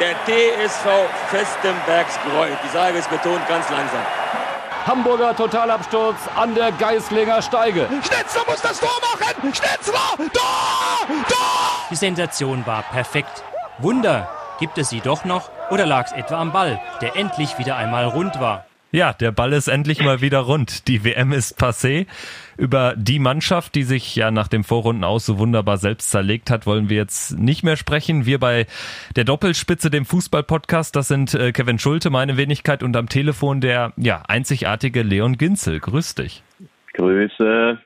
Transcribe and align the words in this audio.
der 0.00 0.14
TSV 0.26 0.86
Festenbergs 1.30 2.18
Bräu. 2.18 2.48
Ich 2.64 2.70
sage 2.70 2.98
es 2.98 3.06
betont 3.08 3.46
ganz 3.48 3.68
langsam. 3.70 4.02
Hamburger 4.86 5.34
Totalabsturz 5.34 6.16
an 6.36 6.54
der 6.54 6.70
Geislinger 6.72 7.42
Steige. 7.42 7.88
Schnitzler 8.02 8.42
muss 8.46 8.60
das 8.62 8.78
Tor 8.78 8.90
machen! 9.00 9.52
Schnitzler! 9.52 10.16
Tor! 10.32 11.06
Tor! 11.28 11.86
Die 11.90 11.96
Sensation 11.96 12.64
war 12.66 12.82
perfekt. 12.82 13.42
Wunder, 13.78 14.28
gibt 14.60 14.78
es 14.78 14.90
sie 14.90 15.00
doch 15.00 15.24
noch? 15.24 15.50
Oder 15.70 15.86
lag 15.86 16.06
es 16.06 16.12
etwa 16.12 16.40
am 16.40 16.52
Ball, 16.52 16.80
der 17.00 17.16
endlich 17.16 17.58
wieder 17.58 17.76
einmal 17.76 18.04
rund 18.04 18.38
war? 18.38 18.64
Ja, 18.96 19.12
der 19.12 19.30
Ball 19.30 19.52
ist 19.52 19.68
endlich 19.68 20.02
mal 20.02 20.22
wieder 20.22 20.38
rund. 20.38 20.88
Die 20.88 21.04
WM 21.04 21.32
ist 21.32 21.60
passé. 21.60 22.06
Über 22.56 22.94
die 22.96 23.18
Mannschaft, 23.18 23.74
die 23.74 23.82
sich 23.82 24.16
ja 24.16 24.30
nach 24.30 24.48
dem 24.48 24.64
Vorrunden 24.64 25.04
aus 25.04 25.26
so 25.26 25.38
wunderbar 25.38 25.76
selbst 25.76 26.10
zerlegt 26.10 26.48
hat, 26.48 26.64
wollen 26.64 26.88
wir 26.88 26.96
jetzt 26.96 27.38
nicht 27.38 27.62
mehr 27.62 27.76
sprechen. 27.76 28.24
Wir 28.24 28.40
bei 28.40 28.64
der 29.14 29.24
Doppelspitze, 29.24 29.90
dem 29.90 30.06
Fußball-Podcast, 30.06 30.96
das 30.96 31.08
sind 31.08 31.34
äh, 31.34 31.52
Kevin 31.52 31.78
Schulte, 31.78 32.08
meine 32.08 32.38
Wenigkeit 32.38 32.82
und 32.82 32.96
am 32.96 33.10
Telefon 33.10 33.60
der 33.60 33.92
ja 33.98 34.22
einzigartige 34.28 35.02
Leon 35.02 35.36
Ginzel. 35.36 35.78
Grüß 35.78 36.14
dich. 36.14 36.42
Grüße. 36.94 37.78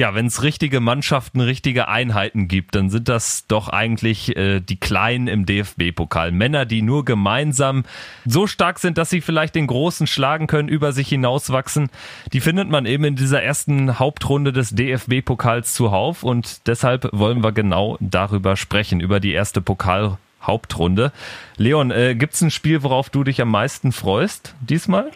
Ja, 0.00 0.14
wenn 0.14 0.24
es 0.24 0.42
richtige 0.42 0.80
Mannschaften, 0.80 1.42
richtige 1.42 1.88
Einheiten 1.88 2.48
gibt, 2.48 2.74
dann 2.74 2.88
sind 2.88 3.10
das 3.10 3.46
doch 3.48 3.68
eigentlich 3.68 4.34
äh, 4.34 4.60
die 4.60 4.80
Kleinen 4.80 5.28
im 5.28 5.44
DFB-Pokal. 5.44 6.32
Männer, 6.32 6.64
die 6.64 6.80
nur 6.80 7.04
gemeinsam 7.04 7.84
so 8.24 8.46
stark 8.46 8.78
sind, 8.78 8.96
dass 8.96 9.10
sie 9.10 9.20
vielleicht 9.20 9.56
den 9.56 9.66
Großen 9.66 10.06
schlagen 10.06 10.46
können, 10.46 10.70
über 10.70 10.94
sich 10.94 11.10
hinauswachsen. 11.10 11.90
Die 12.32 12.40
findet 12.40 12.70
man 12.70 12.86
eben 12.86 13.04
in 13.04 13.16
dieser 13.16 13.42
ersten 13.42 13.98
Hauptrunde 13.98 14.54
des 14.54 14.70
DFB-Pokals 14.70 15.74
zuhauf 15.74 16.22
und 16.22 16.66
deshalb 16.66 17.10
wollen 17.12 17.44
wir 17.44 17.52
genau 17.52 17.98
darüber 18.00 18.56
sprechen, 18.56 19.00
über 19.00 19.20
die 19.20 19.32
erste 19.32 19.60
Pokal-Hauptrunde. 19.60 21.12
Leon, 21.58 21.90
äh, 21.90 22.14
gibt's 22.14 22.40
ein 22.40 22.50
Spiel, 22.50 22.82
worauf 22.84 23.10
du 23.10 23.22
dich 23.22 23.42
am 23.42 23.50
meisten 23.50 23.92
freust 23.92 24.54
diesmal? 24.62 25.10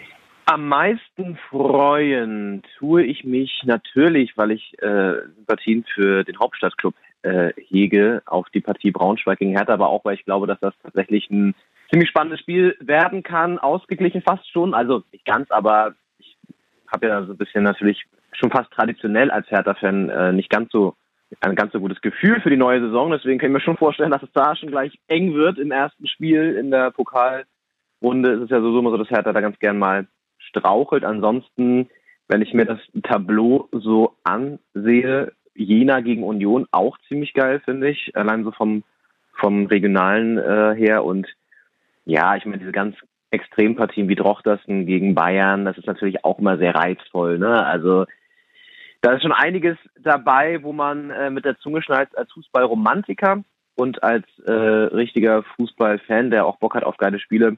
Am 0.46 0.68
meisten 0.68 1.38
freuen 1.48 2.62
tue 2.78 3.02
ich 3.02 3.24
mich 3.24 3.62
natürlich, 3.64 4.36
weil 4.36 4.50
ich 4.50 4.74
äh, 4.82 5.14
Sympathien 5.36 5.84
für 5.94 6.22
den 6.22 6.38
Hauptstadtclub 6.38 6.94
äh, 7.22 7.52
hege, 7.56 8.22
auf 8.26 8.50
die 8.50 8.60
Partie 8.60 8.90
Braunschweig 8.90 9.38
gegen 9.38 9.56
Hertha, 9.56 9.72
aber 9.72 9.88
auch, 9.88 10.04
weil 10.04 10.16
ich 10.16 10.24
glaube, 10.26 10.46
dass 10.46 10.60
das 10.60 10.74
tatsächlich 10.82 11.30
ein 11.30 11.54
ziemlich 11.88 12.10
spannendes 12.10 12.40
Spiel 12.40 12.76
werden 12.80 13.22
kann, 13.22 13.58
ausgeglichen 13.58 14.20
fast 14.20 14.46
schon, 14.50 14.74
also 14.74 15.02
nicht 15.12 15.24
ganz, 15.24 15.50
aber 15.50 15.94
ich 16.18 16.36
habe 16.92 17.06
ja 17.06 17.22
so 17.24 17.32
ein 17.32 17.38
bisschen 17.38 17.64
natürlich 17.64 18.04
schon 18.32 18.50
fast 18.50 18.70
traditionell 18.70 19.30
als 19.30 19.50
Hertha-Fan 19.50 20.10
äh, 20.10 20.32
nicht 20.32 20.50
ganz 20.50 20.70
so 20.72 20.94
ein 21.40 21.56
ganz 21.56 21.72
so 21.72 21.80
gutes 21.80 22.02
Gefühl 22.02 22.40
für 22.42 22.50
die 22.50 22.58
neue 22.58 22.80
Saison, 22.80 23.10
deswegen 23.10 23.38
kann 23.38 23.48
ich 23.48 23.54
mir 23.54 23.60
schon 23.60 23.78
vorstellen, 23.78 24.10
dass 24.10 24.22
es 24.22 24.32
da 24.34 24.54
schon 24.54 24.70
gleich 24.70 24.98
eng 25.08 25.32
wird 25.32 25.58
im 25.58 25.70
ersten 25.70 26.06
Spiel 26.06 26.54
in 26.56 26.70
der 26.70 26.90
Pokalrunde. 26.90 28.34
Es 28.34 28.42
ist 28.42 28.50
ja 28.50 28.60
so, 28.60 28.72
so 28.72 28.96
dass 28.98 29.10
Hertha 29.10 29.32
da 29.32 29.40
ganz 29.40 29.58
gern 29.58 29.78
mal 29.78 30.06
strauchelt. 30.54 31.04
Ansonsten, 31.04 31.88
wenn 32.28 32.42
ich 32.42 32.54
mir 32.54 32.64
das 32.64 32.78
Tableau 33.02 33.68
so 33.72 34.14
ansehe, 34.24 35.32
Jena 35.54 36.00
gegen 36.00 36.24
Union 36.24 36.66
auch 36.70 36.98
ziemlich 37.08 37.34
geil, 37.34 37.60
finde 37.64 37.90
ich. 37.90 38.16
Allein 38.16 38.44
so 38.44 38.50
vom, 38.50 38.82
vom 39.34 39.66
Regionalen 39.66 40.38
äh, 40.38 40.74
her. 40.74 41.04
Und 41.04 41.28
ja, 42.04 42.36
ich 42.36 42.44
meine, 42.44 42.58
diese 42.58 42.72
ganz 42.72 42.96
Extrempartien 43.30 44.08
wie 44.08 44.14
Drochtersen 44.14 44.86
gegen 44.86 45.14
Bayern, 45.14 45.64
das 45.64 45.78
ist 45.78 45.86
natürlich 45.86 46.24
auch 46.24 46.38
immer 46.38 46.56
sehr 46.58 46.74
reizvoll. 46.74 47.38
Ne? 47.38 47.64
Also 47.64 48.06
da 49.00 49.12
ist 49.12 49.22
schon 49.22 49.32
einiges 49.32 49.76
dabei, 50.00 50.62
wo 50.62 50.72
man 50.72 51.10
äh, 51.10 51.30
mit 51.30 51.44
der 51.44 51.58
Zunge 51.58 51.82
schneidet 51.82 52.16
als 52.16 52.32
Fußballromantiker 52.32 53.42
und 53.76 54.02
als 54.02 54.24
äh, 54.46 54.52
richtiger 54.52 55.42
Fußballfan, 55.56 56.30
der 56.30 56.46
auch 56.46 56.56
Bock 56.56 56.74
hat 56.74 56.84
auf 56.84 56.96
geile 56.96 57.18
Spiele, 57.18 57.56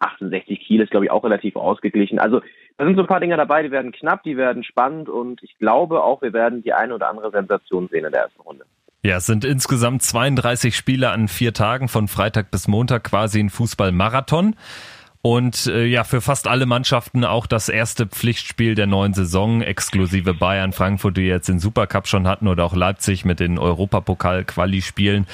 68 0.00 0.60
Kiel 0.60 0.80
ist, 0.80 0.90
glaube 0.90 1.06
ich, 1.06 1.10
auch 1.10 1.24
relativ 1.24 1.56
ausgeglichen. 1.56 2.18
Also 2.18 2.40
da 2.76 2.84
sind 2.84 2.96
so 2.96 3.02
ein 3.02 3.06
paar 3.06 3.20
Dinge 3.20 3.36
dabei, 3.36 3.62
die 3.62 3.70
werden 3.70 3.92
knapp, 3.92 4.22
die 4.22 4.36
werden 4.36 4.64
spannend 4.64 5.08
und 5.08 5.42
ich 5.42 5.56
glaube 5.58 6.02
auch, 6.02 6.22
wir 6.22 6.32
werden 6.32 6.62
die 6.62 6.72
eine 6.72 6.94
oder 6.94 7.08
andere 7.08 7.30
Sensation 7.30 7.88
sehen 7.88 8.04
in 8.04 8.12
der 8.12 8.22
ersten 8.22 8.40
Runde. 8.40 8.64
Ja, 9.02 9.16
es 9.16 9.26
sind 9.26 9.44
insgesamt 9.44 10.02
32 10.02 10.76
Spiele 10.76 11.10
an 11.10 11.28
vier 11.28 11.54
Tagen 11.54 11.88
von 11.88 12.08
Freitag 12.08 12.50
bis 12.50 12.68
Montag 12.68 13.04
quasi 13.04 13.40
ein 13.40 13.48
Fußballmarathon. 13.48 14.56
Und 15.22 15.66
äh, 15.66 15.84
ja, 15.84 16.04
für 16.04 16.22
fast 16.22 16.48
alle 16.48 16.64
Mannschaften 16.64 17.24
auch 17.24 17.46
das 17.46 17.68
erste 17.68 18.06
Pflichtspiel 18.06 18.74
der 18.74 18.86
neuen 18.86 19.12
Saison, 19.12 19.60
exklusive 19.60 20.32
Bayern, 20.32 20.72
Frankfurt, 20.72 21.18
die 21.18 21.26
jetzt 21.26 21.48
den 21.48 21.58
Supercup 21.58 22.08
schon 22.08 22.26
hatten 22.26 22.48
oder 22.48 22.64
auch 22.64 22.74
Leipzig 22.74 23.26
mit 23.26 23.40
den 23.40 23.58
Europapokal-Quali-Spielen. 23.58 25.26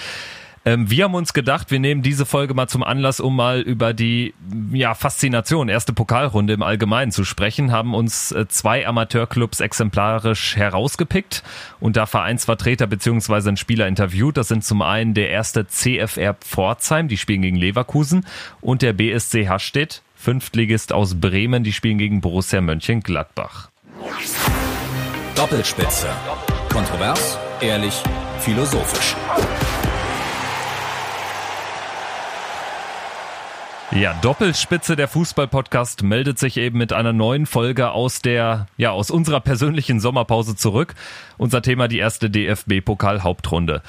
Ähm, 0.66 0.90
wir 0.90 1.04
haben 1.04 1.14
uns 1.14 1.32
gedacht, 1.32 1.70
wir 1.70 1.78
nehmen 1.78 2.02
diese 2.02 2.26
Folge 2.26 2.52
mal 2.52 2.66
zum 2.66 2.82
Anlass, 2.82 3.20
um 3.20 3.36
mal 3.36 3.60
über 3.60 3.94
die 3.94 4.34
ja, 4.72 4.94
Faszination, 4.94 5.68
erste 5.68 5.92
Pokalrunde 5.92 6.54
im 6.54 6.62
Allgemeinen 6.62 7.12
zu 7.12 7.24
sprechen, 7.24 7.70
haben 7.70 7.94
uns 7.94 8.32
äh, 8.32 8.48
zwei 8.48 8.84
Amateurclubs 8.84 9.60
exemplarisch 9.60 10.56
herausgepickt 10.56 11.44
und 11.78 11.96
da 11.96 12.06
Vereinsvertreter 12.06 12.88
beziehungsweise 12.88 13.48
ein 13.48 13.56
Spieler 13.56 13.86
interviewt. 13.86 14.36
Das 14.36 14.48
sind 14.48 14.64
zum 14.64 14.82
einen 14.82 15.14
der 15.14 15.30
erste 15.30 15.68
CFR 15.68 16.34
Pforzheim, 16.34 17.06
die 17.06 17.16
spielen 17.16 17.42
gegen 17.42 17.56
Leverkusen 17.56 18.26
und 18.60 18.82
der 18.82 18.92
BSC 18.92 19.48
Hastedt, 19.48 20.02
Fünftligist 20.16 20.92
aus 20.92 21.20
Bremen, 21.20 21.62
die 21.62 21.72
spielen 21.72 21.98
gegen 21.98 22.20
Borussia 22.20 22.60
Mönchengladbach. 22.60 23.68
Doppelspitze. 25.36 26.08
Kontrovers, 26.70 27.38
ehrlich, 27.60 28.02
philosophisch. 28.40 29.14
Ja, 33.92 34.14
Doppelspitze 34.20 34.96
der 34.96 35.06
Fußballpodcast 35.06 36.02
meldet 36.02 36.38
sich 36.38 36.56
eben 36.56 36.76
mit 36.76 36.92
einer 36.92 37.12
neuen 37.12 37.46
Folge 37.46 37.92
aus 37.92 38.20
der, 38.20 38.66
ja, 38.76 38.90
aus 38.90 39.12
unserer 39.12 39.40
persönlichen 39.40 40.00
Sommerpause 40.00 40.56
zurück. 40.56 40.94
Unser 41.38 41.62
Thema 41.62 41.86
die 41.86 41.98
erste 41.98 42.28
DFB-Pokal-Hauptrunde. 42.28 43.82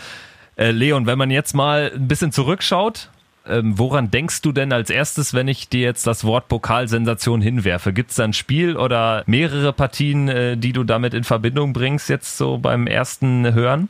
Äh, 0.56 0.72
Leon, 0.72 1.08
wenn 1.08 1.18
man 1.18 1.32
jetzt 1.32 1.56
mal 1.56 1.92
ein 1.94 2.08
bisschen 2.08 2.32
zurückschaut, 2.32 3.10
ähm, 3.48 3.80
woran 3.80 4.12
denkst 4.12 4.44
du 4.44 4.52
denn 4.52 4.72
als 4.72 4.92
erstes, 4.92 5.34
wenn 5.34 5.48
ich 5.48 5.68
dir 5.68 5.82
jetzt 5.82 6.06
das 6.06 6.26
Wort 6.26 6.48
Pokalsensation 6.48 7.42
hinwerfe? 7.42 7.92
Gibt 7.92 8.12
es 8.12 8.18
da 8.18 8.24
ein 8.24 8.34
Spiel 8.34 8.78
oder 8.78 9.24
mehrere 9.26 9.74
Partien, 9.74 10.28
äh, 10.30 10.58
die 10.58 10.74
du 10.74 10.84
damit 10.84 11.16
in 11.16 11.24
Verbindung 11.24 11.74
bringst, 11.74 12.08
jetzt 12.08 12.38
so 12.38 12.60
beim 12.60 12.86
ersten 12.86 13.54
Hören? 13.54 13.90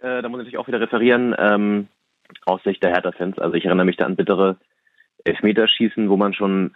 Äh, 0.00 0.22
da 0.22 0.28
muss 0.30 0.46
ich 0.46 0.56
auch 0.56 0.66
wieder 0.66 0.80
referieren, 0.80 1.34
ähm, 1.38 1.88
aus 2.46 2.62
Sicht 2.62 2.82
der 2.82 2.90
Hertha-Fans. 2.90 3.38
Also 3.38 3.54
ich 3.54 3.66
erinnere 3.66 3.86
mich 3.86 3.96
da 3.96 4.06
an 4.06 4.16
bittere 4.16 4.56
Elfmeterschießen, 5.24 6.08
wo 6.08 6.16
man 6.16 6.34
schon 6.34 6.74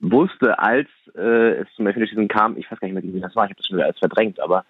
wusste, 0.00 0.58
als 0.58 0.88
äh, 1.16 1.60
es 1.60 1.68
zum 1.74 1.86
Elfmeterschießen 1.86 2.28
kam, 2.28 2.56
ich 2.56 2.70
weiß 2.70 2.78
gar 2.80 2.88
nicht 2.88 2.94
mehr, 2.94 3.14
wie 3.14 3.20
das 3.20 3.34
war, 3.34 3.44
ich 3.44 3.50
habe 3.50 3.58
das 3.58 3.66
schon 3.66 3.76
wieder 3.76 3.86
als 3.86 3.98
verdrängt, 3.98 4.40
aber 4.40 4.64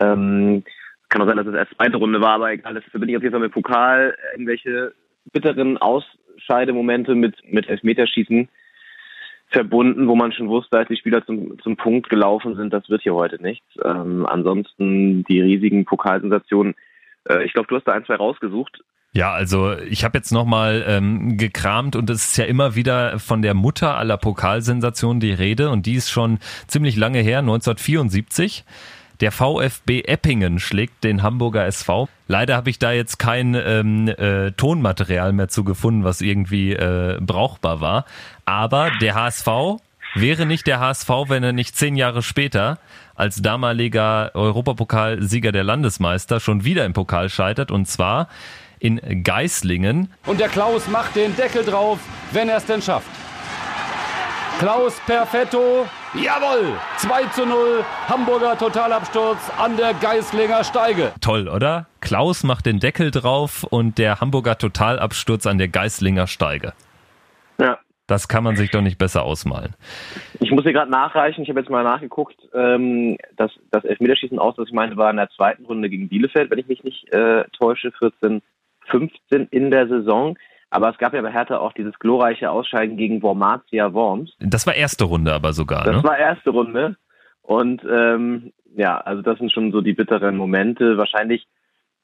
ähm, 0.00 0.64
kann 1.08 1.22
auch 1.22 1.26
sein, 1.26 1.36
dass 1.36 1.46
es 1.46 1.54
erst 1.54 1.74
zweite 1.74 1.98
Runde 1.98 2.20
war, 2.20 2.34
aber 2.34 2.52
egal, 2.52 2.74
das 2.74 2.84
verbinde 2.84 3.12
ich 3.12 3.16
auf 3.16 3.22
jeden 3.22 3.32
Fall 3.32 3.42
mit 3.42 3.52
Pokal, 3.52 4.16
irgendwelche 4.32 4.94
bitteren 5.30 5.78
Ausscheidemomente 5.78 7.14
mit, 7.14 7.36
mit 7.44 7.68
Elfmeterschießen 7.68 8.48
verbunden, 9.48 10.08
wo 10.08 10.16
man 10.16 10.32
schon 10.32 10.48
wusste, 10.48 10.78
als 10.78 10.88
die 10.88 10.96
Spieler 10.96 11.24
zum, 11.24 11.58
zum 11.60 11.76
Punkt 11.76 12.08
gelaufen 12.08 12.56
sind, 12.56 12.72
das 12.72 12.88
wird 12.88 13.02
hier 13.02 13.14
heute 13.14 13.40
nichts. 13.40 13.66
Ähm, 13.84 14.26
ansonsten 14.26 15.24
die 15.24 15.40
riesigen 15.40 15.84
Pokalsensationen. 15.84 16.74
Äh, 17.28 17.44
ich 17.44 17.52
glaube, 17.52 17.68
du 17.68 17.76
hast 17.76 17.86
da 17.86 17.92
ein, 17.92 18.06
zwei 18.06 18.16
rausgesucht. 18.16 18.82
Ja, 19.14 19.32
also 19.34 19.76
ich 19.76 20.04
habe 20.04 20.16
jetzt 20.16 20.32
nochmal 20.32 20.84
ähm, 20.88 21.36
gekramt 21.36 21.96
und 21.96 22.08
es 22.08 22.28
ist 22.28 22.36
ja 22.38 22.46
immer 22.46 22.74
wieder 22.74 23.18
von 23.18 23.42
der 23.42 23.52
Mutter 23.52 23.98
aller 23.98 24.16
Pokalsensationen 24.16 25.20
die 25.20 25.34
Rede 25.34 25.68
und 25.68 25.84
die 25.84 25.94
ist 25.94 26.10
schon 26.10 26.38
ziemlich 26.66 26.96
lange 26.96 27.18
her, 27.20 27.40
1974. 27.40 28.64
Der 29.20 29.30
VfB 29.30 30.02
Eppingen 30.02 30.58
schlägt 30.58 31.04
den 31.04 31.22
Hamburger 31.22 31.66
SV. 31.66 32.08
Leider 32.26 32.56
habe 32.56 32.70
ich 32.70 32.78
da 32.78 32.90
jetzt 32.90 33.18
kein 33.18 33.54
ähm, 33.54 34.08
äh, 34.08 34.50
Tonmaterial 34.52 35.32
mehr 35.34 35.48
zu 35.48 35.62
gefunden, 35.62 36.04
was 36.04 36.22
irgendwie 36.22 36.72
äh, 36.72 37.18
brauchbar 37.20 37.82
war. 37.82 38.06
Aber 38.46 38.90
der 39.02 39.14
HSV 39.14 39.46
wäre 40.14 40.46
nicht 40.46 40.66
der 40.66 40.80
HSV, 40.80 41.08
wenn 41.28 41.44
er 41.44 41.52
nicht 41.52 41.76
zehn 41.76 41.96
Jahre 41.96 42.22
später 42.22 42.78
als 43.14 43.42
damaliger 43.42 44.30
Europapokalsieger 44.34 45.52
der 45.52 45.64
Landesmeister 45.64 46.40
schon 46.40 46.64
wieder 46.64 46.86
im 46.86 46.94
Pokal 46.94 47.28
scheitert. 47.28 47.70
Und 47.70 47.86
zwar 47.86 48.28
in 48.82 49.22
Geislingen. 49.22 50.12
Und 50.26 50.40
der 50.40 50.48
Klaus 50.48 50.88
macht 50.88 51.14
den 51.14 51.36
Deckel 51.36 51.64
drauf, 51.64 52.00
wenn 52.32 52.48
er 52.48 52.56
es 52.56 52.66
denn 52.66 52.82
schafft. 52.82 53.08
Klaus 54.58 55.00
Perfetto, 55.06 55.86
jawohl, 56.14 56.76
2 56.98 57.24
zu 57.26 57.46
0, 57.46 57.84
Hamburger 58.08 58.58
Totalabsturz 58.58 59.38
an 59.56 59.76
der 59.76 59.94
Geislinger 59.94 60.64
Steige. 60.64 61.12
Toll, 61.20 61.48
oder? 61.48 61.86
Klaus 62.00 62.42
macht 62.42 62.66
den 62.66 62.80
Deckel 62.80 63.10
drauf 63.10 63.64
und 63.64 63.98
der 63.98 64.20
Hamburger 64.20 64.58
Totalabsturz 64.58 65.46
an 65.46 65.58
der 65.58 65.68
Geislinger 65.68 66.26
Steige. 66.26 66.72
Ja. 67.60 67.78
Das 68.08 68.26
kann 68.28 68.42
man 68.42 68.56
sich 68.56 68.70
doch 68.70 68.82
nicht 68.82 68.98
besser 68.98 69.22
ausmalen. 69.22 69.74
Ich 70.40 70.50
muss 70.50 70.64
hier 70.64 70.72
gerade 70.72 70.90
nachreichen, 70.90 71.42
ich 71.42 71.48
habe 71.48 71.60
jetzt 71.60 71.70
mal 71.70 71.84
nachgeguckt, 71.84 72.36
ähm, 72.52 73.16
das, 73.36 73.52
das 73.70 73.84
Elfmeterschießen 73.84 74.38
aus, 74.38 74.58
was 74.58 74.68
ich 74.68 74.74
meinte, 74.74 74.96
war 74.96 75.10
in 75.10 75.16
der 75.16 75.30
zweiten 75.30 75.64
Runde 75.64 75.88
gegen 75.88 76.08
Bielefeld, 76.08 76.50
wenn 76.50 76.58
ich 76.58 76.68
mich 76.68 76.82
nicht 76.82 77.12
äh, 77.12 77.44
täusche, 77.58 77.92
14 77.92 78.42
15 78.88 79.48
in 79.50 79.70
der 79.70 79.88
Saison. 79.88 80.36
Aber 80.70 80.88
es 80.88 80.96
gab 80.96 81.12
ja 81.12 81.20
bei 81.20 81.30
Hertha 81.30 81.58
auch 81.58 81.74
dieses 81.74 81.98
glorreiche 81.98 82.50
Ausscheiden 82.50 82.96
gegen 82.96 83.22
Wormatia 83.22 83.92
Worms. 83.92 84.34
Das 84.38 84.66
war 84.66 84.74
erste 84.74 85.04
Runde 85.04 85.32
aber 85.32 85.52
sogar, 85.52 85.84
Das 85.84 85.96
ne? 85.96 86.04
war 86.04 86.18
erste 86.18 86.50
Runde. 86.50 86.96
Und 87.42 87.82
ähm, 87.84 88.52
ja, 88.74 88.96
also 88.98 89.20
das 89.20 89.38
sind 89.38 89.52
schon 89.52 89.70
so 89.72 89.82
die 89.82 89.92
bitteren 89.92 90.36
Momente. 90.36 90.96
Wahrscheinlich, 90.96 91.46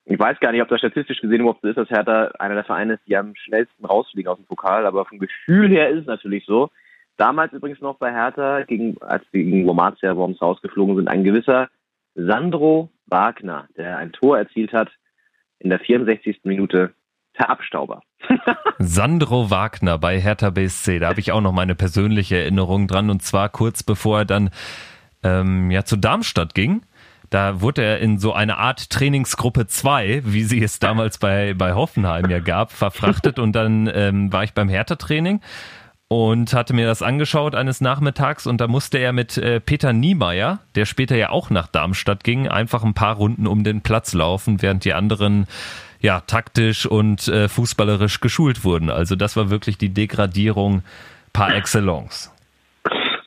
ich 0.04 0.18
weiß 0.18 0.38
gar 0.40 0.52
nicht, 0.52 0.60
ob 0.60 0.68
das 0.68 0.80
statistisch 0.80 1.20
gesehen 1.20 1.40
überhaupt 1.40 1.62
so 1.62 1.68
ist, 1.68 1.78
dass 1.78 1.88
Hertha 1.88 2.32
einer 2.38 2.56
der 2.56 2.64
Vereine 2.64 2.94
ist, 2.94 3.06
die 3.06 3.16
am 3.16 3.34
schnellsten 3.36 3.86
rausfliegen 3.86 4.30
aus 4.30 4.38
dem 4.38 4.44
Pokal, 4.46 4.84
aber 4.84 5.06
vom 5.06 5.18
Gefühl 5.18 5.70
her 5.70 5.88
ist 5.88 6.00
es 6.00 6.06
natürlich 6.06 6.44
so. 6.44 6.68
Damals 7.16 7.52
übrigens 7.52 7.80
noch 7.80 7.96
bei 7.96 8.12
Hertha, 8.12 8.62
gegen, 8.62 9.00
als 9.02 9.24
wir 9.32 9.44
gegen 9.44 9.66
Wormatia 9.66 10.14
Worms 10.14 10.42
rausgeflogen 10.42 10.96
sind, 10.96 11.08
ein 11.08 11.24
gewisser 11.24 11.68
Sandro 12.14 12.90
Wagner, 13.06 13.66
der 13.76 13.96
ein 13.96 14.12
Tor 14.12 14.38
erzielt 14.38 14.72
hat 14.72 14.90
in 15.60 15.70
der 15.70 15.80
64. 15.80 16.40
Minute 16.44 16.94
per 17.34 17.50
Abstauber. 17.50 18.02
Sandro 18.78 19.50
Wagner 19.50 19.98
bei 19.98 20.20
Hertha 20.20 20.50
BSC, 20.50 20.98
da 20.98 21.08
habe 21.08 21.20
ich 21.20 21.32
auch 21.32 21.40
noch 21.40 21.52
meine 21.52 21.74
persönliche 21.74 22.36
Erinnerung 22.36 22.88
dran 22.88 23.10
und 23.10 23.22
zwar 23.22 23.48
kurz 23.48 23.82
bevor 23.82 24.20
er 24.20 24.24
dann 24.24 24.50
ähm, 25.22 25.70
ja 25.70 25.84
zu 25.84 25.96
Darmstadt 25.96 26.54
ging. 26.54 26.82
Da 27.30 27.60
wurde 27.60 27.82
er 27.82 27.98
in 28.00 28.18
so 28.18 28.32
eine 28.32 28.56
Art 28.56 28.88
Trainingsgruppe 28.88 29.66
2, 29.66 30.22
wie 30.24 30.44
sie 30.44 30.62
es 30.62 30.78
damals 30.78 31.18
bei, 31.18 31.52
bei 31.52 31.74
Hoffenheim 31.74 32.30
ja 32.30 32.38
gab, 32.38 32.72
verfrachtet 32.72 33.38
und 33.38 33.52
dann 33.52 33.90
ähm, 33.92 34.32
war 34.32 34.44
ich 34.44 34.54
beim 34.54 34.70
Hertha-Training 34.70 35.40
und 36.08 36.54
hatte 36.54 36.72
mir 36.72 36.86
das 36.86 37.02
angeschaut 37.02 37.54
eines 37.54 37.80
Nachmittags 37.80 38.46
und 38.46 38.60
da 38.60 38.66
musste 38.66 38.98
er 38.98 39.12
mit 39.12 39.36
äh, 39.36 39.60
Peter 39.60 39.92
Niemeyer, 39.92 40.58
der 40.74 40.86
später 40.86 41.16
ja 41.16 41.28
auch 41.28 41.50
nach 41.50 41.66
Darmstadt 41.66 42.24
ging, 42.24 42.48
einfach 42.48 42.82
ein 42.82 42.94
paar 42.94 43.16
Runden 43.16 43.46
um 43.46 43.62
den 43.62 43.82
Platz 43.82 44.14
laufen, 44.14 44.62
während 44.62 44.84
die 44.84 44.94
anderen 44.94 45.46
ja 46.00 46.20
taktisch 46.20 46.86
und 46.86 47.28
äh, 47.28 47.48
fußballerisch 47.48 48.20
geschult 48.20 48.64
wurden. 48.64 48.88
Also 48.88 49.16
das 49.16 49.36
war 49.36 49.50
wirklich 49.50 49.76
die 49.76 49.90
Degradierung 49.90 50.82
par 51.32 51.54
excellence. 51.54 52.32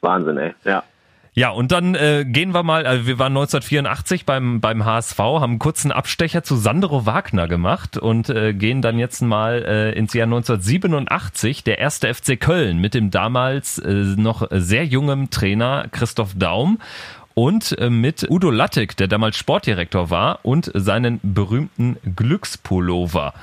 Wahnsinn, 0.01 0.37
ey. 0.37 0.53
Ja. 0.63 0.83
Ja, 1.33 1.49
und 1.49 1.71
dann 1.71 1.95
äh, 1.95 2.25
gehen 2.27 2.53
wir 2.53 2.61
mal, 2.61 2.85
also 2.85 3.07
wir 3.07 3.17
waren 3.17 3.31
1984 3.31 4.25
beim, 4.25 4.59
beim 4.59 4.83
HSV, 4.83 5.17
haben 5.17 5.43
einen 5.43 5.59
kurzen 5.59 5.93
Abstecher 5.93 6.43
zu 6.43 6.57
Sandro 6.57 7.05
Wagner 7.05 7.47
gemacht 7.47 7.97
und 7.97 8.29
äh, 8.29 8.53
gehen 8.53 8.81
dann 8.81 8.99
jetzt 8.99 9.21
mal 9.21 9.63
äh, 9.65 9.97
ins 9.97 10.13
Jahr 10.13 10.25
1987, 10.25 11.63
der 11.63 11.77
erste 11.77 12.13
FC 12.13 12.37
Köln 12.37 12.79
mit 12.79 12.93
dem 12.93 13.11
damals 13.11 13.77
äh, 13.79 13.93
noch 13.93 14.45
sehr 14.51 14.85
jungen 14.85 15.29
Trainer 15.29 15.87
Christoph 15.89 16.33
Daum 16.35 16.79
und 17.33 17.77
äh, 17.79 17.89
mit 17.89 18.29
Udo 18.29 18.51
Lattek, 18.51 18.97
der 18.97 19.07
damals 19.07 19.37
Sportdirektor 19.37 20.09
war 20.09 20.39
und 20.43 20.69
seinen 20.73 21.21
berühmten 21.23 21.95
Glückspullover. 22.13 23.33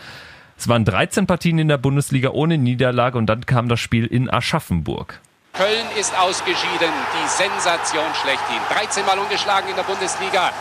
Es 0.58 0.68
waren 0.68 0.84
13 0.84 1.26
Partien 1.26 1.58
in 1.58 1.68
der 1.68 1.78
Bundesliga 1.78 2.30
ohne 2.30 2.58
Niederlage 2.58 3.16
und 3.16 3.26
dann 3.26 3.46
kam 3.46 3.66
das 3.70 3.80
Spiel 3.80 4.04
in 4.04 4.28
Aschaffenburg. 4.28 5.22
Köln 5.58 5.90
ist 5.98 6.16
ausgeschieden, 6.16 6.94
die 7.18 7.28
Sensation 7.28 8.06
schlechthin. 8.22 8.62
13 8.70 9.04
Mal 9.04 9.18
ungeschlagen 9.18 9.68
in 9.68 9.74
der 9.74 9.82
Bundesliga, 9.82 10.52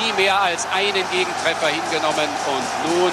nie 0.00 0.12
mehr 0.14 0.40
als 0.40 0.66
einen 0.72 1.04
Gegentreffer 1.12 1.68
hingenommen 1.68 2.28
und 2.48 2.90
nun 2.90 3.12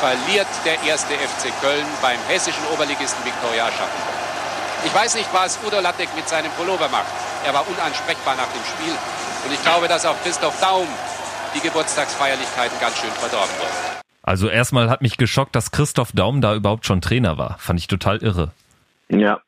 verliert 0.00 0.48
der 0.64 0.82
erste 0.82 1.14
FC 1.14 1.54
Köln 1.60 1.86
beim 2.02 2.18
hessischen 2.26 2.66
Oberligisten 2.74 3.24
Viktoria 3.24 3.66
Aschaffenburg. 3.66 4.18
Ich 4.84 4.92
weiß 4.92 5.14
nicht, 5.14 5.28
was 5.32 5.60
Udo 5.64 5.78
Lattek 5.78 6.08
mit 6.16 6.28
seinem 6.28 6.50
Pullover 6.58 6.88
macht. 6.88 7.06
Er 7.46 7.54
war 7.54 7.64
unansprechbar 7.68 8.34
nach 8.34 8.48
dem 8.48 8.64
Spiel 8.64 8.94
und 9.46 9.54
ich 9.54 9.62
glaube, 9.62 9.86
dass 9.86 10.04
auch 10.04 10.16
Christoph 10.24 10.60
Daum 10.60 10.88
die 11.54 11.60
Geburtstagsfeierlichkeiten 11.60 12.80
ganz 12.80 12.98
schön 12.98 13.12
verdorben 13.12 13.54
wurden. 13.60 14.02
Also 14.24 14.48
erstmal 14.48 14.90
hat 14.90 15.02
mich 15.02 15.18
geschockt, 15.18 15.54
dass 15.54 15.70
Christoph 15.70 16.10
Daum 16.12 16.40
da 16.40 16.52
überhaupt 16.56 16.84
schon 16.84 17.00
Trainer 17.00 17.38
war. 17.38 17.58
Fand 17.60 17.78
ich 17.78 17.86
total 17.86 18.18
irre. 18.18 18.50
Ja. 19.08 19.40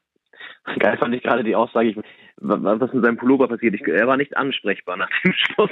Geil 0.79 0.97
fand 0.97 1.15
ich 1.15 1.23
gerade 1.23 1.45
die 1.45 1.55
Aussage, 1.55 1.89
ich, 1.89 1.97
was 2.37 2.93
mit 2.93 3.05
seinem 3.05 3.17
Pullover 3.17 3.49
passiert. 3.49 3.75
Ich, 3.75 3.87
er 3.87 4.07
war 4.07 4.17
nicht 4.17 4.37
ansprechbar 4.37 4.97
nach 4.97 5.11
dem 5.23 5.33
Schluss. 5.37 5.71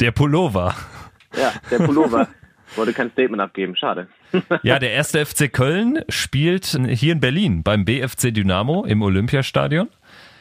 Der 0.00 0.10
Pullover. 0.10 0.74
Ja, 1.36 1.52
der 1.70 1.84
Pullover. 1.84 2.28
Wollte 2.74 2.92
kein 2.92 3.10
Statement 3.10 3.40
abgeben, 3.40 3.76
schade. 3.76 4.08
Ja, 4.62 4.78
der 4.80 4.90
erste 4.90 5.24
FC 5.24 5.52
Köln 5.52 6.00
spielt 6.08 6.66
hier 6.88 7.12
in 7.12 7.20
Berlin 7.20 7.62
beim 7.62 7.84
BFC 7.84 8.34
Dynamo 8.34 8.84
im 8.84 9.02
Olympiastadion. 9.02 9.88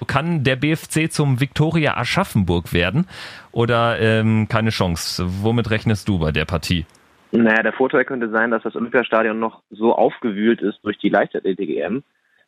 Kann 0.08 0.44
der 0.44 0.56
BFC 0.56 1.12
zum 1.12 1.40
Viktoria 1.40 1.98
Aschaffenburg 1.98 2.74
werden 2.74 3.08
oder 3.52 4.00
ähm, 4.00 4.48
keine 4.50 4.70
Chance? 4.72 5.24
Womit 5.42 5.72
rechnest 5.72 6.08
du 6.08 6.20
bei 6.20 6.32
der 6.32 6.46
Partie? 6.46 6.86
Naja, 7.32 7.64
der 7.64 7.74
Vorteil 7.74 8.06
könnte 8.06 8.30
sein, 8.30 8.52
dass 8.52 8.64
das 8.64 8.76
Olympiastadion 8.76 9.40
noch 9.40 9.62
so 9.70 9.96
aufgewühlt 9.96 10.62
ist 10.62 10.80
durch 10.84 10.98
die 11.00 11.10
Leichtathletik-EM, 11.10 12.04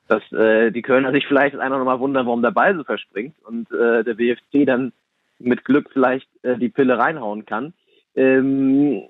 dass 0.07 0.31
äh, 0.31 0.71
die 0.71 0.81
Kölner 0.81 1.11
sich 1.11 1.27
vielleicht 1.27 1.55
das 1.55 1.61
eine 1.61 1.77
Mal 1.77 1.99
wundern, 1.99 2.25
warum 2.25 2.41
der 2.41 2.51
Ball 2.51 2.75
so 2.75 2.83
verspringt 2.83 3.35
und 3.45 3.71
äh, 3.71 4.03
der 4.03 4.13
BFC 4.13 4.65
dann 4.65 4.93
mit 5.39 5.65
Glück 5.65 5.89
vielleicht 5.91 6.27
äh, 6.43 6.57
die 6.57 6.69
Pille 6.69 6.97
reinhauen 6.97 7.45
kann. 7.45 7.73
Ähm, 8.15 9.03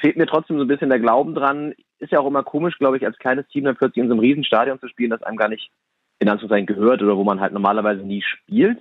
fehlt 0.00 0.16
mir 0.16 0.26
trotzdem 0.26 0.58
so 0.58 0.64
ein 0.64 0.68
bisschen 0.68 0.90
der 0.90 1.00
Glauben 1.00 1.34
dran. 1.34 1.74
Ist 1.98 2.12
ja 2.12 2.20
auch 2.20 2.26
immer 2.26 2.42
komisch, 2.42 2.78
glaube 2.78 2.96
ich, 2.96 3.06
als 3.06 3.18
kleines 3.18 3.46
Team 3.48 3.64
dann 3.64 3.76
plötzlich 3.76 4.02
in 4.02 4.08
so 4.08 4.14
einem 4.14 4.20
Riesenstadion 4.20 4.80
zu 4.80 4.88
spielen, 4.88 5.10
das 5.10 5.22
einem 5.22 5.36
gar 5.36 5.48
nicht 5.48 5.70
in 6.18 6.28
Anführungszeichen 6.28 6.66
gehört 6.66 7.02
oder 7.02 7.16
wo 7.16 7.24
man 7.24 7.40
halt 7.40 7.52
normalerweise 7.52 8.02
nie 8.02 8.22
spielt. 8.22 8.78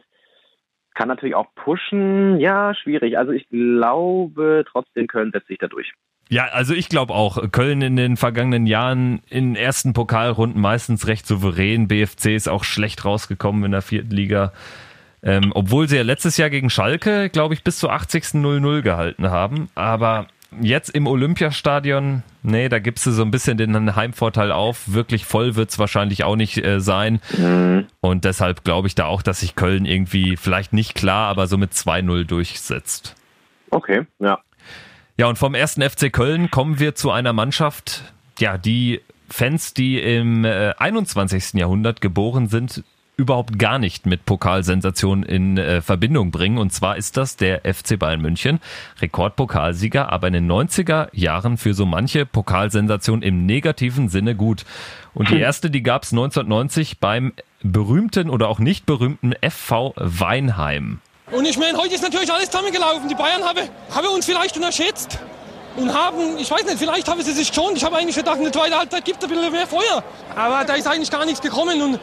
Kann 0.94 1.08
natürlich 1.08 1.36
auch 1.36 1.48
pushen. 1.56 2.40
Ja, 2.40 2.76
schwierig. 2.76 3.18
Also 3.18 3.32
ich 3.32 3.48
glaube 3.50 4.66
trotzdem, 4.68 5.08
Köln 5.08 5.32
setzt 5.32 5.48
sich 5.48 5.58
da 5.58 5.68
durch. 5.68 5.94
Ja, 6.32 6.46
also 6.46 6.74
ich 6.74 6.88
glaube 6.88 7.14
auch, 7.14 7.52
Köln 7.52 7.82
in 7.82 7.98
den 7.98 8.16
vergangenen 8.16 8.66
Jahren 8.66 9.22
in 9.30 9.58
ersten 9.58 9.92
Pokalrunden 9.92 10.62
meistens 10.62 11.06
recht 11.08 11.28
souverän. 11.28 11.90
BFC 11.90 12.28
ist 12.28 12.48
auch 12.48 12.64
schlecht 12.64 13.04
rausgekommen 13.04 13.66
in 13.66 13.72
der 13.72 13.82
vierten 13.82 14.12
Liga. 14.12 14.54
Ähm, 15.24 15.52
obwohl 15.54 15.90
sie 15.90 15.98
ja 15.98 16.04
letztes 16.04 16.38
Jahr 16.38 16.50
gegen 16.50 16.70
Schalke, 16.70 17.30
glaube 17.30 17.54
ich, 17.54 17.66
bis 17.66 17.80
zur 17.80 17.92
80. 17.92 18.24
0-0 18.36 18.82
gehalten 18.82 19.30
haben. 19.30 19.70
Aber 19.76 20.28
jetzt 20.62 20.92
im 20.92 21.06
Olympiastadion, 21.06 22.24
nee, 22.44 22.70
da 22.70 22.80
gibst 22.80 23.06
du 23.06 23.12
so 23.12 23.24
ein 23.24 23.32
bisschen 23.32 23.58
den 23.58 23.98
Heimvorteil 23.98 24.54
auf. 24.54 24.94
Wirklich 24.94 25.26
voll 25.26 25.58
wird's 25.58 25.80
wahrscheinlich 25.80 26.24
auch 26.24 26.38
nicht 26.38 26.64
äh, 26.64 26.80
sein. 26.80 27.20
Und 28.00 28.24
deshalb 28.24 28.64
glaube 28.64 28.88
ich 28.88 28.96
da 28.96 29.06
auch, 29.08 29.22
dass 29.22 29.42
sich 29.42 29.58
Köln 29.58 29.84
irgendwie 29.84 30.38
vielleicht 30.38 30.72
nicht 30.72 30.96
klar, 30.96 31.28
aber 31.28 31.48
so 31.48 31.58
mit 31.58 31.74
2-0 31.74 32.24
durchsetzt. 32.24 33.18
Okay, 33.70 34.06
ja. 34.20 34.40
Ja, 35.22 35.28
und 35.28 35.38
vom 35.38 35.54
ersten 35.54 35.88
FC 35.88 36.12
Köln 36.12 36.50
kommen 36.50 36.80
wir 36.80 36.96
zu 36.96 37.12
einer 37.12 37.32
Mannschaft, 37.32 38.12
ja, 38.40 38.58
die 38.58 39.02
Fans, 39.30 39.76
die 39.76 40.00
im 40.00 40.46
äh, 40.46 40.74
21. 40.80 41.54
Jahrhundert 41.54 42.02
geboren 42.02 42.48
sind, 42.48 42.84
überhaupt 43.18 43.60
gar 43.60 43.78
nicht 43.78 44.08
mit 44.08 44.26
Pokalsensation 44.26 45.22
in 45.22 45.60
äh, 45.60 45.84
Verbindung 45.84 46.32
bringen. 46.32 46.58
Und 46.58 46.74
zwar 46.74 46.98
ist 46.98 47.18
das 47.18 47.38
der 47.38 47.72
FC 47.72 48.00
Bayern 48.00 48.20
München, 48.20 48.60
Rekordpokalsieger, 49.00 50.12
aber 50.12 50.26
in 50.26 50.34
den 50.34 50.52
90er 50.52 51.10
Jahren 51.14 51.58
für 51.58 51.76
so 51.76 51.86
manche 51.86 52.26
Pokalsensation 52.26 53.22
im 53.22 53.46
negativen 53.46 54.10
Sinne 54.10 54.34
gut. 54.34 54.66
Und 55.14 55.30
die 55.30 55.38
erste, 55.38 55.70
die 55.70 55.84
gab 55.84 56.02
es 56.02 56.14
1990 56.14 56.98
beim 56.98 57.34
berühmten 57.62 58.32
oder 58.32 58.50
auch 58.50 58.58
nicht 58.58 58.88
berühmten 58.88 59.34
FV 59.48 59.94
Weinheim. 59.98 61.00
Und 61.32 61.46
ich 61.46 61.58
meine, 61.58 61.78
heute 61.78 61.96
ist 61.96 62.04
natürlich 62.04 62.32
alles 62.32 62.50
zusammengelaufen. 62.50 63.08
Die 63.08 63.16
Bayern 63.16 63.44
haben, 63.44 63.70
haben 63.96 64.08
uns 64.08 64.26
vielleicht 64.26 64.56
unterschätzt 64.58 65.18
und 65.78 65.94
haben, 65.94 66.38
ich 66.38 66.52
weiß 66.52 66.66
nicht, 66.66 66.78
vielleicht 66.78 67.08
haben 67.08 67.22
sie 67.22 67.32
sich 67.32 67.54
schon. 67.54 67.76
Ich 67.76 67.84
habe 67.84 67.96
eigentlich 67.98 68.16
gedacht, 68.16 68.38
in 68.38 68.44
der 68.44 68.52
zweiten 68.52 68.76
Halbzeit 68.76 69.06
gibt 69.06 69.24
es 69.24 69.30
ein 69.30 69.36
bisschen 69.36 69.52
mehr 69.52 69.68
Feuer. 69.68 70.04
Aber 70.36 70.66
da 70.66 70.74
ist 70.74 70.88
eigentlich 70.88 71.10
gar 71.10 71.26
nichts 71.26 71.42
gekommen. 71.42 71.82
Und, 71.82 72.00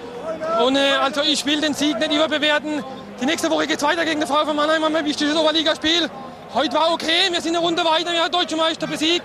und 0.64 0.76
äh, 0.76 0.92
also 1.02 1.20
ich 1.22 1.44
will 1.44 1.60
den 1.60 1.74
Sieg 1.74 1.98
nicht 1.98 2.12
überbewerten. 2.12 2.82
Die 3.20 3.26
nächste 3.26 3.50
Woche 3.50 3.66
geht 3.66 3.76
es 3.76 3.82
weiter 3.82 4.04
gegen 4.04 4.20
die 4.20 4.26
Frau 4.26 4.44
von 4.44 4.56
Mannheim, 4.56 4.82
ein 4.84 5.04
wichtiges 5.04 5.36
Oberligaspiel. 5.36 6.08
Heute 6.54 6.74
war 6.74 6.92
okay, 6.92 7.30
wir 7.30 7.40
sind 7.42 7.54
eine 7.54 7.64
Runde 7.64 7.84
weiter, 7.84 8.12
wir 8.12 8.22
haben 8.22 8.32
Deutsche 8.32 8.56
Meister 8.56 8.86
besiegt. 8.86 9.24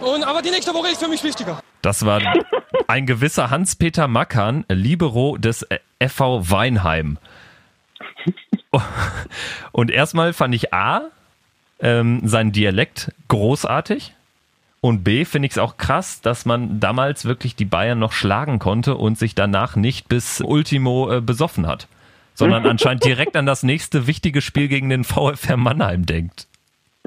Und, 0.00 0.24
aber 0.24 0.42
die 0.42 0.50
nächste 0.50 0.74
Woche 0.74 0.88
ist 0.88 1.02
für 1.02 1.08
mich 1.08 1.22
wichtiger. 1.24 1.60
Das 1.80 2.04
war 2.04 2.20
ein 2.88 3.06
gewisser 3.06 3.50
Hans-Peter 3.50 4.08
Mackern, 4.08 4.66
Libero 4.68 5.38
des 5.38 5.66
FV 6.02 6.50
Weinheim. 6.50 7.18
Und 9.72 9.90
erstmal 9.90 10.32
fand 10.32 10.54
ich 10.54 10.72
A, 10.72 11.02
ähm, 11.80 12.20
sein 12.24 12.52
Dialekt 12.52 13.12
großartig. 13.28 14.14
Und 14.80 15.04
B, 15.04 15.24
finde 15.24 15.46
ich 15.46 15.52
es 15.52 15.58
auch 15.58 15.76
krass, 15.76 16.22
dass 16.22 16.46
man 16.46 16.80
damals 16.80 17.26
wirklich 17.26 17.54
die 17.54 17.66
Bayern 17.66 17.98
noch 17.98 18.12
schlagen 18.12 18.58
konnte 18.58 18.94
und 18.94 19.18
sich 19.18 19.34
danach 19.34 19.76
nicht 19.76 20.08
bis 20.08 20.40
Ultimo 20.40 21.12
äh, 21.12 21.20
besoffen 21.20 21.66
hat. 21.66 21.86
Sondern 22.34 22.66
anscheinend 22.66 23.04
direkt 23.04 23.36
an 23.36 23.44
das 23.44 23.62
nächste 23.62 24.06
wichtige 24.06 24.40
Spiel 24.40 24.68
gegen 24.68 24.88
den 24.88 25.04
VfR 25.04 25.58
Mannheim 25.58 26.06
denkt. 26.06 26.46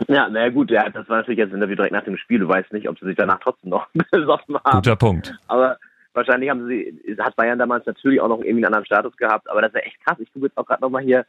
Ja, 0.07 0.27
naja 0.27 0.49
gut, 0.49 0.71
ja, 0.71 0.89
das 0.89 1.07
war 1.07 1.17
natürlich 1.17 1.39
jetzt 1.39 1.51
ein 1.51 1.55
Interview 1.55 1.75
direkt 1.75 1.93
nach 1.93 2.03
dem 2.03 2.17
Spiel. 2.17 2.39
Du 2.39 2.47
weißt 2.47 2.73
nicht, 2.73 2.89
ob 2.89 2.99
sie 2.99 3.05
sich 3.05 3.15
danach 3.15 3.39
trotzdem 3.39 3.71
noch 3.71 3.87
besoffen 4.11 4.57
haben. 4.63 4.77
Guter 4.77 4.95
Punkt. 4.95 5.35
Aber 5.47 5.77
wahrscheinlich 6.13 6.49
haben 6.49 6.67
sie, 6.67 6.99
hat 7.19 7.35
Bayern 7.35 7.59
damals 7.59 7.85
natürlich 7.85 8.21
auch 8.21 8.27
noch 8.27 8.39
irgendwie 8.39 8.57
einen 8.57 8.65
anderen 8.65 8.85
Status 8.85 9.15
gehabt, 9.17 9.49
aber 9.49 9.61
das 9.61 9.73
wäre 9.73 9.85
echt 9.85 10.03
krass. 10.05 10.17
Ich 10.19 10.31
gucke 10.31 10.45
jetzt 10.45 10.57
auch 10.57 10.65
gerade 10.65 10.81
nochmal 10.81 11.03
hier 11.03 11.25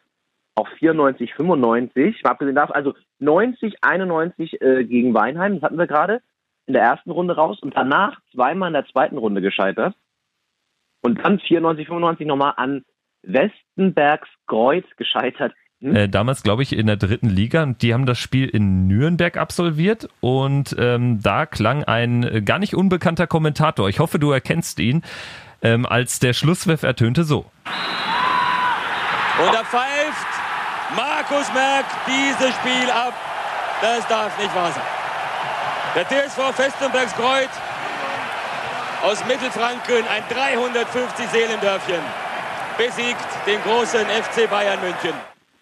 auf 0.54 0.68
94, 0.78 1.34
95. 1.34 2.22
Mal 2.22 2.30
abgesehen 2.30 2.54
davon, 2.54 2.74
also 2.74 2.94
90, 3.18 3.82
91 3.82 4.60
äh, 4.60 4.84
gegen 4.84 5.14
Weinheim, 5.14 5.54
das 5.54 5.62
hatten 5.62 5.78
wir 5.78 5.86
gerade. 5.86 6.20
in 6.66 6.74
der 6.74 6.82
ersten 6.82 7.10
Runde 7.10 7.34
raus 7.36 7.58
und 7.60 7.76
danach 7.76 8.18
zweimal 8.32 8.68
in 8.68 8.74
der 8.74 8.86
zweiten 8.86 9.18
Runde 9.18 9.40
gescheitert. 9.40 9.94
Und 11.02 11.22
dann 11.22 11.38
94, 11.38 11.86
95 11.86 12.26
nochmal 12.26 12.54
an 12.56 12.84
Westenbergs 13.22 14.28
Kreuz 14.46 14.86
gescheitert. 14.96 15.52
Hm? 15.80 15.94
Äh, 15.94 16.08
damals, 16.08 16.42
glaube 16.42 16.62
ich, 16.62 16.74
in 16.74 16.86
der 16.86 16.96
dritten 16.96 17.28
Liga. 17.28 17.62
Und 17.62 17.82
die 17.82 17.92
haben 17.92 18.06
das 18.06 18.18
Spiel 18.18 18.48
in 18.48 18.86
Nürnberg 18.86 19.36
absolviert. 19.36 20.08
Und 20.20 20.74
ähm, 20.78 21.20
da 21.22 21.44
klang 21.44 21.84
ein 21.84 22.22
äh, 22.22 22.40
gar 22.40 22.58
nicht 22.58 22.74
unbekannter 22.74 23.26
Kommentator. 23.26 23.88
Ich 23.90 23.98
hoffe, 23.98 24.18
du 24.18 24.30
erkennst 24.30 24.80
ihn. 24.80 25.02
Ähm, 25.62 25.84
als 25.84 26.20
der 26.20 26.32
Schlusspfiff 26.32 26.82
ertönte 26.82 27.24
so. 27.24 27.46
Und 29.36 29.52
da 29.52 29.64
pfeift 29.64 30.43
Markus 30.96 31.52
Merck 31.52 31.86
dieses 32.06 32.54
Spiel 32.54 32.90
ab. 32.90 33.14
Das 33.80 34.06
darf 34.08 34.38
nicht 34.38 34.54
wahr 34.54 34.72
sein. 34.72 34.82
Der 35.94 36.04
TSV 36.08 36.52
Festenbergs 36.54 37.14
Kreuz 37.14 37.50
aus 39.02 39.24
Mittelfranken, 39.26 40.04
ein 40.08 40.22
350 40.30 41.26
Seelendörfchen, 41.28 42.00
besiegt 42.78 43.28
den 43.46 43.60
großen 43.62 44.00
FC 44.00 44.48
Bayern 44.48 44.80
München. 44.80 45.12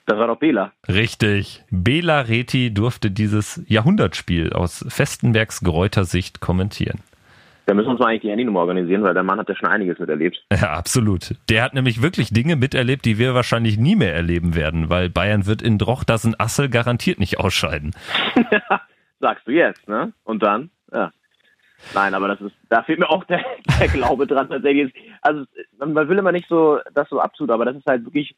Das 0.06 0.18
war 0.18 0.26
doch 0.26 0.38
Bela. 0.38 0.72
Richtig. 0.88 1.64
Bela 1.70 2.20
Reti 2.20 2.72
durfte 2.72 3.10
dieses 3.10 3.62
Jahrhundertspiel 3.66 4.52
aus 4.52 4.84
Festenbergs 4.88 5.60
Gräuter 5.60 6.04
Sicht 6.04 6.40
kommentieren. 6.40 7.00
Da 7.66 7.74
müssen 7.74 7.86
wir 7.86 7.90
uns 7.92 8.00
mal 8.00 8.08
eigentlich 8.08 8.22
die 8.22 8.30
Handynummer 8.30 8.60
organisieren, 8.60 9.02
weil 9.02 9.14
der 9.14 9.22
Mann 9.22 9.38
hat 9.38 9.48
ja 9.48 9.54
schon 9.54 9.68
einiges 9.68 9.98
miterlebt. 9.98 10.44
Ja, 10.52 10.72
absolut. 10.74 11.34
Der 11.48 11.62
hat 11.62 11.74
nämlich 11.74 12.02
wirklich 12.02 12.30
Dinge 12.30 12.56
miterlebt, 12.56 13.04
die 13.04 13.18
wir 13.18 13.34
wahrscheinlich 13.34 13.78
nie 13.78 13.96
mehr 13.96 14.14
erleben 14.14 14.54
werden, 14.54 14.90
weil 14.90 15.10
Bayern 15.10 15.46
wird 15.46 15.60
in 15.60 15.78
Drochtersen 15.78 16.36
Assel 16.38 16.68
garantiert 16.68 17.18
nicht 17.18 17.40
ausscheiden. 17.40 17.94
Sagst 19.20 19.46
du 19.46 19.52
jetzt, 19.52 19.88
ne? 19.88 20.12
Und 20.24 20.42
dann? 20.42 20.70
Ja. 20.92 21.10
Nein, 21.94 22.14
aber 22.14 22.28
das 22.28 22.40
ist, 22.40 22.54
da 22.68 22.82
fehlt 22.82 22.98
mir 22.98 23.10
auch 23.10 23.24
der, 23.24 23.44
der 23.80 23.88
Glaube 23.88 24.26
dran 24.26 24.48
tatsächlich. 24.48 24.92
Also 25.20 25.44
man 25.78 26.08
will 26.08 26.18
immer 26.18 26.32
nicht 26.32 26.48
so 26.48 26.78
das 26.94 27.08
so 27.08 27.20
abtun, 27.20 27.50
aber 27.50 27.64
das 27.64 27.76
ist 27.76 27.86
halt 27.86 28.04
wirklich 28.04 28.36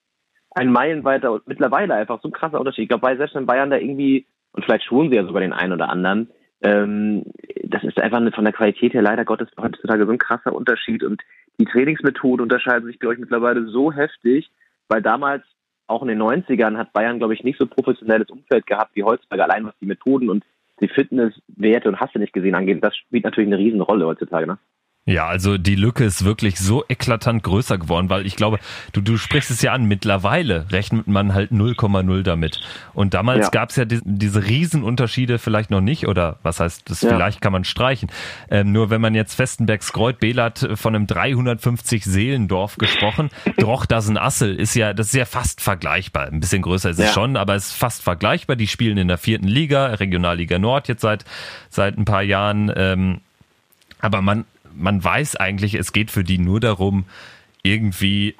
ein 0.54 0.72
Meilenweiter 0.72 1.32
und 1.32 1.46
mittlerweile 1.46 1.94
einfach 1.94 2.20
so 2.22 2.28
ein 2.28 2.32
krasser 2.32 2.58
Unterschied. 2.58 2.84
Ich 2.84 2.88
glaube, 2.88 3.02
bei 3.02 3.16
selbst 3.16 3.34
wenn 3.34 3.46
Bayern 3.46 3.70
da 3.70 3.76
irgendwie, 3.76 4.26
und 4.52 4.64
vielleicht 4.64 4.84
schulen 4.84 5.10
sie 5.10 5.16
ja 5.16 5.24
sogar 5.24 5.40
den 5.40 5.52
einen 5.52 5.72
oder 5.72 5.88
anderen, 5.88 6.30
ähm, 6.64 7.24
das 7.62 7.84
ist 7.84 8.00
einfach 8.00 8.20
von 8.34 8.44
der 8.44 8.52
Qualität 8.52 8.94
her 8.94 9.02
leider 9.02 9.24
Gottes 9.24 9.48
heutzutage 9.60 10.06
so 10.06 10.12
ein 10.12 10.18
krasser 10.18 10.54
Unterschied 10.54 11.04
und 11.04 11.22
die 11.60 11.66
Trainingsmethoden 11.66 12.42
unterscheiden 12.42 12.86
sich, 12.86 12.98
glaube 12.98 13.14
ich, 13.14 13.20
mittlerweile 13.20 13.66
so 13.66 13.92
heftig, 13.92 14.50
weil 14.88 15.02
damals 15.02 15.44
auch 15.86 16.02
in 16.02 16.08
den 16.08 16.22
90ern 16.22 16.76
hat 16.76 16.92
Bayern, 16.92 17.18
glaube 17.18 17.34
ich, 17.34 17.44
nicht 17.44 17.58
so 17.58 17.66
professionelles 17.66 18.30
Umfeld 18.30 18.66
gehabt 18.66 18.96
wie 18.96 19.04
heutzutage, 19.04 19.44
allein 19.44 19.66
was 19.66 19.78
die 19.80 19.86
Methoden 19.86 20.30
und 20.30 20.44
die 20.80 20.88
Fitnesswerte 20.88 21.88
und 21.88 22.00
hast 22.00 22.14
du 22.14 22.18
nicht 22.18 22.32
gesehen 22.32 22.54
angeht. 22.54 22.82
Das 22.82 22.96
spielt 22.96 23.24
natürlich 23.24 23.48
eine 23.48 23.58
Riesenrolle 23.58 24.06
heutzutage, 24.06 24.46
ne? 24.46 24.58
Ja, 25.06 25.26
also 25.26 25.58
die 25.58 25.74
Lücke 25.74 26.02
ist 26.04 26.24
wirklich 26.24 26.58
so 26.58 26.82
eklatant 26.88 27.42
größer 27.42 27.76
geworden, 27.76 28.08
weil 28.08 28.24
ich 28.24 28.36
glaube, 28.36 28.58
du, 28.92 29.02
du 29.02 29.18
sprichst 29.18 29.50
es 29.50 29.60
ja 29.60 29.74
an, 29.74 29.84
mittlerweile 29.84 30.70
rechnet 30.70 31.08
man 31.08 31.34
halt 31.34 31.52
0,0 31.52 32.22
damit. 32.22 32.62
Und 32.94 33.12
damals 33.12 33.46
ja. 33.46 33.50
gab 33.50 33.68
es 33.68 33.76
ja 33.76 33.84
die, 33.84 34.00
diese 34.02 34.46
Riesenunterschiede 34.46 35.38
vielleicht 35.38 35.70
noch 35.70 35.82
nicht, 35.82 36.08
oder 36.08 36.38
was 36.42 36.58
heißt, 36.58 36.88
das 36.88 37.02
ja. 37.02 37.10
vielleicht 37.10 37.42
kann 37.42 37.52
man 37.52 37.64
streichen. 37.64 38.10
Ähm, 38.50 38.72
nur 38.72 38.88
wenn 38.88 39.02
man 39.02 39.14
jetzt 39.14 39.34
Festenbergs 39.34 39.92
Kreuz 39.92 40.16
Belat 40.16 40.66
von 40.74 40.94
einem 40.94 41.06
350 41.06 42.02
Seelendorf 42.02 42.76
gesprochen, 42.78 43.28
Drochdasen 43.58 44.16
Assel 44.16 44.56
ist 44.56 44.74
ja, 44.74 44.94
das 44.94 45.08
ist 45.08 45.14
ja 45.14 45.26
fast 45.26 45.60
vergleichbar. 45.60 46.28
Ein 46.28 46.40
bisschen 46.40 46.62
größer 46.62 46.88
ist 46.88 46.98
es 46.98 47.06
ja. 47.08 47.12
schon, 47.12 47.36
aber 47.36 47.56
es 47.56 47.66
ist 47.66 47.74
fast 47.74 48.02
vergleichbar. 48.02 48.56
Die 48.56 48.68
spielen 48.68 48.96
in 48.96 49.08
der 49.08 49.18
vierten 49.18 49.48
Liga, 49.48 49.84
Regionalliga 49.88 50.58
Nord 50.58 50.88
jetzt 50.88 51.02
seit, 51.02 51.26
seit 51.68 51.98
ein 51.98 52.06
paar 52.06 52.22
Jahren. 52.22 52.72
Ähm, 52.74 53.20
aber 54.00 54.22
man, 54.22 54.46
man 54.76 55.02
weiß 55.02 55.36
eigentlich, 55.36 55.74
es 55.74 55.92
geht 55.92 56.10
für 56.10 56.24
die 56.24 56.38
nur 56.38 56.60
darum, 56.60 57.04
irgendwie 57.62 58.34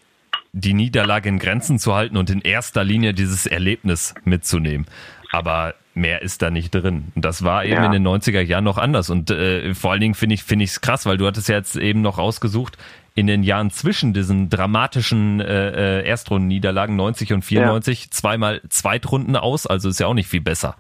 die 0.53 0.75
Niederlage 0.75 1.29
in 1.29 1.39
Grenzen 1.39 1.79
zu 1.79 1.95
halten 1.95 2.17
und 2.17 2.31
in 2.31 2.41
erster 2.41 2.85
Linie 2.85 3.13
dieses 3.13 3.47
Erlebnis 3.47 4.15
mitzunehmen. 4.25 4.87
Aber 5.33 5.75
mehr 5.95 6.23
ist 6.23 6.43
da 6.43 6.51
nicht 6.51 6.75
drin. 6.75 7.13
Und 7.15 7.25
das 7.25 7.45
war 7.45 7.65
eben 7.65 7.75
ja. 7.75 7.87
in 7.87 7.93
den 7.93 8.07
90er 8.07 8.41
Jahren 8.41 8.65
noch 8.65 8.79
anders. 8.79 9.11
Und 9.11 9.31
äh, 9.31 9.75
vor 9.75 9.93
allen 9.93 10.01
Dingen 10.01 10.15
finde 10.15 10.35
ich 10.35 10.43
es 10.51 10.81
krass, 10.81 11.07
weil 11.07 11.17
du 11.17 11.27
hattest 11.27 11.49
ja 11.49 11.57
jetzt 11.57 11.77
eben 11.77 12.03
noch 12.03 12.19
rausgesucht, 12.19 12.79
in 13.17 13.27
den 13.27 13.43
Jahren 13.43 13.71
zwischen 13.71 14.13
diesen 14.13 14.51
dramatischen 14.51 15.41
äh, 15.41 16.01
äh 16.01 16.07
Erstrunden-Niederlagen 16.07 16.97
90 16.97 17.33
und 17.33 17.43
94 17.43 18.05
ja. 18.05 18.11
zweimal 18.11 18.61
Zweitrunden 18.69 19.37
aus, 19.37 19.67
also 19.67 19.89
ist 19.89 20.01
ja 20.01 20.09
auch 20.09 20.15
nicht 20.15 20.29
viel 20.29 20.41
besser. 20.41 20.77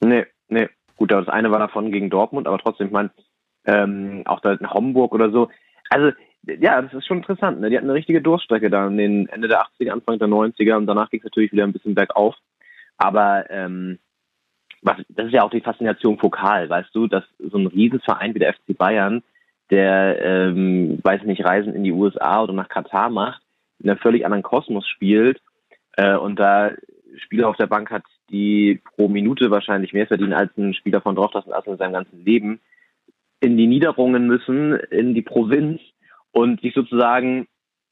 Nee, 0.00 0.26
nee. 0.48 0.68
Gut, 0.96 1.12
das 1.12 1.28
eine 1.28 1.52
war 1.52 1.60
davon 1.60 1.92
gegen 1.92 2.10
Dortmund, 2.10 2.48
aber 2.48 2.58
trotzdem, 2.58 2.88
ich 2.88 2.92
meine, 2.92 3.10
ähm, 3.64 4.22
auch 4.26 4.40
da 4.40 4.52
in 4.52 4.70
Homburg 4.70 5.12
oder 5.12 5.30
so. 5.30 5.48
Also 5.90 6.12
ja, 6.44 6.80
das 6.80 6.92
ist 6.94 7.06
schon 7.06 7.18
interessant. 7.18 7.60
Ne? 7.60 7.70
Die 7.70 7.76
hatten 7.76 7.86
eine 7.86 7.94
richtige 7.94 8.22
Durststrecke 8.22 8.70
da 8.70 8.86
in 8.86 8.96
den 8.96 9.28
Ende 9.28 9.48
der 9.48 9.62
80er, 9.62 9.90
Anfang 9.90 10.18
der 10.18 10.28
90er 10.28 10.76
und 10.76 10.86
danach 10.86 11.10
ging 11.10 11.20
es 11.20 11.24
natürlich 11.24 11.52
wieder 11.52 11.64
ein 11.64 11.72
bisschen 11.72 11.94
bergauf. 11.94 12.36
Aber 12.96 13.50
ähm, 13.50 13.98
was, 14.82 14.96
das 15.08 15.26
ist 15.26 15.32
ja 15.32 15.42
auch 15.42 15.50
die 15.50 15.60
Faszination 15.60 16.16
Pokal, 16.16 16.68
weißt 16.68 16.94
du, 16.94 17.06
dass 17.06 17.24
so 17.38 17.58
ein 17.58 17.66
Riesenverein 17.66 18.34
wie 18.34 18.38
der 18.38 18.54
FC 18.54 18.76
Bayern, 18.76 19.22
der, 19.70 20.20
ähm, 20.22 21.00
weiß 21.02 21.24
nicht, 21.24 21.44
Reisen 21.44 21.74
in 21.74 21.84
die 21.84 21.92
USA 21.92 22.42
oder 22.42 22.52
nach 22.52 22.68
Katar 22.68 23.10
macht, 23.10 23.42
in 23.80 23.90
einem 23.90 23.98
völlig 23.98 24.24
anderen 24.24 24.42
Kosmos 24.42 24.86
spielt 24.88 25.40
äh, 25.96 26.16
und 26.16 26.38
da 26.38 26.70
Spieler 27.18 27.48
auf 27.48 27.56
der 27.56 27.66
Bank 27.66 27.90
hat, 27.90 28.04
die 28.30 28.80
pro 28.94 29.08
Minute 29.08 29.50
wahrscheinlich 29.50 29.92
mehr 29.92 30.06
verdienen 30.06 30.32
als 30.32 30.56
ein 30.56 30.74
Spieler 30.74 31.00
von 31.00 31.16
Dortmund 31.16 31.46
in 31.66 31.76
seinem 31.76 31.92
ganzen 31.92 32.24
Leben 32.24 32.60
in 33.40 33.56
die 33.56 33.66
Niederungen 33.66 34.26
müssen, 34.26 34.74
in 34.74 35.14
die 35.14 35.22
Provinz 35.22 35.80
und 36.32 36.60
sich 36.60 36.74
sozusagen 36.74 37.46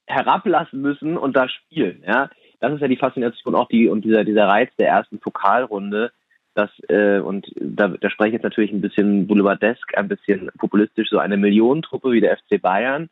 herablassen 0.05 0.81
müssen 0.81 1.17
und 1.17 1.35
da 1.35 1.49
spielen. 1.49 2.03
Ja, 2.05 2.29
das 2.59 2.73
ist 2.73 2.81
ja 2.81 2.87
die 2.87 2.97
Faszination 2.97 3.55
auch 3.55 3.67
die 3.67 3.87
und 3.87 4.03
dieser 4.05 4.23
dieser 4.23 4.47
Reiz 4.47 4.73
der 4.77 4.89
ersten 4.89 5.19
Pokalrunde. 5.19 6.11
Das 6.53 6.69
äh, 6.89 7.19
und 7.19 7.47
da, 7.59 7.89
da 7.89 8.09
spreche 8.09 8.29
ich 8.29 8.33
jetzt 8.33 8.43
natürlich 8.43 8.71
ein 8.71 8.81
bisschen 8.81 9.27
boulevardesk, 9.27 9.97
ein 9.97 10.07
bisschen 10.07 10.49
populistisch, 10.57 11.09
so 11.09 11.19
eine 11.19 11.37
Millionentruppe 11.37 12.11
wie 12.11 12.21
der 12.21 12.37
FC 12.37 12.61
Bayern 12.61 13.09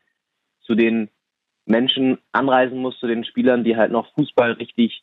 zu 0.62 0.74
den 0.74 1.08
Menschen 1.64 2.18
anreisen 2.32 2.78
muss, 2.78 2.98
zu 2.98 3.06
den 3.06 3.24
Spielern, 3.24 3.64
die 3.64 3.76
halt 3.76 3.92
noch 3.92 4.12
Fußball 4.14 4.52
richtig 4.52 5.02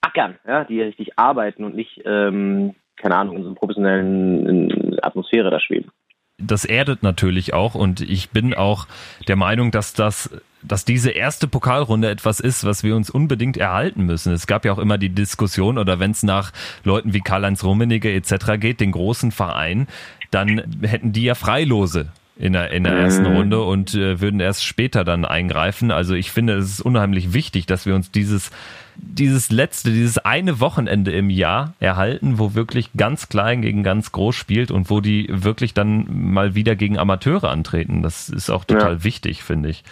ackern, 0.00 0.38
ja, 0.46 0.64
die 0.64 0.80
richtig 0.80 1.18
arbeiten 1.18 1.64
und 1.64 1.74
nicht, 1.74 2.02
ähm, 2.04 2.74
keine 2.96 3.16
Ahnung, 3.16 3.36
in 3.36 3.42
so 3.42 3.48
einer 3.48 3.56
professionellen 3.56 4.98
Atmosphäre 5.02 5.50
da 5.50 5.60
schweben 5.60 5.90
das 6.38 6.64
erdet 6.64 7.02
natürlich 7.02 7.54
auch 7.54 7.74
und 7.74 8.00
ich 8.00 8.30
bin 8.30 8.54
auch 8.54 8.86
der 9.28 9.36
Meinung, 9.36 9.70
dass 9.70 9.92
das 9.92 10.30
dass 10.64 10.84
diese 10.84 11.10
erste 11.10 11.48
Pokalrunde 11.48 12.08
etwas 12.08 12.38
ist, 12.38 12.62
was 12.62 12.84
wir 12.84 12.94
uns 12.94 13.10
unbedingt 13.10 13.56
erhalten 13.56 14.04
müssen. 14.04 14.32
Es 14.32 14.46
gab 14.46 14.64
ja 14.64 14.72
auch 14.72 14.78
immer 14.78 14.96
die 14.96 15.08
Diskussion, 15.08 15.76
oder 15.76 15.98
wenn 15.98 16.12
es 16.12 16.22
nach 16.22 16.52
Leuten 16.84 17.12
wie 17.12 17.20
Karl-Heinz 17.20 17.64
Rummenigge 17.64 18.14
etc. 18.14 18.60
geht, 18.60 18.78
den 18.78 18.92
großen 18.92 19.32
Verein, 19.32 19.88
dann 20.30 20.78
hätten 20.82 21.12
die 21.12 21.24
ja 21.24 21.34
Freilose 21.34 22.12
in 22.36 22.54
der, 22.54 22.70
in 22.70 22.84
der 22.84 22.94
ersten 22.94 23.28
mhm. 23.28 23.36
Runde 23.36 23.62
und 23.62 23.94
äh, 23.94 24.20
würden 24.20 24.40
erst 24.40 24.64
später 24.64 25.04
dann 25.04 25.24
eingreifen. 25.24 25.90
Also 25.90 26.14
ich 26.14 26.30
finde, 26.30 26.54
es 26.54 26.70
ist 26.70 26.80
unheimlich 26.80 27.32
wichtig, 27.32 27.66
dass 27.66 27.84
wir 27.84 27.94
uns 27.94 28.10
dieses, 28.10 28.50
dieses 28.96 29.50
letzte, 29.50 29.90
dieses 29.90 30.18
eine 30.18 30.58
Wochenende 30.58 31.12
im 31.12 31.28
Jahr 31.28 31.74
erhalten, 31.78 32.38
wo 32.38 32.54
wirklich 32.54 32.90
ganz 32.96 33.28
klein 33.28 33.60
gegen 33.62 33.82
ganz 33.82 34.12
groß 34.12 34.34
spielt 34.34 34.70
und 34.70 34.88
wo 34.88 35.00
die 35.00 35.28
wirklich 35.30 35.74
dann 35.74 36.06
mal 36.32 36.54
wieder 36.54 36.74
gegen 36.74 36.98
Amateure 36.98 37.50
antreten. 37.50 38.02
Das 38.02 38.28
ist 38.28 38.50
auch 38.50 38.64
total 38.64 38.94
ja. 38.94 39.04
wichtig, 39.04 39.42
finde 39.42 39.68
ich 39.68 39.84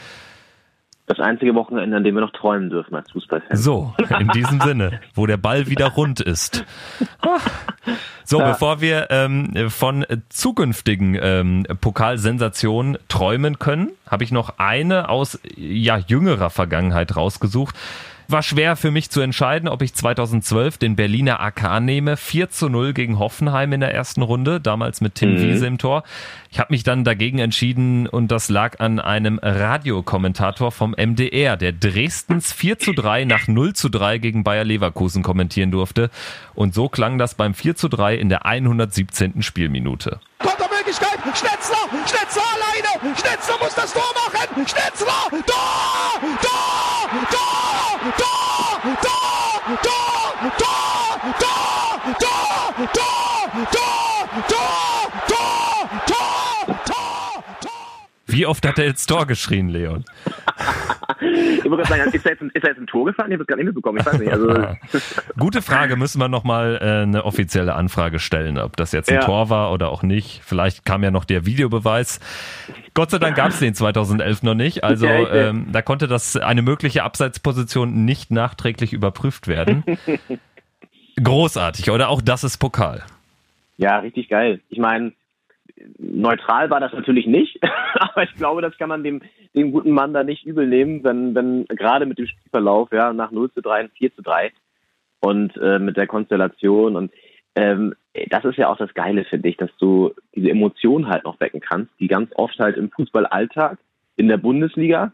das 1.10 1.18
einzige 1.18 1.56
Wochenende, 1.56 1.96
an 1.96 2.04
dem 2.04 2.14
wir 2.14 2.20
noch 2.20 2.30
träumen 2.30 2.70
dürfen 2.70 2.94
als 2.94 3.10
Fußballfans. 3.10 3.62
So, 3.62 3.92
in 4.20 4.28
diesem 4.28 4.60
Sinne, 4.64 5.00
wo 5.14 5.26
der 5.26 5.38
Ball 5.38 5.66
wieder 5.66 5.88
rund 5.88 6.20
ist. 6.20 6.64
So, 8.24 8.38
ja. 8.38 8.52
bevor 8.52 8.80
wir 8.80 9.08
ähm, 9.10 9.70
von 9.70 10.06
zukünftigen 10.28 11.18
ähm, 11.20 11.66
Pokalsensationen 11.80 12.96
träumen 13.08 13.58
können, 13.58 13.90
habe 14.08 14.22
ich 14.22 14.30
noch 14.30 14.58
eine 14.58 15.08
aus 15.08 15.40
ja 15.56 15.96
jüngerer 15.98 16.50
Vergangenheit 16.50 17.16
rausgesucht. 17.16 17.74
War 18.30 18.44
schwer 18.44 18.76
für 18.76 18.92
mich 18.92 19.10
zu 19.10 19.20
entscheiden, 19.22 19.68
ob 19.68 19.82
ich 19.82 19.92
2012 19.92 20.78
den 20.78 20.94
Berliner 20.94 21.40
AK 21.40 21.80
nehme. 21.80 22.16
4 22.16 22.48
zu 22.48 22.68
0 22.68 22.92
gegen 22.92 23.18
Hoffenheim 23.18 23.72
in 23.72 23.80
der 23.80 23.92
ersten 23.92 24.22
Runde, 24.22 24.60
damals 24.60 25.00
mit 25.00 25.16
Tim 25.16 25.32
mhm. 25.32 25.40
Wiese 25.40 25.66
im 25.66 25.78
Tor. 25.78 26.04
Ich 26.48 26.60
habe 26.60 26.72
mich 26.72 26.84
dann 26.84 27.02
dagegen 27.02 27.40
entschieden 27.40 28.06
und 28.06 28.30
das 28.30 28.48
lag 28.48 28.78
an 28.78 29.00
einem 29.00 29.40
Radiokommentator 29.42 30.70
vom 30.70 30.92
MDR, 30.92 31.56
der 31.56 31.72
Dresdens 31.72 32.52
4 32.52 32.78
zu 32.78 32.92
3 32.92 33.24
nach 33.24 33.48
0 33.48 33.74
zu 33.74 33.88
3 33.88 34.18
gegen 34.18 34.44
Bayer 34.44 34.64
Leverkusen 34.64 35.24
kommentieren 35.24 35.72
durfte. 35.72 36.08
Und 36.54 36.72
so 36.72 36.88
klang 36.88 37.18
das 37.18 37.34
beim 37.34 37.52
4 37.52 37.74
zu 37.74 37.88
3 37.88 38.14
in 38.14 38.28
der 38.28 38.46
117. 38.46 39.42
Spielminute. 39.42 40.20
Kontermöglichkeit, 40.38 41.18
Schnetzler, 41.34 41.88
Schnetzler 42.06 42.42
alleine, 42.54 43.16
Schnetzler 43.16 43.56
muss 43.60 43.74
das 43.74 43.92
Tor 43.92 44.12
machen, 44.14 44.68
Schnetzler, 44.68 45.30
Tor, 45.30 46.20
Tor, 46.40 47.10
Tor, 47.28 47.49
Wie 58.32 58.46
oft 58.46 58.66
hat 58.66 58.78
er 58.78 58.86
jetzt 58.86 59.06
Tor 59.06 59.26
geschrien, 59.26 59.68
Leon? 59.68 60.04
ich 61.20 61.70
wollte 61.70 61.88
sagen, 61.88 62.10
ist 62.12 62.24
er, 62.24 62.32
jetzt, 62.32 62.42
ist 62.42 62.62
er 62.62 62.70
jetzt 62.70 62.78
ein 62.78 62.86
Tor 62.86 63.06
gefahren? 63.06 63.30
Ich 63.30 63.34
habe 63.34 63.42
es 63.42 63.46
gerade 63.46 63.62
nicht 63.62 63.74
mitbekommen. 63.74 63.98
Ich 64.00 64.06
weiß 64.06 64.18
nicht. 64.18 64.32
Also 64.32 64.76
Gute 65.38 65.62
Frage, 65.62 65.96
müssen 65.96 66.20
wir 66.20 66.28
nochmal 66.28 66.78
äh, 66.80 67.02
eine 67.02 67.24
offizielle 67.24 67.74
Anfrage 67.74 68.18
stellen, 68.18 68.58
ob 68.58 68.76
das 68.76 68.92
jetzt 68.92 69.08
ein 69.08 69.16
ja. 69.16 69.20
Tor 69.20 69.50
war 69.50 69.72
oder 69.72 69.90
auch 69.90 70.02
nicht. 70.02 70.42
Vielleicht 70.44 70.84
kam 70.84 71.02
ja 71.02 71.10
noch 71.10 71.24
der 71.24 71.46
Videobeweis. 71.46 72.20
Gott 72.94 73.10
sei 73.10 73.18
Dank 73.18 73.36
gab 73.36 73.50
es 73.50 73.58
den 73.58 73.74
2011 73.74 74.42
noch 74.42 74.54
nicht. 74.54 74.84
Also 74.84 75.06
ähm, 75.06 75.68
da 75.72 75.82
konnte 75.82 76.06
das 76.08 76.36
eine 76.36 76.62
mögliche 76.62 77.02
Abseitsposition 77.02 78.04
nicht 78.04 78.30
nachträglich 78.30 78.92
überprüft 78.92 79.48
werden. 79.48 79.84
Großartig, 81.22 81.90
oder? 81.90 82.08
Auch 82.08 82.22
das 82.22 82.44
ist 82.44 82.58
Pokal. 82.58 83.02
Ja, 83.76 83.98
richtig 83.98 84.28
geil. 84.28 84.60
Ich 84.68 84.78
meine, 84.78 85.12
neutral 85.98 86.70
war 86.70 86.80
das 86.80 86.92
natürlich 86.92 87.26
nicht, 87.26 87.58
aber 87.94 88.24
ich 88.24 88.34
glaube, 88.34 88.62
das 88.62 88.76
kann 88.78 88.88
man 88.88 89.02
dem, 89.02 89.22
dem 89.54 89.72
guten 89.72 89.90
Mann 89.90 90.12
da 90.12 90.24
nicht 90.24 90.44
übel 90.44 90.66
nehmen, 90.66 91.04
wenn, 91.04 91.34
wenn 91.34 91.64
gerade 91.66 92.06
mit 92.06 92.18
dem 92.18 92.26
Spielverlauf, 92.26 92.90
ja, 92.92 93.12
nach 93.12 93.30
0 93.30 93.50
zu 93.52 93.60
3 93.60 93.84
und 93.84 93.92
4 93.92 94.14
zu 94.14 94.22
3 94.22 94.52
und 95.20 95.56
äh, 95.56 95.78
mit 95.78 95.96
der 95.96 96.06
Konstellation 96.06 96.96
und 96.96 97.12
ähm, 97.56 97.94
das 98.28 98.44
ist 98.44 98.56
ja 98.56 98.68
auch 98.68 98.76
das 98.76 98.94
Geile, 98.94 99.24
finde 99.24 99.48
ich, 99.48 99.56
dass 99.56 99.70
du 99.78 100.12
diese 100.34 100.50
Emotionen 100.50 101.08
halt 101.08 101.24
noch 101.24 101.38
wecken 101.40 101.60
kannst, 101.60 101.92
die 102.00 102.08
ganz 102.08 102.30
oft 102.34 102.58
halt 102.58 102.76
im 102.76 102.90
Fußballalltag 102.90 103.78
in 104.16 104.28
der 104.28 104.36
Bundesliga 104.36 105.12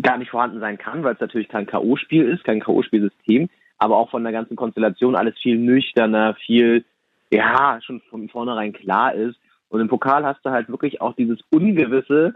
gar 0.00 0.16
nicht 0.16 0.30
vorhanden 0.30 0.60
sein 0.60 0.78
kann, 0.78 1.04
weil 1.04 1.14
es 1.14 1.20
natürlich 1.20 1.48
kein 1.48 1.66
K.O.-Spiel 1.66 2.24
ist, 2.24 2.44
kein 2.44 2.60
K.O.-Spielsystem, 2.60 3.48
aber 3.78 3.96
auch 3.96 4.10
von 4.10 4.22
der 4.22 4.32
ganzen 4.32 4.56
Konstellation 4.56 5.16
alles 5.16 5.38
viel 5.38 5.58
nüchterner, 5.58 6.34
viel, 6.34 6.84
ja, 7.30 7.78
schon 7.82 8.00
von 8.08 8.28
vornherein 8.28 8.72
klar 8.72 9.14
ist. 9.14 9.38
Und 9.72 9.80
im 9.80 9.88
Pokal 9.88 10.26
hast 10.26 10.44
du 10.44 10.50
halt 10.50 10.68
wirklich 10.68 11.00
auch 11.00 11.16
dieses 11.16 11.38
Ungewisse, 11.50 12.34